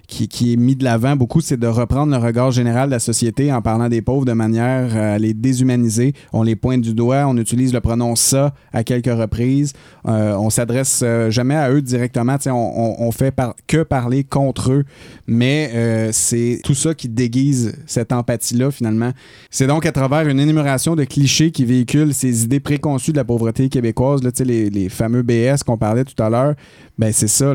qui, 0.07 0.27
qui 0.27 0.53
est 0.53 0.55
mise 0.55 0.77
de 0.77 0.83
l'avant 0.83 1.15
beaucoup, 1.15 1.39
c'est 1.39 1.57
de 1.57 1.67
reprendre 1.67 2.11
le 2.11 2.17
regard 2.17 2.51
général 2.51 2.89
de 2.89 2.93
la 2.93 2.99
société 2.99 3.53
en 3.53 3.61
parlant 3.61 3.89
des 3.89 4.01
pauvres 4.01 4.25
de 4.25 4.33
manière 4.33 4.95
à 4.97 5.19
les 5.19 5.33
déshumaniser. 5.33 6.13
On 6.33 6.43
les 6.43 6.55
pointe 6.55 6.81
du 6.81 6.93
doigt, 6.93 7.25
on 7.27 7.37
utilise 7.37 7.73
le 7.73 7.79
pronom 7.79 8.15
ça 8.15 8.53
à 8.73 8.83
quelques 8.83 9.05
reprises. 9.05 9.73
On 10.03 10.49
s'adresse 10.49 11.03
jamais 11.29 11.55
à 11.55 11.71
eux 11.71 11.81
directement. 11.81 12.37
On, 12.47 12.95
on, 12.99 13.11
fait 13.11 13.33
que 13.67 13.83
parler 13.83 14.23
contre 14.23 14.71
eux, 14.71 14.85
mais 15.27 16.09
c'est 16.11 16.59
tout 16.63 16.75
ça 16.75 16.95
qui 16.95 17.07
déguise 17.07 17.77
cette 17.85 18.11
empathie-là 18.11 18.71
finalement. 18.71 19.11
C'est 19.51 19.67
donc 19.67 19.85
à 19.85 19.91
travers 19.91 20.27
une 20.27 20.39
énumération 20.39 20.95
de 20.95 21.03
clichés 21.03 21.51
qui 21.51 21.65
véhiculent 21.65 21.86
ces 22.11 22.43
idées 22.43 22.59
préconçues 22.59 23.11
de 23.11 23.17
la 23.17 23.23
pauvreté 23.23 23.69
québécoise, 23.69 24.21
les, 24.39 24.89
fameux 24.89 25.23
BS 25.23 25.63
qu'on 25.65 25.77
parlait 25.77 26.03
tout 26.03 26.21
à 26.21 26.29
l'heure, 26.29 26.55
ben 26.97 27.11
c'est 27.11 27.27
ça. 27.27 27.53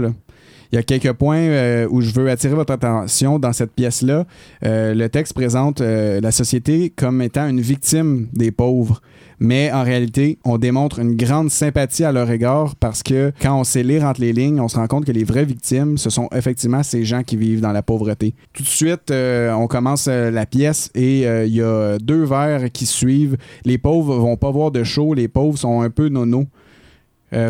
Il 0.73 0.77
y 0.77 0.79
a 0.79 0.83
quelques 0.83 1.13
points 1.13 1.37
euh, 1.37 1.87
où 1.91 2.01
je 2.01 2.11
veux 2.13 2.31
attirer 2.31 2.55
votre 2.55 2.73
attention 2.73 3.39
dans 3.39 3.53
cette 3.53 3.73
pièce-là. 3.73 4.25
Euh, 4.65 4.95
le 4.95 5.11
texte 5.11 5.35
présente 5.35 5.83
euh, 5.83 6.19
la 6.23 6.31
société 6.31 6.89
comme 6.89 7.21
étant 7.21 7.47
une 7.47 7.61
victime 7.61 8.29
des 8.33 8.53
pauvres. 8.53 9.03
Mais 9.39 9.71
en 9.71 9.83
réalité, 9.83 10.39
on 10.47 10.57
démontre 10.57 10.99
une 10.99 11.15
grande 11.15 11.51
sympathie 11.51 12.05
à 12.05 12.13
leur 12.13 12.31
égard 12.31 12.75
parce 12.77 13.03
que 13.03 13.33
quand 13.43 13.55
on 13.61 13.65
sait 13.65 13.83
lire 13.83 14.05
entre 14.05 14.23
les 14.23 14.33
lignes, 14.33 14.61
on 14.61 14.69
se 14.69 14.77
rend 14.77 14.87
compte 14.87 15.05
que 15.05 15.13
les 15.13 15.25
vraies 15.25 15.45
victimes, 15.45 15.99
ce 15.99 16.09
sont 16.09 16.31
effectivement 16.35 16.83
ces 16.83 17.05
gens 17.05 17.23
qui 17.23 17.37
vivent 17.37 17.61
dans 17.61 17.73
la 17.73 17.83
pauvreté. 17.83 18.35
Tout 18.55 18.63
de 18.63 18.69
suite, 18.69 19.13
on 19.13 19.67
commence 19.67 20.07
la 20.07 20.47
pièce 20.47 20.91
et 20.95 21.23
il 21.23 21.55
y 21.55 21.61
a 21.61 21.99
deux 21.99 22.25
vers 22.25 22.71
qui 22.71 22.87
suivent. 22.87 23.37
Les 23.65 23.79
pauvres 23.79 24.17
vont 24.17 24.37
pas 24.37 24.53
voir 24.53 24.71
de 24.71 24.85
chaud, 24.85 25.13
les 25.13 25.27
pauvres 25.27 25.59
sont 25.59 25.81
un 25.83 25.91
peu 25.91 26.09
nono. 26.09 26.47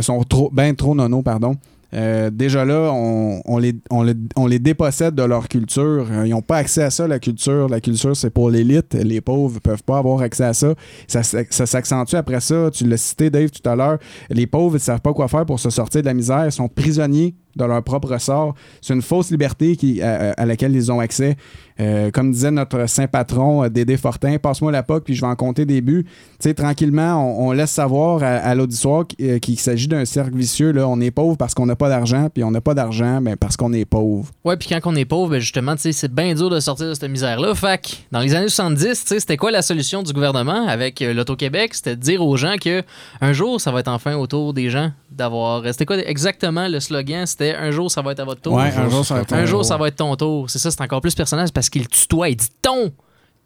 sont 0.00 0.24
trop, 0.24 0.50
ben 0.50 0.74
trop 0.74 0.94
nono, 0.94 1.20
pardon. 1.20 1.56
Euh, 1.94 2.30
déjà 2.30 2.64
là, 2.64 2.90
on, 2.92 3.58
les, 3.58 4.58
dépossède 4.58 5.14
de 5.14 5.22
leur 5.22 5.48
culture. 5.48 6.06
Euh, 6.10 6.26
Ils 6.26 6.30
n'ont 6.30 6.42
pas 6.42 6.56
accès 6.56 6.82
à 6.82 6.90
ça, 6.90 7.06
la 7.06 7.18
culture. 7.18 7.68
La 7.68 7.80
culture, 7.80 8.16
c'est 8.16 8.30
pour 8.30 8.50
l'élite. 8.50 8.94
Les 8.94 9.20
pauvres 9.20 9.54
ne 9.54 9.58
peuvent 9.58 9.82
pas 9.82 9.98
avoir 9.98 10.20
accès 10.22 10.44
à 10.44 10.54
ça. 10.54 10.74
Ça, 11.06 11.22
s'accentue 11.22 12.14
après 12.14 12.40
ça. 12.40 12.70
Tu 12.72 12.86
l'as 12.86 12.96
cité, 12.96 13.30
Dave, 13.30 13.50
tout 13.50 13.68
à 13.68 13.76
l'heure. 13.76 13.98
Les 14.30 14.46
pauvres 14.46 14.74
ne 14.74 14.78
savent 14.78 15.00
pas 15.00 15.12
quoi 15.12 15.28
faire 15.28 15.44
pour 15.44 15.60
se 15.60 15.70
sortir 15.70 16.00
de 16.00 16.06
la 16.06 16.14
misère. 16.14 16.46
Ils 16.46 16.52
sont 16.52 16.68
prisonniers 16.68 17.34
de 17.56 17.64
leur 17.64 17.82
propre 17.82 18.16
sort. 18.18 18.54
C'est 18.80 18.94
une 18.94 19.02
fausse 19.02 19.30
liberté 19.30 19.76
qui, 19.76 20.00
à 20.00 20.46
laquelle 20.46 20.74
ils 20.74 20.90
ont 20.90 21.00
accès. 21.00 21.36
Euh, 21.80 22.10
comme 22.10 22.32
disait 22.32 22.50
notre 22.50 22.86
saint 22.86 23.06
patron, 23.06 23.64
euh, 23.64 23.68
Dédé 23.68 23.96
Fortin, 23.96 24.36
passe-moi 24.38 24.72
la 24.72 24.82
POC 24.82 25.04
puis 25.04 25.14
je 25.14 25.20
vais 25.20 25.26
en 25.26 25.36
compter 25.36 25.64
des 25.64 25.80
buts. 25.80 26.04
Tu 26.04 26.10
sais, 26.40 26.54
tranquillement, 26.54 27.14
on, 27.16 27.48
on 27.48 27.52
laisse 27.52 27.70
savoir 27.70 28.22
à, 28.22 28.36
à 28.36 28.54
l'auditoire 28.54 29.04
euh, 29.20 29.38
qu'il 29.38 29.58
s'agit 29.58 29.88
d'un 29.88 30.04
cercle 30.04 30.36
vicieux. 30.36 30.72
Là. 30.72 30.86
On 30.88 31.00
est 31.00 31.10
pauvre 31.10 31.36
parce 31.36 31.54
qu'on 31.54 31.66
n'a 31.66 31.76
pas 31.76 31.88
d'argent, 31.88 32.28
puis 32.32 32.44
on 32.44 32.50
n'a 32.50 32.60
pas 32.60 32.74
d'argent 32.74 33.20
ben, 33.20 33.36
parce 33.36 33.56
qu'on 33.56 33.72
est 33.72 33.84
pauvre. 33.84 34.28
Ouais, 34.44 34.56
puis 34.56 34.68
quand 34.68 34.80
on 34.84 34.96
est 34.96 35.04
pauvre, 35.04 35.30
ben 35.30 35.40
justement, 35.40 35.74
tu 35.74 35.82
sais, 35.82 35.92
c'est 35.92 36.12
bien 36.12 36.34
dur 36.34 36.50
de 36.50 36.60
sortir 36.60 36.88
de 36.88 36.94
cette 36.94 37.10
misère-là. 37.10 37.52
Que, 37.54 37.88
dans 38.10 38.20
les 38.20 38.34
années 38.34 38.48
70, 38.48 38.84
tu 38.84 38.94
sais, 38.94 39.20
c'était 39.20 39.36
quoi 39.36 39.50
la 39.50 39.62
solution 39.62 40.02
du 40.02 40.12
gouvernement 40.12 40.66
avec 40.68 41.00
l'Auto-Québec? 41.00 41.74
C'était 41.74 41.96
de 41.96 42.00
dire 42.00 42.22
aux 42.24 42.36
gens 42.36 42.56
que 42.60 42.82
un 43.20 43.32
jour, 43.32 43.60
ça 43.60 43.70
va 43.70 43.80
être 43.80 43.88
enfin 43.88 44.14
au 44.16 44.26
tour 44.26 44.52
des 44.52 44.68
gens 44.68 44.90
d'avoir. 45.10 45.64
C'était 45.66 45.86
quoi 45.86 45.98
exactement 45.98 46.68
le 46.68 46.80
slogan? 46.80 47.26
C'était 47.26 47.54
un 47.54 47.70
jour, 47.70 47.90
ça 47.90 48.02
va 48.02 48.12
être 48.12 48.20
à 48.20 48.24
votre 48.24 48.40
tour. 48.40 48.54
Ouais, 48.54 48.72
un 48.76 48.88
jour, 48.88 49.04
ça 49.04 49.14
va 49.14 49.20
être 49.22 49.32
Un 49.32 49.44
jour, 49.46 49.64
ça 49.64 49.76
va 49.76 49.88
être 49.88 49.96
ton 49.96 50.14
tour. 50.16 50.50
C'est 50.50 50.58
ça, 50.58 50.70
c'est 50.70 50.80
encore 50.80 51.00
plus 51.00 51.14
personnel 51.14 51.48
parce 51.54 51.70
qu'il 51.72 51.88
tutoie, 51.88 52.28
il 52.28 52.36
dit 52.36 52.50
ton. 52.60 52.92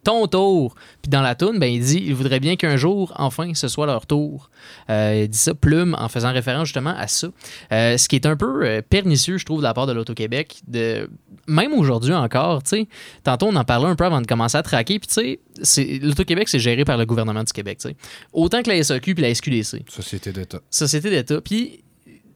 Ton 0.03 0.25
tour. 0.25 0.75
Puis 1.01 1.09
dans 1.09 1.21
la 1.21 1.35
toune, 1.35 1.59
ben, 1.59 1.65
il 1.65 1.83
dit 1.83 2.01
il 2.05 2.15
voudrait 2.15 2.39
bien 2.39 2.55
qu'un 2.55 2.77
jour, 2.77 3.11
enfin, 3.17 3.53
ce 3.53 3.67
soit 3.67 3.85
leur 3.85 4.05
tour. 4.05 4.49
Euh, 4.89 5.23
il 5.23 5.27
dit 5.27 5.37
ça, 5.37 5.53
plume, 5.53 5.97
en 5.99 6.07
faisant 6.07 6.31
référence 6.31 6.67
justement 6.67 6.95
à 6.95 7.07
ça. 7.07 7.27
Euh, 7.73 7.97
ce 7.97 8.07
qui 8.07 8.15
est 8.15 8.25
un 8.25 8.37
peu 8.37 8.65
euh, 8.65 8.81
pernicieux, 8.81 9.37
je 9.37 9.43
trouve, 9.43 9.57
de 9.57 9.63
la 9.63 9.73
part 9.73 9.85
de 9.85 9.91
l'Auto-Québec. 9.91 10.61
De... 10.65 11.09
Même 11.47 11.73
aujourd'hui 11.73 12.13
encore, 12.13 12.63
tu 12.63 12.69
sais. 12.69 12.87
Tantôt, 13.23 13.47
on 13.47 13.55
en 13.57 13.65
parlait 13.65 13.87
un 13.87 13.97
peu 13.97 14.05
avant 14.05 14.21
de 14.21 14.27
commencer 14.27 14.57
à 14.57 14.63
traquer. 14.63 14.97
Puis, 14.97 15.09
tu 15.09 15.39
sais, 15.61 15.99
l'Auto-Québec, 16.01 16.47
c'est 16.47 16.59
géré 16.59 16.85
par 16.85 16.97
le 16.97 17.05
gouvernement 17.05 17.43
du 17.43 17.51
Québec, 17.51 17.79
tu 17.79 17.89
sais. 17.89 17.95
Autant 18.31 18.63
que 18.63 18.69
la 18.69 18.81
SAQ 18.81 19.13
puis 19.13 19.21
la 19.23 19.35
SQDC. 19.35 19.89
Société 19.89 20.31
d'État. 20.31 20.61
Société 20.69 21.09
d'État. 21.09 21.41
Puis, 21.41 21.83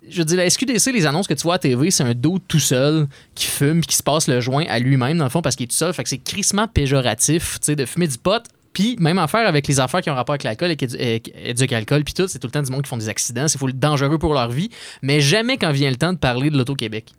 je 0.09 0.23
dire, 0.23 0.37
la 0.37 0.49
SQDC, 0.49 0.91
les 0.91 1.05
annonces 1.05 1.27
que 1.27 1.33
tu 1.33 1.43
vois 1.43 1.55
à 1.55 1.59
TV, 1.59 1.91
c'est 1.91 2.03
un 2.03 2.13
dos 2.13 2.39
tout 2.39 2.59
seul 2.59 3.07
qui 3.35 3.45
fume 3.45 3.81
qui 3.81 3.95
se 3.95 4.03
passe 4.03 4.27
le 4.27 4.41
joint 4.41 4.65
à 4.67 4.79
lui-même, 4.79 5.17
dans 5.17 5.23
le 5.23 5.29
fond, 5.29 5.41
parce 5.41 5.55
qu'il 5.55 5.65
est 5.65 5.67
tout 5.67 5.75
seul. 5.75 5.93
Fait 5.93 6.03
que 6.03 6.09
c'est 6.09 6.17
crissement 6.17 6.67
péjoratif, 6.67 7.59
tu 7.59 7.67
sais, 7.67 7.75
de 7.75 7.85
fumer 7.85 8.07
du 8.07 8.17
pot. 8.17 8.43
Puis, 8.73 8.95
même 8.99 9.19
affaire 9.19 9.47
avec 9.47 9.67
les 9.67 9.79
affaires 9.79 10.01
qui 10.01 10.09
ont 10.09 10.15
rapport 10.15 10.33
avec 10.33 10.43
l'alcool 10.43 10.71
et 10.71 11.21
éduquent 11.43 11.71
l'alcool, 11.71 12.03
puis 12.03 12.13
tout, 12.13 12.27
c'est 12.27 12.39
tout 12.39 12.47
le 12.47 12.51
temps 12.51 12.61
du 12.61 12.71
monde 12.71 12.83
qui 12.83 12.89
font 12.89 12.97
des 12.97 13.09
accidents, 13.09 13.47
c'est 13.47 13.59
dangereux 13.77 14.17
pour 14.17 14.33
leur 14.33 14.49
vie, 14.49 14.69
mais 15.01 15.19
jamais 15.19 15.57
quand 15.57 15.71
vient 15.71 15.89
le 15.89 15.97
temps 15.97 16.13
de 16.13 16.17
parler 16.17 16.49
de 16.49 16.57
l'Auto-Québec. 16.57 17.11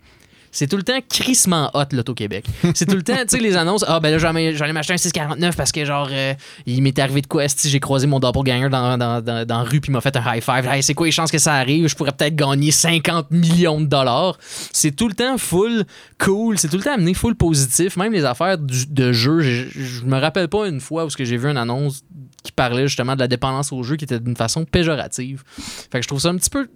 C'est 0.55 0.66
tout 0.66 0.76
le 0.76 0.82
temps 0.82 0.98
crissement 1.09 1.70
hot, 1.72 1.84
l'Auto-Québec. 1.92 2.44
C'est 2.74 2.84
tout 2.84 2.96
le 2.96 3.03
temps, 3.03 3.16
tu 3.22 3.36
sais, 3.36 3.38
les 3.38 3.57
annonces. 3.57 3.86
Ah, 3.88 4.00
ben 4.00 4.11
là, 4.11 4.18
j'allais 4.18 4.72
m'acheter 4.72 4.92
un 4.92 4.98
649 4.98 5.57
parce 5.57 5.72
que, 5.72 5.84
genre, 5.86 6.09
euh, 6.12 6.34
il 6.66 6.82
m'est 6.82 6.98
arrivé 6.98 7.22
de 7.22 7.26
quoi? 7.26 7.48
Si 7.48 7.70
j'ai 7.70 7.80
croisé 7.80 8.07
mon 8.07 8.20
doppelganger 8.20 8.68
dans, 8.68 8.98
dans, 8.98 9.22
dans, 9.22 9.46
dans 9.46 9.59
la 9.59 9.64
rue 9.64 9.80
puis 9.80 9.88
il 9.88 9.92
m'a 9.92 10.03
fait 10.03 10.14
un 10.14 10.20
high 10.20 10.42
five. 10.42 10.66
Hey, 10.66 10.82
c'est 10.82 10.92
quoi 10.92 11.07
les 11.07 11.12
chances 11.12 11.32
que 11.32 11.38
ça 11.38 11.55
arrive? 11.55 11.88
Je 11.88 11.96
pourrais 11.96 12.12
peut-être 12.12 12.36
gagner 12.36 12.70
50 12.70 13.30
millions 13.30 13.80
de 13.80 13.86
dollars. 13.86 14.36
C'est 14.72 14.94
tout 14.94 15.09
le 15.09 15.14
temps 15.14 15.38
full 15.38 15.84
cool. 16.18 16.59
C'est 16.59 16.68
tout 16.68 16.76
le 16.76 16.82
temps 16.82 16.94
amené 16.94 17.14
full 17.14 17.34
positif. 17.34 17.96
Même 17.96 18.12
les 18.12 18.26
affaires 18.26 18.59
de 18.59 19.12
jeu. 19.12 19.40
Je, 19.40 20.05
me 20.05 20.18
rappelle 20.18 20.48
pas 20.48 20.68
une 20.68 20.80
fois 20.80 21.07
où 21.07 21.09
j'ai 21.09 21.36
vu 21.38 21.48
une 21.48 21.57
annonce 21.57 22.03
qui 22.42 22.53
parlait 22.53 22.88
justement 22.88 23.14
de 23.14 23.20
la 23.20 23.28
dépendance 23.28 23.72
au 23.72 23.82
jeu 23.82 23.96
qui 23.96 24.05
était 24.05 24.20
d'une 24.20 24.36
façon 24.36 24.66
péjorative. 24.66 25.44
Fait 25.90 25.98
que 25.98 26.03
je 26.03 26.09
trouve 26.09 26.20
ça 26.20 26.28
un 26.28 26.36
petit 26.36 26.50
peu 26.50 26.68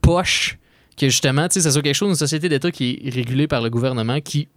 poche 0.00 0.59
que 1.00 1.08
justement, 1.08 1.48
tu 1.48 1.54
sais, 1.54 1.60
ça 1.62 1.70
soit 1.70 1.82
quelque 1.82 1.94
chose, 1.94 2.10
une 2.10 2.14
société 2.14 2.48
d'État 2.48 2.70
qui 2.70 3.00
est 3.02 3.10
régulée 3.10 3.48
par 3.48 3.62
le 3.62 3.70
gouvernement, 3.70 4.20
qui 4.20 4.48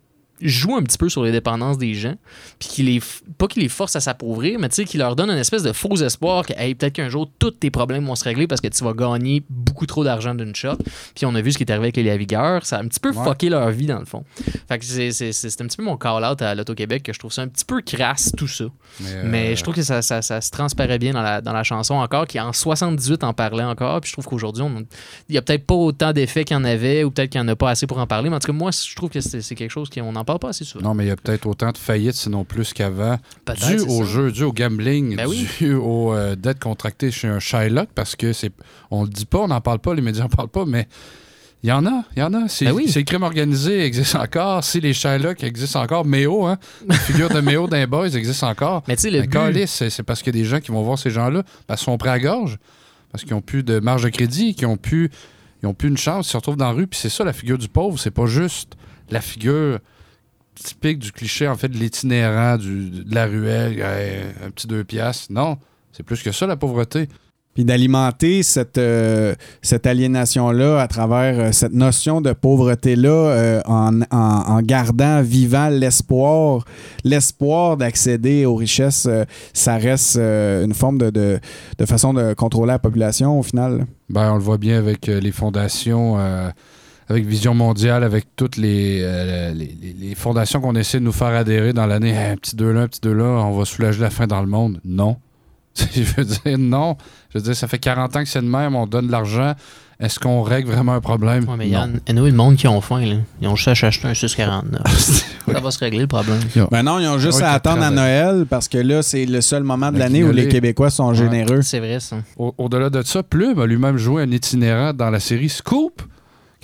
joue 0.42 0.76
un 0.76 0.84
petit 0.84 0.98
peu 0.98 1.08
sur 1.10 1.24
les 1.24 1.32
dépendances 1.32 1.78
des 1.78 1.94
gens, 1.94 2.16
puis 2.60 2.68
qui 2.70 2.84
les, 2.84 3.02
pas 3.38 3.48
qu'il 3.48 3.62
les 3.64 3.70
force 3.70 3.96
à 3.96 4.00
s'appauvrir, 4.02 4.60
mais 4.60 4.68
tu 4.70 4.76
sais, 4.76 4.86
qui 4.86 4.98
leur 4.98 5.16
donne 5.16 5.30
une 5.30 5.38
espèce 5.38 5.64
de 5.64 5.72
faux 5.72 5.96
espoir 5.96 6.46
que, 6.46 6.54
hey, 6.58 6.76
peut-être 6.76 6.94
qu'un 6.94 7.10
jour, 7.10 7.30
tous 7.40 7.52
tes 7.52 7.72
problèmes 7.72 8.06
vont 8.06 8.16
se 8.16 8.24
régler 8.24 8.48
parce 8.48 8.60
que 8.60 8.68
tu 8.68 8.84
vas 8.84 8.94
gagner 8.94 9.44
beaucoup 9.50 9.86
trop 9.86 10.04
d'argent 10.04 10.34
d'une 10.36 10.56
shot. 10.56 10.78
Puis 11.16 11.26
on 11.26 11.34
a 11.36 11.42
vu 11.42 11.52
ce 11.52 11.58
qui 11.58 11.64
est 11.64 11.72
arrivé 11.72 11.86
avec 11.86 11.98
les 11.98 12.04
Lavigueurs, 12.04 12.66
ça 12.66 12.78
a 12.78 12.82
un 12.82 12.88
petit 12.88 13.00
peu 13.00 13.12
Ouais. 13.12 13.24
fucké 13.24 13.50
leur 13.50 13.70
vie, 13.70 13.86
dans 13.86 14.00
le 14.00 14.06
fond. 14.06 14.24
Fait 14.68 14.80
que 14.80 14.86
c'est, 14.86 15.12
c'est, 15.12 15.32
c'est- 15.32 15.50
c'est 15.50 15.62
un 15.62 15.68
petit 15.68 15.78
peu 15.78 15.84
mon 15.84 15.98
call-out 15.98 16.42
à 16.42 16.56
l'Auto-Québec, 16.56 17.04
que 17.04 17.14
je 17.14 17.20
trouve 17.20 17.32
ça 17.32 17.42
un 17.44 17.48
petit 17.48 17.66
peu 17.66 17.82
crasse, 17.82 18.32
tout 18.36 18.48
ça. 18.48 18.66
Mais, 19.02 19.24
Mais, 19.24 19.52
euh, 19.52 19.56
je 19.56 19.62
trouve 19.64 19.76
que 19.76 19.84
ça, 19.84 20.02
ça- 20.02 20.22
ça 20.22 20.42
se 20.42 20.50
transparaît 20.52 20.98
bien 21.00 21.14
dans 21.14 21.22
la, 21.22 21.42
dans 21.42 21.54
la 21.54 21.64
chanson 21.64 21.94
encore, 21.96 22.28
qui 22.28 22.40
en 22.40 22.52
78 22.54 23.24
en 23.24 23.34
parlait 23.34 23.64
encore. 23.64 24.02
Puis 24.02 24.10
je 24.10 24.14
trouve 24.14 24.26
qu'aujourd'hui, 24.26 24.64
on- 24.64 24.86
il 25.30 25.36
y 25.36 25.38
a 25.38 25.42
peut-être 25.42 25.66
pas 25.66 25.76
autant 25.76 26.12
d'effets 26.12 26.44
qu'il 26.44 26.56
y 26.58 26.60
en 26.60 26.64
avait, 26.64 27.04
ou 27.04 27.12
peut-être 27.12 27.30
qu'il 27.30 27.40
n'y 27.42 27.46
en 27.46 27.52
a 27.52 27.56
pas 27.56 27.70
assez 27.70 27.88
pour 27.88 28.00
en 28.00 28.08
parler. 28.08 28.30
Mais 28.30 28.36
en 28.36 28.40
tout 28.40 28.48
cas, 28.48 28.58
moi, 28.58 28.72
je 28.72 28.96
trouve 28.96 29.10
que 29.10 29.22
c'est 29.22 29.42
c'est 29.42 29.56
quelque 29.56 29.72
chose 29.72 29.90
qu'on 29.90 30.16
n'en 30.24 30.26
parle 30.26 30.40
pas 30.40 30.50
assez 30.50 30.64
souvent. 30.66 30.90
Non, 30.90 30.94
mais 30.94 31.06
il 31.06 31.08
y 31.08 31.12
a 31.12 31.16
peut-être 31.16 31.46
autant 31.46 31.72
de 31.72 31.78
faillites, 31.78 32.16
sinon 32.16 32.44
plus 32.46 32.74
qu'avant. 32.74 33.18
Dû 33.68 33.80
au 33.82 34.04
ça. 34.06 34.12
jeu, 34.12 34.32
dû 34.32 34.44
au 34.44 34.54
gambling, 34.54 35.16
Ben 35.16 35.28
oui. 35.28 35.48
dû 35.60 35.74
aux 35.76 36.14
euh, 36.14 36.36
dettes 36.36 36.60
contractées 36.60 37.12
chez 37.12 37.28
un 37.28 37.40
Shylock, 37.40 37.90
parce 37.96 38.16
que 38.16 38.34
c'est. 38.34 38.52
On 38.92 39.04
le 39.04 39.10
dit 39.10 39.26
pas, 39.26 39.40
on 39.40 39.48
n'en 39.48 39.62
parle 39.62 39.80
pas, 39.80 39.94
les 39.94 40.02
médias 40.02 40.24
n'en 40.24 40.30
parlent 40.30 40.50
pas, 40.50 40.66
mais. 40.66 40.88
Il 41.66 41.70
y 41.70 41.72
en 41.72 41.86
a, 41.86 42.04
il 42.18 42.20
y 42.20 42.22
en 42.24 42.34
a. 42.34 42.50
C'est 42.50 42.66
Ben 42.66 42.74
oui. 42.74 42.92
le 42.94 43.02
crime 43.04 43.24
organisé 43.24 43.86
existe 43.86 44.16
encore. 44.16 44.62
Si 44.66 44.82
les 44.82 44.92
Shylock 44.94 45.42
existent 45.46 45.82
encore, 45.82 46.04
Méo, 46.04 46.46
hein, 46.46 46.58
la 46.86 46.96
figure 46.96 47.30
de 47.30 47.40
Méo 47.40 47.68
d'un 47.68 47.88
boys 47.88 48.10
existe 48.10 48.44
encore. 48.44 48.84
Mais 48.90 48.98
tu 48.98 49.04
sais, 49.04 49.10
le 49.10 49.22
but- 49.22 49.66
c'est 49.68 50.04
parce 50.04 50.22
qu'il 50.22 50.36
y 50.36 50.40
a 50.40 50.42
des 50.44 50.46
gens 50.46 50.60
qui 50.60 50.72
vont 50.72 50.82
voir 50.84 51.00
ces 51.00 51.10
gens-là 51.10 51.44
parce 51.66 51.80
qu'ils 51.80 51.86
sont 51.86 51.98
prêts 51.98 52.10
à 52.10 52.20
gorge, 52.20 52.58
parce 53.14 53.24
qu'ils 53.24 53.32
n'ont 53.32 53.40
plus 53.42 53.64
de 53.64 53.80
marge 53.80 54.04
de 54.04 54.10
crédit, 54.10 54.56
qu'ils 54.56 54.68
n'ont 54.68 54.76
plus, 54.76 55.10
ils 55.62 55.68
ont 55.68 55.74
plus 55.74 55.88
une 55.88 55.96
chance, 55.96 56.28
ils 56.28 56.32
se 56.32 56.36
retrouvent 56.38 56.58
dans 56.58 56.66
la 56.66 56.72
rue. 56.74 56.86
Puis 56.86 57.00
c'est 57.02 57.08
ça, 57.08 57.24
la 57.24 57.32
figure 57.32 57.58
du 57.58 57.70
pauvre. 57.70 57.98
C'est 57.98 58.12
pas 58.12 58.26
juste 58.26 58.74
la 59.10 59.22
figure 59.22 59.80
typique 60.56 61.00
du 61.00 61.12
cliché, 61.12 61.48
en 61.48 61.56
fait, 61.56 61.68
de 61.70 61.78
l'itinérant, 61.78 62.58
de 62.58 63.04
la 63.14 63.26
ruelle, 63.26 63.82
un 64.46 64.50
petit 64.52 64.68
deux 64.68 64.84
piastres. 64.84 65.32
Non, 65.32 65.58
c'est 65.92 66.04
plus 66.04 66.22
que 66.24 66.32
ça, 66.32 66.46
la 66.48 66.56
pauvreté. 66.58 67.08
Puis 67.54 67.66
d'alimenter 67.66 68.42
cette, 68.42 68.80
euh, 68.80 69.36
cette 69.62 69.86
aliénation-là 69.86 70.82
à 70.82 70.88
travers 70.88 71.40
euh, 71.40 71.52
cette 71.52 71.74
notion 71.74 72.20
de 72.20 72.34
pauvreté-là 72.34 73.10
euh, 73.12 73.62
en, 73.68 74.02
en- 74.02 74.08
en 74.12 74.62
gardant 74.64 75.22
vivant 75.22 75.70
l'espoir, 75.70 76.66
l'espoir 77.04 77.78
d'accéder 77.78 78.48
aux 78.48 78.56
richesses, 78.56 79.08
ça 79.54 79.78
reste 79.78 80.18
une 80.18 80.74
forme 80.74 80.98
de, 80.98 81.12
de- 81.12 81.40
de 81.78 81.86
façon 81.86 82.16
de 82.16 82.34
contrôler 82.34 82.72
la 82.72 82.80
population 82.80 83.38
au 83.38 83.44
final. 83.44 83.86
Ben, 84.10 84.32
on 84.32 84.36
le 84.38 84.42
voit 84.42 84.58
bien 84.58 84.80
avec 84.80 85.06
les 85.06 85.32
fondations, 85.32 86.18
avec 87.14 87.26
Vision 87.26 87.54
Mondiale, 87.54 88.04
avec 88.04 88.26
toutes 88.36 88.58
les, 88.58 89.00
euh, 89.04 89.54
les, 89.54 90.16
fondations 90.16 90.60
qu'on 90.62 90.76
essaie 90.76 91.00
de 91.00 91.06
nous 91.06 91.12
faire 91.12 91.28
adhérer 91.28 91.72
dans 91.74 91.86
l'année. 91.86 92.10
Hey, 92.12 92.32
un 92.32 92.36
petit 92.38 92.56
deux 92.56 92.72
là, 92.72 92.82
un 92.82 92.88
petit 92.88 93.02
deux 93.02 93.14
là, 93.14 93.24
on 93.26 93.58
va 93.58 93.66
soulager 93.66 94.02
la 94.02 94.10
faim 94.10 94.28
dans 94.28 94.42
le 94.42 94.48
monde. 94.48 94.80
Non. 94.84 95.18
Je 95.76 96.02
veux 96.02 96.24
dire, 96.26 96.58
non. 96.58 96.98
Je 97.32 97.38
veux 97.38 97.44
dire, 97.44 97.56
ça 97.56 97.68
fait 97.68 97.80
40 97.80 98.16
ans 98.16 98.24
que 98.24 98.30
c'est 98.30 98.42
de 98.42 98.48
même, 98.48 98.76
on 98.76 98.86
donne 98.88 99.08
de 99.08 99.12
l'argent. 99.12 99.54
Est-ce 100.00 100.20
qu'on 100.20 100.42
règle 100.42 100.72
vraiment 100.72 100.94
un 100.94 101.02
problème? 101.02 101.48
Ouais, 101.48 101.56
mais 101.58 101.66
Non. 101.68 101.72
Yann, 101.72 102.00
anyway, 102.10 102.32
le 102.32 102.36
monde 102.36 102.56
qui 102.56 102.68
ont 102.68 102.82
faim, 102.82 103.02
là, 103.06 103.16
ils 103.42 103.48
ont 103.48 103.56
juste 103.56 103.68
à 103.84 103.88
acheter 103.88 104.08
un 104.08 104.14
649. 104.14 104.82
ça 105.54 105.60
va 105.60 105.72
se 105.72 105.80
régler 105.80 106.02
le 106.02 106.08
problème. 106.08 106.40
Ben 106.72 106.84
non, 106.84 107.00
ils 107.00 107.08
ont 107.08 107.20
juste 107.20 107.42
à 107.42 107.52
attendre 107.52 107.84
à 107.84 107.92
Noël 107.92 108.46
parce 108.50 108.68
que 108.68 108.80
là, 108.80 109.02
c'est 109.04 109.26
le 109.26 109.40
seul 109.42 109.64
moment 109.64 109.92
de 109.92 110.00
l'année 110.00 110.24
où 110.24 110.32
les. 110.32 110.48
Québécois 110.48 110.90
sont 110.90 111.10
Ouais. 111.10 111.16
généreux. 111.16 111.62
C'est 111.62 111.80
vrai, 111.80 112.00
ça. 112.00 112.18
Au- 112.38 112.54
Au-delà 112.58 112.90
de 112.90 113.02
ça, 113.04 113.22
Plume 113.24 113.60
a 113.60 113.66
lui-même 113.68 113.98
joué 113.98 114.24
un 114.24 114.32
itinérant 114.32 114.94
dans 114.94 115.10
la 115.12 115.20
série 115.20 115.50
Scoop, 115.50 116.02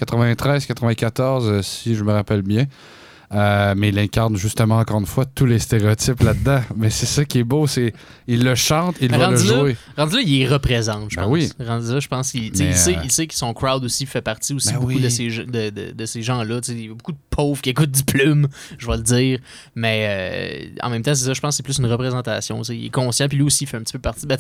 93-94, 0.06 1.44
euh, 1.44 1.62
si 1.62 1.96
je 1.96 2.04
me 2.04 2.12
rappelle 2.14 2.42
bien. 2.42 2.66
Euh, 3.32 3.76
mais 3.78 3.90
il 3.90 4.00
incarne 4.00 4.36
justement, 4.38 4.80
encore 4.80 5.00
une 5.00 5.06
fois, 5.06 5.24
tous 5.24 5.46
les 5.46 5.60
stéréotypes 5.60 6.20
là-dedans. 6.24 6.62
Mais 6.76 6.90
c'est 6.90 7.06
ça 7.06 7.24
qui 7.26 7.38
est 7.38 7.44
beau, 7.44 7.68
c'est 7.68 7.94
il 8.28 8.44
le 8.44 8.56
chante, 8.56 8.96
il 9.02 9.12
va 9.12 9.30
le 9.30 9.38
jouer. 9.38 9.78
rendu 9.96 10.16
là, 10.16 10.22
il 10.26 10.48
représente, 10.52 11.12
je 11.12 11.16
Ben 11.18 11.26
pense. 11.26 11.32
oui. 11.34 11.52
Rendu 11.64 11.94
là, 11.94 12.00
je 12.00 12.08
pense 12.08 12.32
qu'il 12.32 12.58
sait, 12.58 12.96
euh, 12.96 13.02
il 13.04 13.12
sait 13.12 13.28
que 13.28 13.36
son 13.36 13.54
crowd 13.54 13.84
aussi 13.84 14.08
fait 14.08 14.24
partie 14.24 14.56
aussi 14.56 14.70
Ben 14.74 14.80
beaucoup 14.80 14.94
oui. 14.94 15.00
de 15.00 15.10
ces, 15.10 15.28
ge- 15.30 15.46
de, 15.46 15.70
de- 15.70 15.92
de 15.92 16.06
ces 16.08 16.24
gens-là. 16.24 16.60
Il 16.70 16.86
y 16.86 16.90
a 16.90 16.94
beaucoup 16.96 17.12
de 17.12 17.20
pauvres 17.30 17.62
qui 17.62 17.70
écoutent 17.70 17.92
du 17.92 18.04
plume, 18.04 18.48
je 18.80 18.88
vais 18.88 18.98
le 18.98 19.04
dire. 19.04 19.38
Mais 19.76 20.72
euh, 20.74 20.82
en 20.82 20.90
même 20.90 21.04
temps, 21.04 21.14
c'est 21.14 21.26
ça, 21.26 21.34
je 21.36 21.40
pense 21.40 21.52
que 21.54 21.58
c'est 21.58 21.64
plus 21.64 21.78
une 21.78 21.86
représentation. 21.86 22.64
Il 22.64 22.88
est 22.88 22.90
conscient, 22.90 23.28
puis 23.28 23.38
lui 23.38 23.46
aussi, 23.46 23.66
il 23.66 23.68
fait 23.68 23.78
un 23.78 23.82
petit 23.82 23.94
peu 23.94 24.00
partie. 24.00 24.26
Ben, 24.26 24.38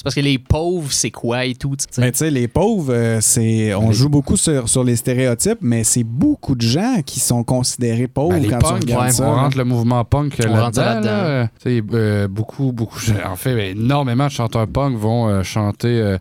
c'est 0.00 0.04
parce 0.04 0.14
que 0.14 0.20
les 0.22 0.38
pauvres, 0.38 0.90
c'est 0.90 1.10
quoi 1.10 1.44
et 1.44 1.54
tout. 1.54 1.76
tu 1.76 1.84
sais. 1.90 2.00
Mais 2.00 2.10
tu 2.10 2.16
sais, 2.20 2.30
les 2.30 2.48
pauvres, 2.48 2.90
euh, 2.94 3.18
c'est, 3.20 3.74
on 3.74 3.92
joue 3.92 4.08
beaucoup 4.08 4.38
sur, 4.38 4.66
sur 4.66 4.82
les 4.82 4.96
stéréotypes, 4.96 5.58
mais 5.60 5.84
c'est 5.84 6.04
beaucoup 6.04 6.54
de 6.54 6.62
gens 6.62 7.02
qui 7.04 7.20
sont 7.20 7.44
considérés 7.44 8.08
pauvres 8.08 8.30
Ben, 8.32 8.42
les 8.42 8.48
quand 8.48 8.58
tu 8.60 8.64
punks, 8.64 8.80
regardes 8.84 9.04
ouais, 9.04 9.12
ça. 9.12 9.28
on 9.28 9.36
là. 9.36 9.42
rentre 9.42 9.58
le 9.58 9.64
mouvement 9.64 10.02
punk 10.06 10.38
là-dedans. 10.38 11.00
là. 11.00 11.48
Tu 11.62 11.80
sais, 11.80 11.84
euh, 11.92 12.28
beaucoup, 12.28 12.72
beaucoup, 12.72 12.98
en 13.30 13.36
fait, 13.36 13.54
ben, 13.54 13.76
énormément 13.76 14.24
de 14.24 14.32
chanteurs 14.32 14.66
punk 14.68 14.96
vont 14.96 15.28
euh, 15.28 15.42
chanter 15.42 15.88
euh, 16.00 16.16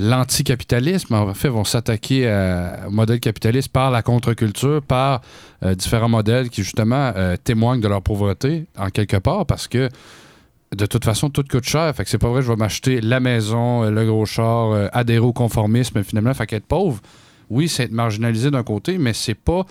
l'anticapitalisme. 0.00 1.14
En 1.14 1.34
fait, 1.34 1.48
vont 1.48 1.64
s'attaquer 1.64 2.26
au 2.86 2.90
modèle 2.90 3.20
capitaliste 3.20 3.68
par 3.68 3.90
la 3.90 4.00
contre-culture, 4.02 4.80
par 4.82 5.20
euh, 5.64 5.74
différents 5.74 6.08
modèles 6.08 6.50
qui, 6.50 6.62
justement, 6.62 7.12
euh, 7.16 7.36
témoignent 7.42 7.80
de 7.80 7.88
leur 7.88 8.00
pauvreté, 8.02 8.66
en 8.78 8.88
quelque 8.90 9.16
part, 9.18 9.44
parce 9.44 9.68
que 9.68 9.88
de 10.76 10.86
toute 10.86 11.04
façon, 11.04 11.30
tout 11.30 11.44
coûte 11.48 11.64
cher. 11.64 11.94
Fait 11.94 12.04
que 12.04 12.10
c'est 12.10 12.18
pas 12.18 12.28
vrai, 12.28 12.42
je 12.42 12.48
vais 12.48 12.56
m'acheter 12.56 13.00
la 13.00 13.20
maison, 13.20 13.84
euh, 13.84 13.90
le 13.90 14.04
gros 14.06 14.26
char, 14.26 14.72
euh, 14.72 14.88
adhérer 14.92 15.24
au 15.24 15.32
conformisme, 15.32 16.02
finalement. 16.04 16.34
Fait 16.34 16.46
qu'être 16.46 16.66
pauvre, 16.66 17.00
oui, 17.50 17.68
c'est 17.68 17.84
être 17.84 17.92
marginalisé 17.92 18.50
d'un 18.50 18.62
côté, 18.62 18.98
mais 18.98 19.12
c'est 19.12 19.34
pas. 19.34 19.64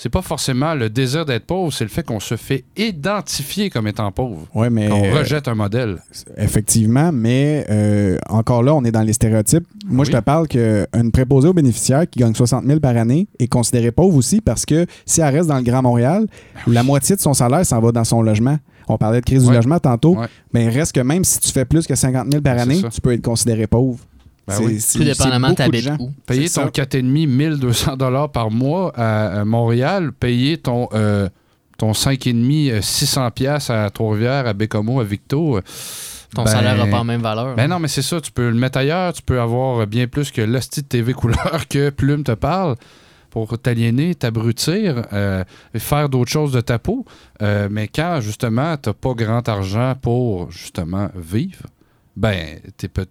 C'est 0.00 0.10
pas 0.10 0.22
forcément 0.22 0.74
le 0.74 0.88
désir 0.90 1.26
d'être 1.26 1.44
pauvre, 1.44 1.72
c'est 1.72 1.82
le 1.82 1.90
fait 1.90 2.04
qu'on 2.04 2.20
se 2.20 2.36
fait 2.36 2.62
identifier 2.76 3.68
comme 3.68 3.88
étant 3.88 4.12
pauvre. 4.12 4.46
Ouais, 4.54 4.70
mais 4.70 4.86
Qu'on 4.86 5.04
euh, 5.04 5.18
rejette 5.18 5.48
un 5.48 5.56
modèle. 5.56 5.98
Effectivement, 6.36 7.10
mais 7.10 7.66
euh, 7.68 8.16
encore 8.28 8.62
là, 8.62 8.76
on 8.76 8.84
est 8.84 8.92
dans 8.92 9.02
les 9.02 9.12
stéréotypes. 9.12 9.66
Moi, 9.86 10.04
je 10.04 10.12
te 10.12 10.20
parle 10.20 10.46
qu'une 10.46 11.10
préposée 11.12 11.48
aux 11.48 11.52
bénéficiaires 11.52 12.08
qui 12.08 12.20
gagne 12.20 12.32
60 12.32 12.64
000 12.64 12.78
par 12.78 12.96
année 12.96 13.26
est 13.40 13.48
considérée 13.48 13.90
pauvre 13.90 14.16
aussi 14.16 14.40
parce 14.40 14.64
que 14.64 14.86
si 15.04 15.20
elle 15.20 15.34
reste 15.34 15.48
dans 15.48 15.56
le 15.56 15.64
Grand 15.64 15.82
Montréal, 15.82 16.28
la 16.68 16.84
moitié 16.84 17.16
de 17.16 17.20
son 17.20 17.34
salaire 17.34 17.66
s'en 17.66 17.80
va 17.80 17.90
dans 17.90 18.04
son 18.04 18.22
logement. 18.22 18.56
On 18.88 18.98
parlait 18.98 19.20
de 19.20 19.24
crise 19.26 19.44
du 19.44 19.52
logement 19.52 19.78
tantôt, 19.78 20.16
mais 20.52 20.64
il 20.64 20.70
reste 20.70 20.92
que 20.94 21.00
même 21.00 21.24
si 21.24 21.40
tu 21.40 21.50
fais 21.52 21.64
plus 21.64 21.86
que 21.86 21.94
50 21.94 22.30
000 22.30 22.42
par 22.42 22.58
année, 22.58 22.80
ça. 22.80 22.88
tu 22.88 23.00
peux 23.00 23.12
être 23.12 23.22
considéré 23.22 23.66
pauvre. 23.66 23.98
Ben 24.46 24.54
oui. 24.62 24.82
Tout 24.92 25.04
dépendamment 25.04 25.50
beaucoup 25.50 25.70
de 25.70 25.76
gens. 25.76 25.96
où. 26.00 26.10
Payer 26.26 26.48
ton 26.48 26.62
ça. 26.62 26.68
4,5 26.68 27.26
1200 27.26 27.96
dollars 27.98 28.30
par 28.32 28.50
mois 28.50 28.92
à, 28.96 29.44
Montréal, 29.44 30.10
payer 30.12 30.56
ton, 30.56 30.88
euh, 30.94 31.28
ton 31.76 31.92
5,5 31.92 32.70
euh, 32.70 32.80
600 32.80 33.30
pièces 33.32 33.68
à 33.68 33.90
Trois-Rivières, 33.90 34.46
à 34.46 34.54
Bécomo, 34.54 35.00
à 35.00 35.04
Victo. 35.04 35.58
euh, 35.58 35.62
Ton 36.34 36.44
ben- 36.44 36.50
salaire 36.50 36.78
n'a 36.78 36.86
pas 36.86 36.98
la 36.98 37.04
même 37.04 37.20
valeur. 37.20 37.56
Ben 37.56 37.68
non, 37.68 37.78
mais 37.78 37.88
c'est 37.88 38.00
ça, 38.02 38.22
tu 38.22 38.32
peux 38.32 38.48
le 38.48 38.54
mettre 38.54 38.78
ailleurs, 38.78 39.12
tu 39.12 39.20
peux 39.20 39.38
avoir 39.38 39.86
bien 39.86 40.06
plus 40.06 40.30
que 40.30 40.40
l'hostie 40.40 40.80
de 40.80 40.86
TV 40.86 41.12
couleur 41.12 41.66
que 41.68 41.90
Plume 41.90 42.24
te 42.24 42.32
parle 42.32 42.76
pour 43.30 43.58
t'aliéner, 43.58 44.14
t'abrutir, 44.14 45.06
euh, 45.12 45.44
faire 45.76 46.08
d'autres 46.08 46.30
choses 46.30 46.52
de 46.52 46.60
ta 46.60 46.78
peau. 46.78 47.04
Euh, 47.42 47.68
mais 47.70 47.88
quand, 47.88 48.20
justement, 48.20 48.76
t'as 48.76 48.92
pas 48.92 49.14
grand 49.14 49.48
argent 49.48 49.94
pour, 50.00 50.50
justement, 50.50 51.10
vivre, 51.14 51.66
ben, 52.16 52.58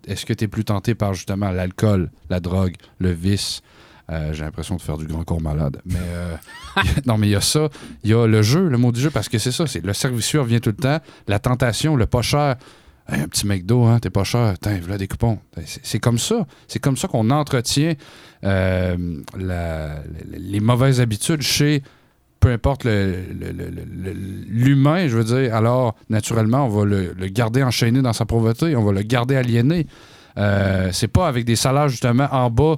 est-ce 0.07 0.25
que 0.25 0.33
tu 0.33 0.45
es 0.45 0.47
plus 0.47 0.65
tenté 0.65 0.95
par, 0.95 1.13
justement, 1.13 1.51
l'alcool, 1.51 2.11
la 2.29 2.39
drogue, 2.39 2.75
le 2.99 3.11
vice? 3.11 3.61
Euh, 4.09 4.31
J'ai 4.33 4.43
l'impression 4.43 4.75
de 4.75 4.81
faire 4.81 4.97
du 4.97 5.05
grand 5.05 5.23
corps 5.23 5.41
malade. 5.41 5.81
Mais 5.85 5.99
non, 7.05 7.17
mais 7.17 7.27
il 7.27 7.31
y 7.31 7.35
a 7.35 7.41
ça. 7.41 7.69
Il 8.03 8.09
y 8.09 8.13
a 8.13 8.25
le 8.25 8.41
jeu, 8.41 8.67
le 8.67 8.77
mot 8.77 8.91
du 8.91 8.99
jeu, 8.99 9.09
parce 9.09 9.29
que 9.29 9.37
c'est 9.37 9.51
ça. 9.51 9.67
c'est 9.67 9.85
Le 9.85 9.93
servicieux 9.93 10.41
revient 10.41 10.61
tout 10.61 10.69
le 10.71 10.77
temps. 10.77 10.99
La 11.27 11.39
tentation, 11.39 11.95
le 11.95 12.05
pas 12.05 12.21
cher. 12.21 12.55
Un 13.09 13.27
petit 13.27 13.47
McDo, 13.47 13.85
hein, 13.85 13.99
t'es 13.99 14.09
pas 14.09 14.25
cher. 14.25 14.55
Tiens, 14.61 14.79
voilà 14.81 14.97
des 14.97 15.07
coupons. 15.07 15.39
C'est 15.65 15.99
comme 15.99 16.17
ça. 16.17 16.45
C'est 16.67 16.79
comme 16.79 16.97
ça 16.97 17.07
qu'on 17.07 17.29
entretient 17.29 17.93
euh, 18.43 18.97
les 19.37 20.59
mauvaises 20.59 20.99
habitudes 20.99 21.41
chez 21.41 21.83
peu 22.39 22.51
importe 22.51 22.85
l'humain, 24.47 25.07
je 25.07 25.17
veux 25.17 25.23
dire. 25.23 25.55
Alors, 25.55 25.95
naturellement, 26.09 26.65
on 26.65 26.69
va 26.69 26.85
le, 26.85 27.13
garder 27.27 27.63
enchaîné 27.63 28.01
dans 28.01 28.13
sa 28.13 28.25
pauvreté. 28.25 28.75
On 28.75 28.83
va 28.83 28.91
le 28.91 29.01
garder 29.01 29.35
aliéné. 29.35 29.87
Euh, 30.37 30.89
c'est 30.91 31.07
pas 31.07 31.27
avec 31.27 31.45
des 31.45 31.55
salaires, 31.55 31.89
justement, 31.89 32.27
en 32.31 32.49
bas 32.49 32.75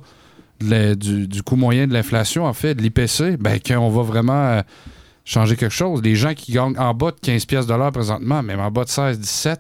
du, 0.61 1.27
du 1.27 1.43
coût 1.43 1.55
moyen 1.55 1.87
de 1.87 1.93
l'inflation, 1.93 2.45
en 2.45 2.53
fait, 2.53 2.75
de 2.75 2.81
l'IPC, 2.81 3.37
ben, 3.37 3.59
qu'on 3.59 3.89
va 3.89 4.03
vraiment 4.03 4.33
euh, 4.33 4.61
changer 5.25 5.55
quelque 5.55 5.73
chose. 5.73 6.01
Les 6.03 6.15
gens 6.15 6.33
qui 6.33 6.53
gagnent 6.53 6.77
en 6.77 6.93
bas 6.93 7.11
de 7.11 7.19
15 7.21 7.45
pièces 7.45 7.67
de 7.67 7.89
présentement, 7.91 8.43
même 8.43 8.59
en 8.59 8.71
bas 8.71 8.85
de 8.85 8.89
16, 8.89 9.19
17, 9.19 9.59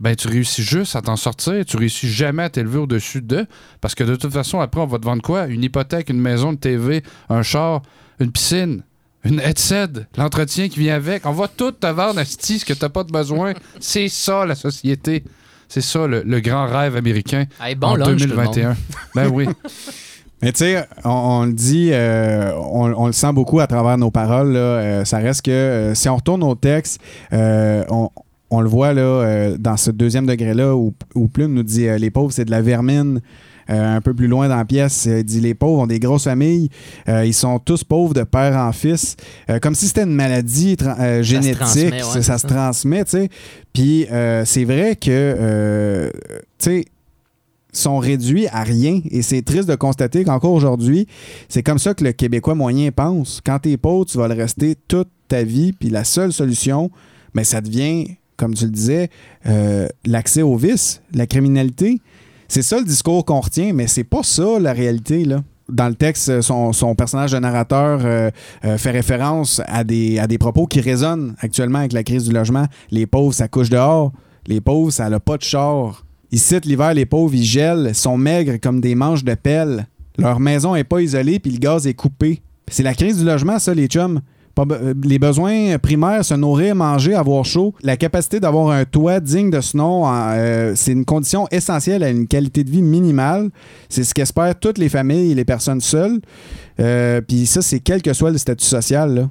ben 0.00 0.16
tu 0.16 0.28
réussis 0.28 0.62
juste 0.62 0.96
à 0.96 1.02
t'en 1.02 1.16
sortir. 1.16 1.64
Tu 1.64 1.76
réussis 1.76 2.08
jamais 2.10 2.42
à 2.44 2.50
t'élever 2.50 2.78
au-dessus 2.78 3.20
d'eux. 3.22 3.46
Parce 3.80 3.94
que 3.94 4.02
de 4.04 4.16
toute 4.16 4.32
façon, 4.32 4.58
après, 4.60 4.80
on 4.80 4.86
va 4.86 4.98
te 4.98 5.04
vendre 5.04 5.22
quoi? 5.22 5.46
Une 5.46 5.62
hypothèque, 5.62 6.08
une 6.10 6.20
maison, 6.20 6.52
une 6.52 6.58
TV, 6.58 7.02
un 7.28 7.42
char, 7.42 7.82
une 8.18 8.32
piscine, 8.32 8.82
une 9.24 9.38
headset, 9.40 9.88
l'entretien 10.16 10.68
qui 10.68 10.78
vient 10.80 10.94
avec. 10.96 11.26
On 11.26 11.32
va 11.32 11.48
tout 11.48 11.72
te 11.72 11.86
vendre, 11.86 12.18
Asti, 12.18 12.58
ce 12.60 12.64
que 12.64 12.72
t'as 12.72 12.88
pas 12.88 13.04
de 13.04 13.12
besoin. 13.12 13.52
C'est 13.80 14.08
ça, 14.08 14.46
la 14.46 14.54
société. 14.54 15.22
C'est 15.68 15.82
ça, 15.82 16.06
le, 16.06 16.22
le 16.22 16.40
grand 16.40 16.66
rêve 16.66 16.96
américain 16.96 17.44
Hey, 17.60 17.74
bon 17.76 17.88
en 17.88 17.94
lunch, 17.96 18.06
tout 18.22 18.28
le 18.28 18.34
2021. 18.34 18.68
monde. 18.68 18.76
Ben 19.14 19.28
oui. 19.28 19.46
Mais 20.42 20.52
tu 20.52 20.60
sais, 20.60 20.86
on, 21.04 21.10
on 21.10 21.44
le 21.44 21.52
dit, 21.52 21.90
euh, 21.92 22.50
on, 22.56 22.92
on 22.94 23.06
le 23.06 23.12
sent 23.12 23.32
beaucoup 23.34 23.60
à 23.60 23.66
travers 23.66 23.98
nos 23.98 24.10
paroles. 24.10 24.52
là. 24.54 24.58
Euh, 24.58 25.04
ça 25.04 25.18
reste 25.18 25.42
que 25.42 25.50
euh, 25.50 25.94
si 25.94 26.08
on 26.08 26.16
retourne 26.16 26.42
au 26.42 26.54
texte, 26.54 26.98
euh, 27.34 27.84
on, 27.90 28.08
on 28.50 28.60
le 28.60 28.68
voit 28.68 28.92
là, 28.92 29.02
euh, 29.02 29.56
dans 29.58 29.76
ce 29.76 29.90
deuxième 29.90 30.26
degré-là 30.26 30.74
où, 30.74 30.92
où 31.14 31.28
Plume 31.28 31.54
nous 31.54 31.62
dit 31.62 31.86
euh, 31.86 31.98
les 31.98 32.10
pauvres, 32.10 32.32
c'est 32.32 32.44
de 32.44 32.50
la 32.50 32.62
vermine. 32.62 33.20
Euh, 33.68 33.96
un 33.96 34.00
peu 34.00 34.14
plus 34.14 34.26
loin 34.26 34.48
dans 34.48 34.56
la 34.56 34.64
pièce, 34.64 35.06
il 35.06 35.22
dit 35.22 35.40
les 35.40 35.54
pauvres 35.54 35.82
ont 35.82 35.86
des 35.86 36.00
grosses 36.00 36.24
familles. 36.24 36.70
Ils 37.06 37.34
sont 37.34 37.60
tous 37.60 37.84
pauvres 37.84 38.14
de 38.14 38.24
père 38.24 38.56
en 38.56 38.72
fils. 38.72 39.16
Comme 39.62 39.76
si 39.76 39.86
c'était 39.86 40.02
une 40.02 40.14
maladie 40.14 40.76
génétique. 41.20 41.54
transmet, 41.54 42.02
ouais, 42.02 42.22
ça, 42.22 42.38
se 42.38 42.48
transmet, 42.48 43.04
tu 43.04 43.10
sais. 43.12 43.28
Puis 43.72 44.08
c'est 44.44 44.64
vrai 44.64 44.96
que, 44.96 46.10
tu 46.58 46.64
sais, 46.64 46.84
sont 47.72 47.98
réduits 47.98 48.48
à 48.48 48.64
rien. 48.64 49.00
Et 49.08 49.22
c'est 49.22 49.42
triste 49.42 49.68
de 49.68 49.76
constater 49.76 50.24
qu'encore 50.24 50.52
aujourd'hui, 50.52 51.06
c'est 51.48 51.62
comme 51.62 51.78
ça 51.78 51.94
que 51.94 52.02
le 52.02 52.10
Québécois 52.10 52.56
moyen 52.56 52.90
pense. 52.90 53.40
Quand 53.44 53.60
t'es 53.60 53.76
pauvre, 53.76 54.04
tu 54.04 54.18
vas 54.18 54.26
le 54.26 54.34
rester 54.34 54.74
toute 54.88 55.10
ta 55.28 55.44
vie. 55.44 55.72
Puis 55.72 55.90
la 55.90 56.02
seule 56.02 56.32
solution, 56.32 56.90
mais 57.34 57.44
ça 57.44 57.60
devient, 57.60 58.16
comme 58.40 58.54
tu 58.54 58.64
le 58.64 58.70
disais, 58.70 59.10
euh, 59.46 59.86
l'accès 60.06 60.40
au 60.40 60.56
vice, 60.56 61.02
la 61.12 61.26
criminalité. 61.26 62.00
C'est 62.48 62.62
ça 62.62 62.78
le 62.78 62.84
discours 62.84 63.26
qu'on 63.26 63.40
retient, 63.40 63.74
mais 63.74 63.86
c'est 63.86 64.02
pas 64.02 64.22
ça 64.22 64.58
la 64.58 64.72
réalité. 64.72 65.24
Dans 65.68 65.88
le 65.88 65.94
texte, 65.94 66.40
son, 66.40 66.72
son 66.72 66.94
personnage 66.94 67.32
de 67.32 67.38
narrateur 67.38 68.00
euh, 68.02 68.30
euh, 68.64 68.78
fait 68.78 68.90
référence 68.92 69.60
à 69.66 69.84
des, 69.84 70.38
propos 70.40 70.66
qui 70.66 70.80
résonnent 70.80 71.34
actuellement 71.40 71.80
avec 71.80 71.92
la 71.92 72.02
crise 72.02 72.24
du 72.24 72.32
logement. 72.32 72.64
Les 72.90 73.06
pauvres, 73.06 73.34
ça 73.34 73.46
couche 73.46 73.68
dehors. 73.68 74.10
Les 74.46 74.62
pauvres, 74.62 74.90
ça 74.90 75.10
n'a 75.10 75.20
pas 75.20 75.36
de 75.36 75.42
char. 75.42 76.06
Il 76.32 76.40
cite 76.40 76.64
l'hiver, 76.64 76.94
les 76.94 77.06
pauvres, 77.06 77.34
ils 77.34 77.44
gèlent, 77.44 77.94
sont 77.94 78.16
maigres 78.16 78.58
comme 78.60 78.80
des 78.80 78.94
manches 78.94 79.22
de 79.22 79.34
pelle. 79.34 79.86
Leur 80.16 80.40
maison 80.40 80.74
est 80.74 80.84
pas 80.84 81.02
isolée, 81.02 81.38
puis 81.38 81.52
le 81.52 81.58
gaz 81.58 81.86
est 81.86 81.94
coupé. 81.94 82.40
C'est 82.68 82.82
la 82.84 82.94
crise 82.94 83.18
du 83.18 83.24
logement, 83.24 83.58
ça, 83.58 83.74
les 83.74 83.86
chums. 83.86 84.22
Les 85.04 85.18
besoins 85.18 85.78
primaires, 85.78 86.24
se 86.24 86.34
nourrir, 86.34 86.74
manger, 86.74 87.14
avoir 87.14 87.44
chaud, 87.44 87.74
la 87.82 87.96
capacité 87.96 88.40
d'avoir 88.40 88.70
un 88.70 88.84
toit 88.84 89.20
digne 89.20 89.50
de 89.50 89.60
ce 89.60 89.76
nom, 89.76 90.04
euh, 90.06 90.72
c'est 90.74 90.92
une 90.92 91.04
condition 91.04 91.46
essentielle 91.50 92.02
à 92.02 92.10
une 92.10 92.26
qualité 92.26 92.64
de 92.64 92.70
vie 92.70 92.82
minimale. 92.82 93.50
C'est 93.88 94.04
ce 94.04 94.14
qu'espèrent 94.14 94.58
toutes 94.58 94.78
les 94.78 94.88
familles 94.88 95.32
et 95.32 95.34
les 95.34 95.44
personnes 95.44 95.80
seules. 95.80 96.20
Euh, 96.80 97.20
Puis 97.20 97.46
ça, 97.46 97.62
c'est 97.62 97.80
quel 97.80 98.02
que 98.02 98.12
soit 98.12 98.30
le 98.30 98.38
statut 98.38 98.64
social. 98.64 99.14
là. 99.14 99.28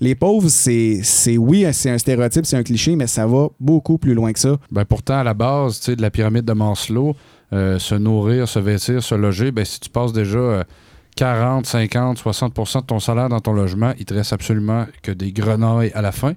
Les 0.00 0.14
pauvres, 0.14 0.48
c'est, 0.48 1.02
oui, 1.38 1.66
c'est 1.72 1.90
un 1.90 1.98
stéréotype, 1.98 2.46
c'est 2.46 2.56
un 2.56 2.62
cliché, 2.62 2.96
mais 2.96 3.06
ça 3.06 3.26
va 3.26 3.48
beaucoup 3.60 3.98
plus 3.98 4.14
loin 4.14 4.32
que 4.32 4.38
ça. 4.38 4.56
Ben 4.70 4.84
pourtant, 4.84 5.18
à 5.18 5.24
la 5.24 5.34
base 5.34 5.80
de 5.80 6.02
la 6.02 6.10
pyramide 6.10 6.44
de 6.44 6.52
Maslow, 6.52 7.14
euh, 7.52 7.78
se 7.78 7.94
nourrir, 7.94 8.48
se 8.48 8.58
vêtir, 8.58 9.02
se 9.02 9.14
loger, 9.14 9.52
ben 9.52 9.64
si 9.64 9.78
tu 9.78 9.88
passes 9.90 10.12
déjà 10.12 10.64
40, 11.16 11.66
50, 11.66 12.18
60% 12.18 12.80
de 12.80 12.86
ton 12.86 12.98
salaire 12.98 13.28
dans 13.28 13.40
ton 13.40 13.52
logement, 13.52 13.92
il 13.98 14.04
te 14.04 14.14
reste 14.14 14.32
absolument 14.32 14.86
que 15.02 15.12
des 15.12 15.32
grenouilles 15.32 15.92
à 15.94 16.02
la 16.02 16.12
fin. 16.12 16.32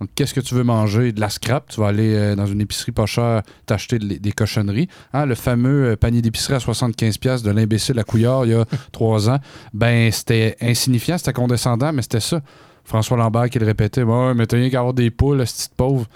Donc, 0.00 0.10
qu'est-ce 0.16 0.34
que 0.34 0.40
tu 0.40 0.54
veux 0.56 0.64
manger? 0.64 1.12
De 1.12 1.20
la 1.20 1.28
scrap. 1.28 1.68
Tu 1.68 1.80
vas 1.80 1.88
aller 1.88 2.14
euh, 2.14 2.34
dans 2.34 2.46
une 2.46 2.60
épicerie 2.60 2.90
pas 2.90 3.06
chère 3.06 3.42
t'acheter 3.66 3.98
de- 4.00 4.16
des 4.16 4.32
cochonneries. 4.32 4.88
Hein, 5.12 5.26
le 5.26 5.36
fameux 5.36 5.90
euh, 5.92 5.96
panier 5.96 6.22
d'épicerie 6.22 6.54
à 6.54 6.58
75$ 6.58 7.18
piastres 7.20 7.46
de 7.46 7.52
l'imbécile 7.52 7.98
à 8.00 8.02
Couillard 8.04 8.44
il 8.44 8.50
y 8.50 8.54
a 8.54 8.64
trois 8.92 9.30
ans, 9.30 9.38
ben 9.72 10.10
c'était 10.10 10.56
insignifiant, 10.60 11.18
c'était 11.18 11.32
condescendant, 11.32 11.92
mais 11.92 12.02
c'était 12.02 12.18
ça. 12.20 12.40
François 12.84 13.16
Lambert 13.16 13.48
qui 13.48 13.60
le 13.60 13.66
répétait, 13.66 14.02
ouais, 14.02 14.34
mais 14.34 14.44
t'as 14.46 14.56
rien 14.56 14.70
qu'à 14.70 14.78
avoir 14.80 14.92
des 14.94 15.10
poules, 15.12 15.46
ce 15.46 15.54
petit 15.54 15.68
pauvre. 15.76 16.06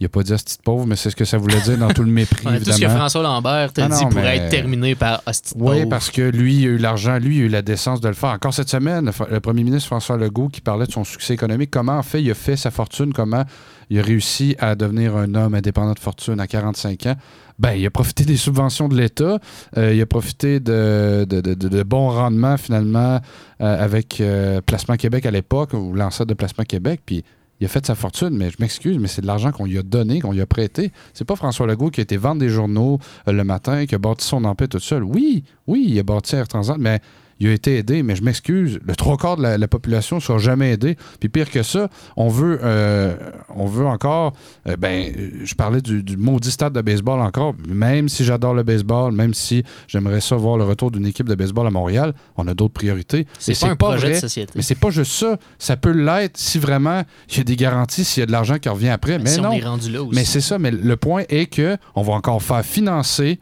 Il 0.00 0.06
a 0.06 0.08
pas 0.08 0.22
dit 0.22 0.32
hostie 0.32 0.56
de 0.58 0.62
pauvre, 0.62 0.86
mais 0.86 0.94
c'est 0.94 1.10
ce 1.10 1.16
que 1.16 1.24
ça 1.24 1.38
voulait 1.38 1.60
dire 1.60 1.76
dans 1.76 1.88
tout 1.88 2.04
le 2.04 2.10
mépris, 2.12 2.46
Ouais, 2.46 2.60
tout 2.60 2.70
ce 2.70 2.80
que. 2.80 2.88
François 2.88 3.22
Lambert 3.22 3.72
t'a 3.72 3.86
Ah 3.86 3.88
dit 3.88 4.04
non, 4.04 4.10
pourrait 4.10 4.22
mais- 4.22 4.36
être 4.36 4.48
terminé 4.50 4.94
par 4.94 5.22
hostie 5.26 5.54
de 5.58 5.62
Oui, 5.62 5.78
pauvre. 5.78 5.88
parce 5.88 6.10
que 6.10 6.22
lui, 6.22 6.54
il 6.54 6.64
a 6.66 6.68
eu 6.68 6.78
l'argent, 6.78 7.18
lui, 7.18 7.38
il 7.38 7.42
a 7.42 7.44
eu 7.46 7.48
la 7.48 7.62
décence 7.62 8.00
de 8.00 8.06
le 8.06 8.14
faire. 8.14 8.30
Encore 8.30 8.54
cette 8.54 8.68
semaine, 8.68 9.10
le, 9.30 9.40
premier 9.40 9.64
ministre 9.64 9.88
François 9.88 10.16
Legault 10.16 10.48
qui 10.50 10.60
parlait 10.60 10.86
de 10.86 10.92
son 10.92 11.02
succès 11.02 11.34
économique, 11.34 11.70
comment 11.72 11.98
en 11.98 12.02
fait 12.04 12.22
il 12.22 12.30
a 12.30 12.34
fait 12.34 12.54
sa 12.56 12.70
fortune, 12.70 13.12
comment 13.12 13.42
il 13.90 13.98
a 13.98 14.02
réussi 14.02 14.54
à 14.60 14.76
devenir 14.76 15.16
un 15.16 15.34
homme 15.34 15.54
indépendant 15.54 15.94
de 15.94 15.98
fortune 15.98 16.38
à 16.38 16.46
45 16.46 17.06
ans? 17.06 17.16
Ben, 17.58 17.72
il 17.72 17.84
a 17.84 17.90
profité 17.90 18.24
des 18.24 18.36
subventions 18.36 18.86
de 18.88 18.96
l'État, 18.96 19.40
euh, 19.78 19.92
il 19.92 20.00
a 20.00 20.06
profité 20.06 20.60
de, 20.60 21.26
de, 21.28 21.40
de- 21.40 21.54
de- 21.54 21.68
de 21.68 21.82
bons 21.82 22.10
rendements 22.10 22.56
finalement 22.56 23.18
euh, 23.60 23.84
avec 23.84 24.20
euh, 24.20 24.60
Placement 24.60 24.94
Québec 24.94 25.26
à 25.26 25.32
l'époque, 25.32 25.72
ou 25.72 25.92
l'ancêtre 25.92 26.26
de 26.28 26.34
Placement 26.34 26.62
Québec, 26.64 27.00
puis 27.04 27.24
il 27.60 27.64
a 27.64 27.68
fait 27.68 27.84
sa 27.84 27.94
fortune, 27.94 28.30
mais 28.30 28.50
je 28.50 28.56
m'excuse, 28.60 28.98
mais 28.98 29.08
c'est 29.08 29.22
de 29.22 29.26
l'argent 29.26 29.50
qu'on 29.50 29.64
lui 29.64 29.78
a 29.78 29.82
donné, 29.82 30.20
qu'on 30.20 30.32
lui 30.32 30.40
a 30.40 30.46
prêté. 30.46 30.92
C'est 31.12 31.24
pas 31.24 31.36
François 31.36 31.66
Legault 31.66 31.90
qui 31.90 32.00
a 32.00 32.02
été 32.02 32.16
vendre 32.16 32.40
des 32.40 32.48
journaux 32.48 32.98
euh, 33.26 33.32
le 33.32 33.44
matin, 33.44 33.86
qui 33.86 33.94
a 33.94 33.98
bâti 33.98 34.26
son 34.26 34.44
empire 34.44 34.68
tout 34.68 34.78
seul. 34.78 35.02
Oui, 35.02 35.44
oui, 35.66 35.86
il 35.88 35.98
a 35.98 36.02
bâti 36.02 36.36
Air 36.36 36.46
Transat, 36.46 36.78
mais 36.78 37.00
il 37.40 37.48
a 37.48 37.52
été 37.52 37.78
aidé, 37.78 38.02
mais 38.02 38.16
je 38.16 38.22
m'excuse, 38.22 38.80
le 38.84 38.96
trois 38.96 39.16
quarts 39.16 39.36
de 39.36 39.42
la, 39.42 39.58
la 39.58 39.68
population 39.68 40.16
ne 40.16 40.20
sera 40.20 40.38
jamais 40.38 40.72
aidé. 40.72 40.96
Puis 41.20 41.28
pire 41.28 41.50
que 41.50 41.62
ça, 41.62 41.88
on 42.16 42.28
veut, 42.28 42.58
euh, 42.62 43.16
on 43.54 43.66
veut 43.66 43.86
encore, 43.86 44.32
euh, 44.68 44.76
ben, 44.76 45.12
je 45.44 45.54
parlais 45.54 45.80
du, 45.80 46.02
du 46.02 46.16
maudit 46.16 46.50
stade 46.50 46.72
de 46.72 46.80
baseball 46.80 47.20
encore, 47.20 47.54
même 47.68 48.08
si 48.08 48.24
j'adore 48.24 48.54
le 48.54 48.62
baseball, 48.62 49.12
même 49.12 49.34
si 49.34 49.62
j'aimerais 49.86 50.20
ça 50.20 50.36
voir 50.36 50.56
le 50.56 50.64
retour 50.64 50.90
d'une 50.90 51.06
équipe 51.06 51.28
de 51.28 51.34
baseball 51.34 51.66
à 51.66 51.70
Montréal, 51.70 52.14
on 52.36 52.46
a 52.48 52.54
d'autres 52.54 52.74
priorités. 52.74 53.26
C'est 53.38 53.58
pas 53.58 53.68
un 53.68 53.76
projet 53.76 54.10
de 54.10 54.14
société. 54.16 54.52
Mais 54.54 54.62
c'est 54.62 54.74
pas 54.74 54.90
juste 54.90 55.12
ça. 55.12 55.38
Ça 55.58 55.76
peut 55.76 55.92
l'être 55.92 56.36
si 56.36 56.58
vraiment 56.58 57.02
il 57.30 57.38
y 57.38 57.40
a 57.40 57.44
des 57.44 57.56
garanties, 57.56 58.04
s'il 58.04 58.20
y 58.20 58.24
a 58.24 58.26
de 58.26 58.32
l'argent 58.32 58.58
qui 58.58 58.68
revient 58.68 58.88
après. 58.88 59.18
Mais, 59.18 59.30
si 59.30 59.40
on 59.40 59.44
non. 59.44 59.52
est 59.52 59.64
rendu 59.64 59.90
là 59.90 60.02
aussi. 60.02 60.14
Mais 60.14 60.24
c'est 60.24 60.40
ça. 60.40 60.58
Mais 60.58 60.70
le 60.70 60.96
point 60.96 61.24
est 61.28 61.46
que 61.46 61.76
on 61.94 62.02
va 62.02 62.14
encore 62.14 62.42
faire 62.42 62.64
financer 62.64 63.38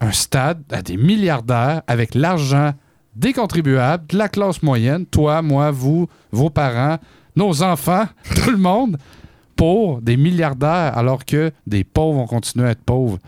un 0.00 0.12
stade 0.12 0.62
à 0.70 0.82
des 0.82 0.96
milliardaires 0.96 1.82
avec 1.86 2.14
l'argent 2.14 2.72
des 3.16 3.32
contribuables, 3.32 4.06
de 4.08 4.18
la 4.18 4.28
classe 4.28 4.62
moyenne, 4.62 5.06
toi, 5.06 5.42
moi, 5.42 5.70
vous, 5.70 6.08
vos 6.32 6.50
parents, 6.50 6.98
nos 7.36 7.62
enfants, 7.62 8.06
tout 8.44 8.50
le 8.50 8.56
monde, 8.56 8.98
pour 9.56 10.00
des 10.02 10.16
milliardaires, 10.16 10.96
alors 10.96 11.24
que 11.24 11.52
des 11.66 11.84
pauvres 11.84 12.18
vont 12.18 12.26
continuer 12.26 12.66
à 12.66 12.70
être 12.70 12.82
pauvres. 12.82 13.18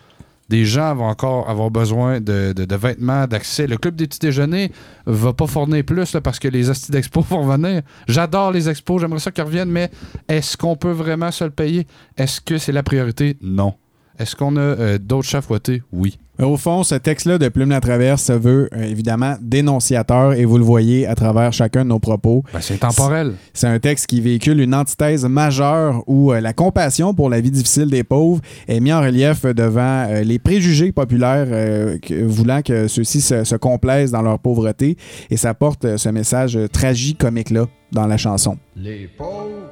Des 0.49 0.64
gens 0.64 0.95
vont 0.95 1.07
encore 1.09 1.51
avoir 1.51 1.72
besoin 1.72 2.20
de, 2.20 2.55
vêtements, 2.76 3.26
d'accès. 3.26 3.66
Le 3.66 3.78
club 3.78 3.97
des 3.97 4.07
petits 4.07 4.20
déjeuners 4.20 4.70
va 5.05 5.32
pas 5.32 5.49
fournir 5.49 5.84
plus 5.84 6.16
parce 6.22 6.39
que 6.39 6.47
les 6.47 6.70
hosties 6.70 6.93
d'expo 6.93 7.20
vont 7.28 7.45
venir. 7.45 7.82
J'adore 8.07 8.53
les 8.53 8.68
expos, 8.68 9.01
j'aimerais 9.01 9.18
ça 9.18 9.32
qu'ils 9.32 9.43
reviennent, 9.43 9.70
mais 9.70 9.91
est-ce 10.28 10.57
qu'on 10.57 10.76
peut 10.76 10.93
vraiment 10.93 11.32
se 11.32 11.43
le 11.43 11.51
payer? 11.51 11.87
Est-ce 12.16 12.41
que 12.41 12.59
c'est 12.59 12.72
la 12.72 12.84
priorité? 12.84 13.37
Non. 13.43 13.74
Est-ce 14.19 14.35
qu'on 14.37 14.57
a 14.57 14.61
euh, 14.61 14.99
d'autres 14.99 15.29
chats 15.29 15.43
fouettés? 15.43 15.83
Oui. 15.93 16.19
Au 16.39 16.59
fond, 16.59 16.83
ce 16.85 16.95
texte-là 16.95 17.39
de 17.39 17.49
Plume 17.49 17.71
la 17.71 17.81
Traverse 17.81 18.23
se 18.23 18.33
veut 18.33 18.69
euh, 18.75 18.83
évidemment 18.83 19.37
dénonciateur 19.41 20.35
et 20.35 20.45
vous 20.45 20.59
le 20.59 20.64
voyez 20.64 21.07
à 21.07 21.14
travers 21.14 21.53
chacun 21.55 21.83
de 21.85 21.89
nos 21.89 21.99
propos. 21.99 22.45
Ben, 22.53 22.61
c'est 22.61 22.77
temporel. 22.77 23.35
C'est 23.55 23.67
un 23.69 23.79
texte 23.79 24.07
qui 24.07 24.21
véhicule 24.21 24.61
une 24.61 24.75
antithèse 24.75 25.25
majeure 25.25 26.03
où 26.07 26.33
euh, 26.33 26.41
la 26.41 26.53
compassion 26.53 27.14
pour 27.14 27.31
la 27.31 27.41
vie 27.41 27.51
difficile 27.51 27.87
des 27.91 28.05
pauvres 28.05 28.43
est 28.69 28.81
mise 28.81 28.93
en 28.93 29.01
relief 29.01 29.45
devant 29.47 30.07
euh, 30.11 30.23
les 30.25 30.39
préjugés 30.39 30.93
populaires 30.93 31.47
euh, 31.51 31.99
que- 31.99 32.23
voulant 32.25 32.61
que 32.61 32.87
ceux-ci 32.87 33.23
se, 33.23 33.45
se 33.45 33.57
complaisent 33.57 34.11
dans 34.12 34.23
leur 34.23 34.39
pauvreté 34.39 34.99
et 35.31 35.39
ça 35.39 35.55
porte 35.55 35.87
euh, 35.87 35.97
ce 35.97 36.11
message 36.11 36.57
euh, 36.57 36.69
tragicomique-là 36.69 37.64
dans 37.93 38.07
la 38.07 38.19
chanson. 38.19 38.59
Les 38.77 39.09
pauvres 39.17 39.71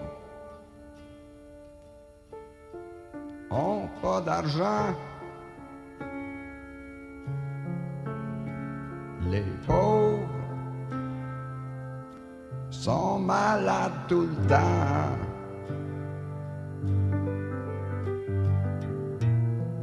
ont 3.50 3.82
pas 4.04 4.20
d'argent. 4.20 4.94
Les 9.32 9.48
pauvres 9.66 10.28
sont 12.70 13.18
malades 13.18 14.00
tout 14.08 14.28
le 14.32 14.36
temps. 14.46 15.16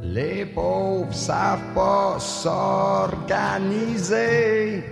Les 0.02 0.46
pauvres 0.46 1.12
savent 1.12 1.74
pas 1.74 2.18
s'organiser. 2.18 4.84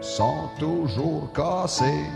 Sont 0.00 0.48
toujours 0.58 1.32
cassés. 1.34 2.08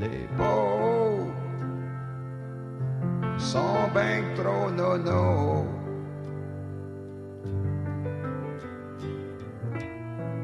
Les 0.00 0.28
pauvres 0.36 1.26
sont 3.36 3.88
ben 3.94 4.22
trop 4.36 4.70
nono. 4.70 5.66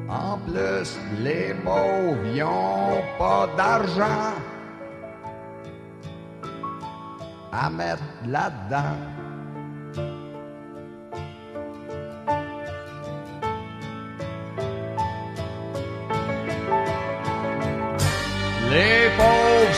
En 0.08 0.38
plus, 0.38 0.98
les 1.22 1.54
pauvres 1.64 2.26
y'ont 2.34 3.02
pas 3.18 3.48
d'argent 3.56 4.34
à 7.52 7.70
mettre 7.70 8.02
là-dedans. 8.26 8.96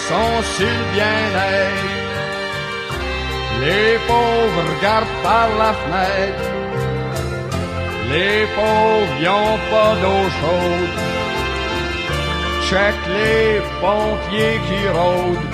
Sont 0.09 0.42
sur 0.57 0.78
bien-être. 0.94 1.96
Les 3.62 3.98
pauvres 4.07 4.62
regardent 4.72 5.16
par 5.22 5.48
la 5.62 5.72
fenêtre. 5.80 6.50
Les 8.12 8.40
pauvres 8.57 9.16
y'ont 9.24 9.59
pas 9.70 9.92
d'eau 10.02 10.22
chaude. 10.38 10.96
Check 12.68 12.96
les 13.18 13.61
pompiers 13.80 14.59
qui 14.66 14.80
rôdent. 14.96 15.50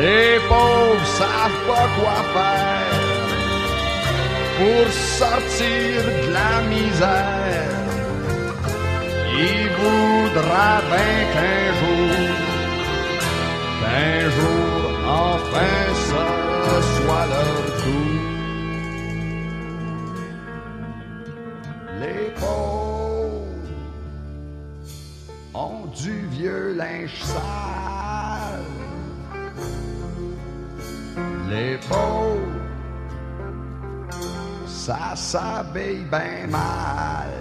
Les 0.00 0.38
pauvres 0.48 1.06
savent 1.18 1.62
pas 1.70 1.88
quoi 1.96 2.18
faire 2.34 3.00
pour 4.58 4.86
sortir 5.20 5.94
de 6.22 6.32
la 6.38 6.52
misère. 6.74 7.80
Il 9.42 9.62
voudra 9.80 10.80
bien 10.90 11.16
qu'un 11.32 11.64
jour, 11.80 12.49
qu'un 13.80 14.30
jour, 14.30 14.90
enfin, 15.06 15.84
ce 16.10 16.82
soit 16.96 17.26
leur 17.34 17.64
tour. 17.82 18.20
Les 22.00 22.30
pauvres 22.40 23.44
ont 25.54 25.86
du 26.02 26.26
vieux 26.26 26.74
linge 26.74 27.22
sale. 27.22 28.64
Les 31.48 31.78
pauvres, 31.88 32.60
ça 34.66 35.14
s'habille 35.14 36.04
bien 36.10 36.46
mal. 36.48 37.39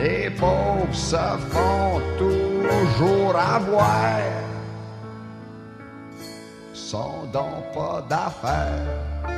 Les 0.00 0.30
pauvres 0.30 0.94
se 0.94 1.16
font 1.16 2.00
toujours 2.16 3.36
avoir, 3.36 4.20
sont 6.72 7.24
donc 7.32 7.72
pas 7.74 8.04
d'affaires. 8.08 9.37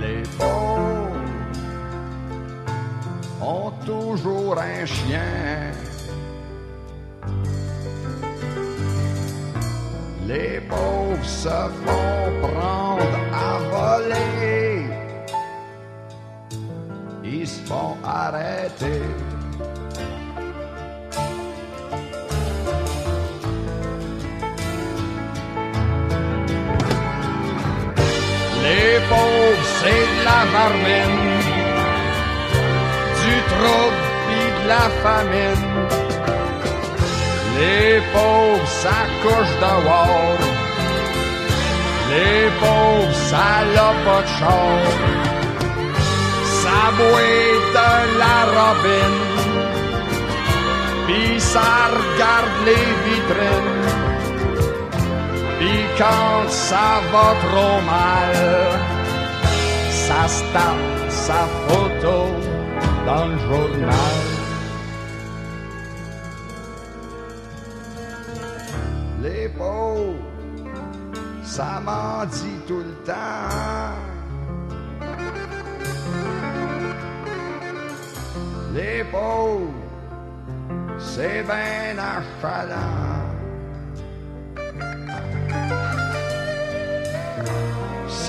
Les 0.00 0.22
pauvres 0.38 1.12
ont 3.42 3.72
toujours 3.84 4.58
un 4.58 4.86
chien. 4.86 5.72
Les 10.26 10.60
pauvres 10.60 11.24
se 11.24 11.48
font 11.84 12.48
prendre 12.48 13.18
à 13.34 13.58
voler. 13.74 14.86
Ils 17.22 17.46
se 17.46 17.60
font 17.66 17.96
arrêter. 18.02 19.02
du 33.22 33.34
trouble 33.52 34.02
pis 34.26 34.48
de 34.58 34.68
la 34.68 34.86
famine. 35.04 35.66
Les 37.58 38.00
pauvres 38.14 38.70
s'accouchent 38.80 39.58
dehors, 39.66 40.42
les 42.12 42.44
pauvres 42.62 43.14
salopes 43.30 44.04
pas 44.06 44.22
de 44.22 44.32
char. 44.38 44.82
Ça 46.60 46.82
de 47.76 47.90
la 48.22 48.38
robine, 48.56 49.22
pis 51.06 51.40
ça 51.40 51.72
regarde 51.98 52.56
les 52.68 52.86
vitrines. 53.04 53.80
Pis 55.58 55.84
quand 55.98 56.48
ça 56.48 56.88
va 57.12 57.28
trop 57.44 57.78
mal, 57.92 58.91
sa 60.06 60.26
star, 60.26 60.76
sa 61.08 61.40
photo 61.66 62.18
dans 63.06 63.26
le 63.30 63.38
journal. 63.46 64.16
Les 69.22 69.48
pauvres, 69.48 70.18
ça 71.44 71.80
m'en 71.86 72.24
dit 72.26 72.58
tout 72.66 72.82
le 72.90 72.96
temps. 73.06 73.94
Les 78.74 79.04
pauvres, 79.04 79.70
c'est 80.98 81.44
bien 81.44 81.96
achalant. 82.14 83.11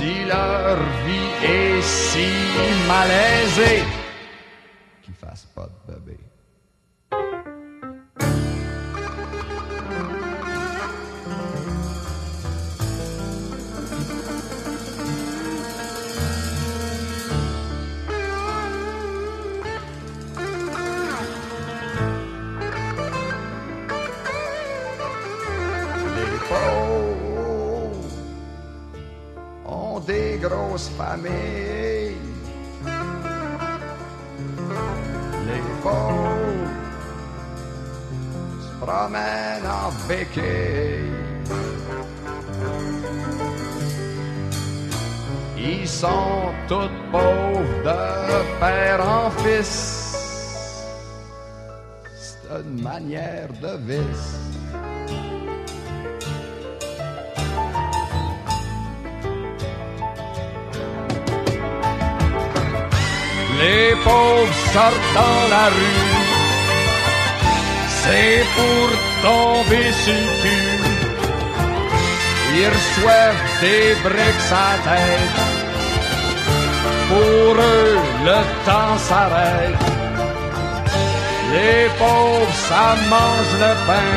si 0.04 0.26
leur 0.26 0.78
vie 1.06 1.32
est 1.48 1.82
si 1.82 2.28
malaisée 2.88 3.84
qu'ils 5.02 5.14
fassent 5.14 5.48
pas 5.56 5.68
de 5.88 5.94
bébé. 5.94 6.18
Les 26.16 26.38
pauvres 26.50 27.13
des 30.06 30.38
grosses 30.42 30.90
familles. 30.90 32.18
Les 35.48 35.64
pauvres 35.82 36.70
se 38.62 38.86
promènent 38.86 39.68
en 39.68 39.92
béquille. 40.08 41.24
Ils 45.58 45.88
sont 45.88 46.52
tous 46.68 46.92
pauvres 47.12 47.84
de 47.84 48.60
père 48.60 49.02
en 49.08 49.30
fils. 49.32 50.16
C'est 52.16 52.62
une 52.62 52.82
manière 52.82 53.50
de 53.62 53.78
vice. 53.88 54.43
les 63.94 64.00
pauvres 64.02 64.54
sortent 64.74 65.14
dans 65.14 65.48
la 65.56 65.66
rue. 65.76 66.04
C'est 68.02 68.44
pour 68.56 68.90
tomber 69.28 69.92
sur. 70.04 70.14
Ils 72.56 72.70
reçoivent 72.76 73.46
des 73.62 73.96
briques 74.06 74.52
à 74.52 74.72
tête. 74.88 75.40
Pour 77.10 77.54
eux, 77.74 77.98
le 78.30 78.40
temps 78.68 78.98
s'arrête. 79.08 79.86
Les 81.54 81.86
pauvres, 82.00 82.56
ça 82.70 82.96
mange 83.14 83.54
le 83.64 83.74
pain. 83.88 84.14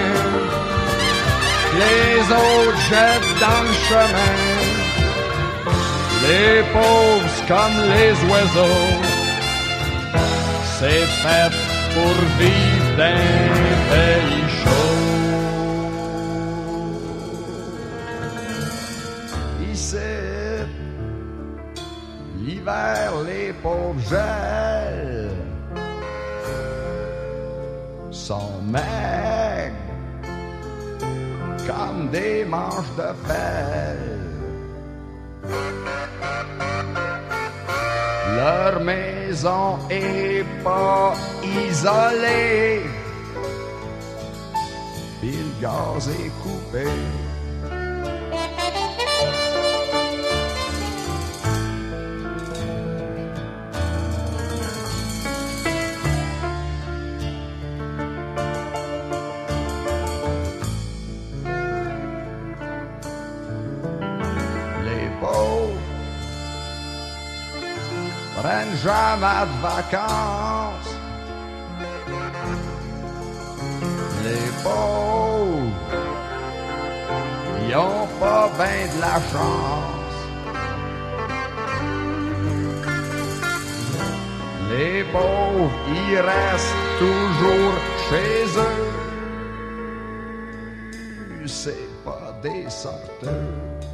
Les 1.80 2.20
autres 2.44 2.80
jettent 2.90 3.34
dans 3.44 3.62
le 3.68 3.74
chemin. 3.88 4.36
Les 6.26 6.62
pauvres 6.74 7.40
comme 7.48 7.78
les 7.94 8.14
oiseaux 8.30 8.95
c'est 10.78 11.06
fait 11.22 11.52
pour 11.94 12.16
vivre 12.38 12.96
d'un 12.98 13.16
pays 13.90 14.44
chaud. 14.60 14.96
Ici, 19.72 19.96
l'hiver, 22.44 23.12
les 23.26 23.52
pauvres 23.62 24.02
gèlent, 24.10 25.30
sont 28.10 28.60
maigres 28.70 29.72
comme 31.66 32.10
des 32.10 32.44
manches 32.44 32.92
de 32.98 33.10
pelle. 33.26 34.16
Leur 38.36 38.80
maison 39.36 39.78
et 39.90 40.44
pas 40.64 41.14
isolée. 41.42 42.80
Puis 45.20 45.36
gaz 45.60 46.08
est 46.08 46.30
coupé. 46.42 46.86
pyjama 68.86 69.46
de 69.46 69.56
vacances. 69.62 70.94
Les 74.24 74.48
pauvres, 74.62 75.72
ils 77.68 77.76
ont 77.76 78.08
pas 78.20 78.50
ben 78.58 78.88
de 78.94 79.00
la 79.00 79.16
chance. 79.30 80.16
Les 84.70 85.04
pauvres, 85.04 85.70
ils 85.88 86.18
restent 86.18 86.82
toujours 86.98 87.74
chez 88.08 88.44
eux. 88.58 88.84
C'est 91.46 91.88
pas 92.04 92.28
des 92.42 92.68
sorteurs. 92.70 93.85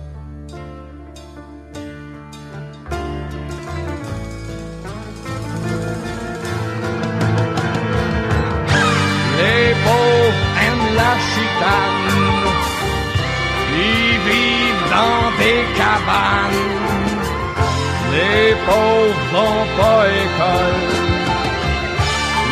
pauvres 18.67 19.25
n'ont 19.33 19.67
pas 19.79 20.03
école. 20.25 20.83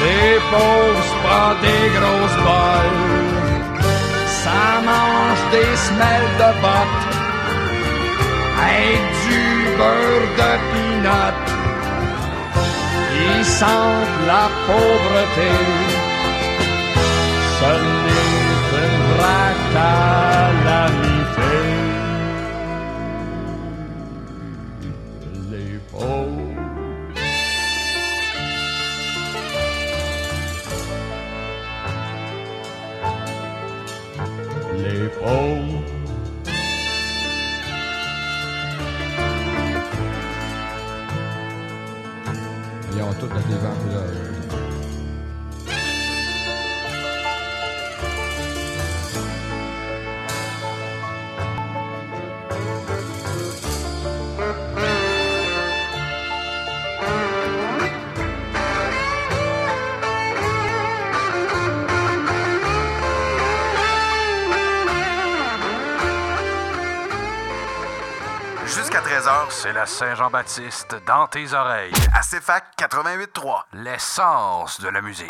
Les 0.03 0.33
pauvres 0.53 1.05
se 1.11 1.17
prennent 1.23 1.61
des 1.67 1.85
grosses 1.97 2.41
balles. 2.47 3.01
Ça 4.43 4.63
mange 4.91 5.45
des 5.55 5.73
semelles 5.85 6.33
de 6.43 6.51
bottes. 6.63 7.09
Et 8.79 8.97
du 9.25 9.43
beurre 9.79 10.31
de 10.41 10.53
pinot. 10.71 11.39
Ils 13.23 13.45
sentent 13.45 14.21
la 14.27 14.47
pauvreté. 14.67 15.53
Ce 17.59 17.73
n'est 18.05 18.59
qu'une 18.69 19.01
vraie 19.17 19.59
Oh, 35.23 35.70
c'est 69.63 69.73
la 69.75 69.85
Saint-Jean-Baptiste 69.85 70.97
dans 71.07 71.27
tes 71.27 71.53
oreilles. 71.53 71.93
À 72.15 72.21
CFAC 72.21 72.65
88.3. 72.79 73.65
L'essence 73.75 74.81
de 74.81 74.89
la 74.89 75.03
musique. 75.03 75.29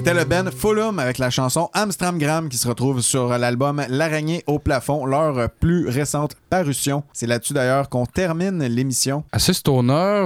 C'était 0.00 0.14
le 0.14 0.24
Ben 0.24 0.50
Fulham 0.50 0.98
avec 0.98 1.18
la 1.18 1.28
chanson 1.28 1.68
Amstramgram 1.74 2.48
qui 2.48 2.56
se 2.56 2.66
retrouve 2.66 3.02
sur 3.02 3.36
l'album 3.36 3.84
L'araignée 3.90 4.42
au 4.46 4.58
plafond, 4.58 5.04
leur 5.04 5.50
plus 5.50 5.88
récente 5.90 6.36
parution. 6.48 7.02
C'est 7.12 7.26
là-dessus 7.26 7.52
d'ailleurs 7.52 7.90
qu'on 7.90 8.06
termine 8.06 8.64
l'émission. 8.64 9.24
Assez 9.30 9.52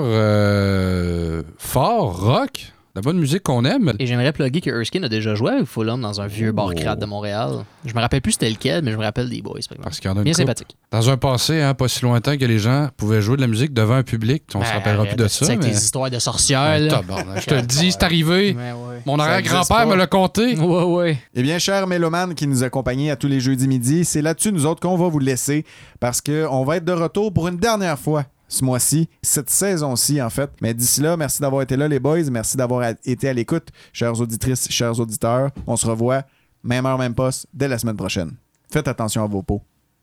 euh, 0.04 1.42
fort, 1.58 2.22
rock, 2.24 2.72
la 2.94 3.02
bonne 3.02 3.18
musique 3.18 3.42
qu'on 3.42 3.64
aime. 3.64 3.92
Et 3.98 4.06
j'aimerais 4.06 4.32
plugger 4.32 4.60
que 4.60 4.70
Erskine 4.70 5.02
a 5.04 5.08
déjà 5.08 5.34
joué 5.34 5.50
avec 5.50 5.64
Fulham 5.66 6.00
dans 6.00 6.20
un 6.20 6.28
vieux 6.28 6.52
bar 6.52 6.72
crade 6.74 7.00
de 7.00 7.06
Montréal. 7.06 7.64
Je 7.84 7.92
me 7.92 8.00
rappelle 8.00 8.20
plus 8.20 8.32
c'était 8.32 8.48
lequel, 8.50 8.84
mais 8.84 8.92
je 8.92 8.96
me 8.96 9.02
rappelle 9.02 9.28
des 9.28 9.42
boys. 9.42 9.58
Parce 9.82 9.98
qu'il 9.98 10.08
y 10.08 10.12
en 10.12 10.16
a 10.16 10.20
une 10.20 10.24
Bien 10.24 10.32
sympathique. 10.32 10.76
Dans 10.92 11.10
un 11.10 11.16
passé, 11.16 11.60
hein, 11.60 11.74
pas 11.74 11.88
si 11.88 12.02
lointain 12.02 12.36
que 12.36 12.44
les 12.44 12.58
gens 12.60 12.88
pouvaient 12.96 13.20
jouer 13.20 13.34
de 13.36 13.40
la 13.40 13.48
musique 13.48 13.72
devant 13.74 13.94
un 13.94 14.02
public. 14.04 14.44
On 14.54 14.60
se 14.62 14.68
Ben, 14.68 14.74
rappellera 14.74 15.04
plus 15.06 15.16
de 15.16 15.26
ça. 15.26 15.44
c'est 15.46 15.52
avec 15.52 15.64
mais- 15.64 15.70
les 15.70 15.76
histoires 15.76 16.08
de 16.10 16.18
sorcières. 16.20 16.60
Ah, 16.60 16.78
là. 16.78 16.90
tabarnak, 16.90 17.40
je 17.40 17.46
te 17.46 17.54
le 17.54 17.62
dis, 17.62 17.90
c'est 17.90 18.02
arrivé. 18.04 18.54
Ouais. 18.54 19.00
Mon 19.06 19.16
Ça 19.18 19.24
arrière-grand-père 19.24 19.76
existe 19.78 19.86
me 19.86 19.90
pas. 19.90 19.96
l'a 19.96 20.06
compté. 20.06 20.56
Ouais, 20.56 20.82
ouais. 20.84 21.18
Eh 21.34 21.42
bien, 21.42 21.58
chers 21.58 21.86
mélomanes 21.88 22.34
qui 22.36 22.46
nous 22.46 22.62
accompagnent 22.62 23.10
à 23.10 23.16
tous 23.16 23.26
les 23.28 23.40
jeudis 23.40 23.66
midi, 23.66 24.04
c'est 24.04 24.22
là-dessus, 24.22 24.52
nous 24.52 24.66
autres, 24.66 24.80
qu'on 24.80 24.96
va 24.96 25.08
vous 25.08 25.18
laisser 25.18 25.64
parce 25.98 26.20
qu'on 26.20 26.64
va 26.64 26.76
être 26.76 26.84
de 26.84 26.92
retour 26.92 27.32
pour 27.32 27.48
une 27.48 27.56
dernière 27.56 27.98
fois 27.98 28.24
ce 28.48 28.64
mois-ci, 28.64 29.08
cette 29.22 29.50
saison-ci, 29.50 30.20
en 30.20 30.30
fait. 30.30 30.50
Mais 30.60 30.74
d'ici 30.74 31.00
là, 31.00 31.16
merci 31.16 31.40
d'avoir 31.40 31.62
été 31.62 31.76
là, 31.76 31.88
les 31.88 32.00
boys. 32.00 32.30
Merci 32.30 32.56
d'avoir 32.56 32.88
été 33.04 33.28
à 33.28 33.32
l'écoute, 33.32 33.68
chères 33.92 34.20
auditrices, 34.20 34.70
chers 34.70 34.98
auditeurs. 35.00 35.50
On 35.66 35.76
se 35.76 35.86
revoit, 35.86 36.24
même 36.62 36.86
heure, 36.86 36.98
même 36.98 37.14
poste, 37.14 37.46
dès 37.52 37.68
la 37.68 37.78
semaine 37.78 37.96
prochaine. 37.96 38.36
Faites 38.70 38.88
attention 38.88 39.22
à 39.22 39.26
vos 39.26 39.42
peaux. 39.42 39.62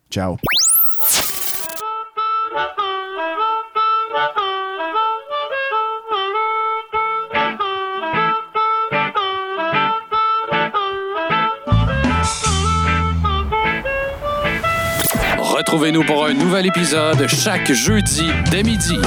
Ciao. 0.09 0.37
Retrouvez-nous 15.71 16.03
pour 16.03 16.25
un 16.25 16.33
nouvel 16.33 16.65
épisode 16.65 17.25
chaque 17.27 17.71
jeudi 17.71 18.29
dès 18.51 18.61
midi. 18.61 18.97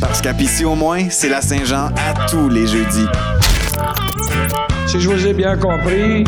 Parce 0.00 0.22
qu'à 0.22 0.32
Pissy 0.32 0.64
au 0.64 0.76
moins, 0.76 1.10
c'est 1.10 1.28
la 1.28 1.40
Saint-Jean 1.40 1.90
à 1.96 2.28
tous 2.28 2.48
les 2.48 2.64
jeudis. 2.64 3.06
Si 4.86 5.00
je 5.00 5.10
vous 5.10 5.26
ai 5.26 5.34
bien 5.34 5.56
compris, 5.56 6.22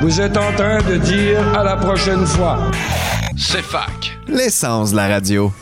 vous 0.00 0.20
êtes 0.20 0.36
en 0.36 0.52
train 0.54 0.78
de 0.82 0.96
dire 0.96 1.38
à 1.56 1.62
la 1.62 1.76
prochaine 1.76 2.26
fois. 2.26 2.58
C'est 3.36 3.62
fac. 3.62 4.18
L'essence 4.26 4.90
de 4.90 4.96
la 4.96 5.06
radio. 5.06 5.52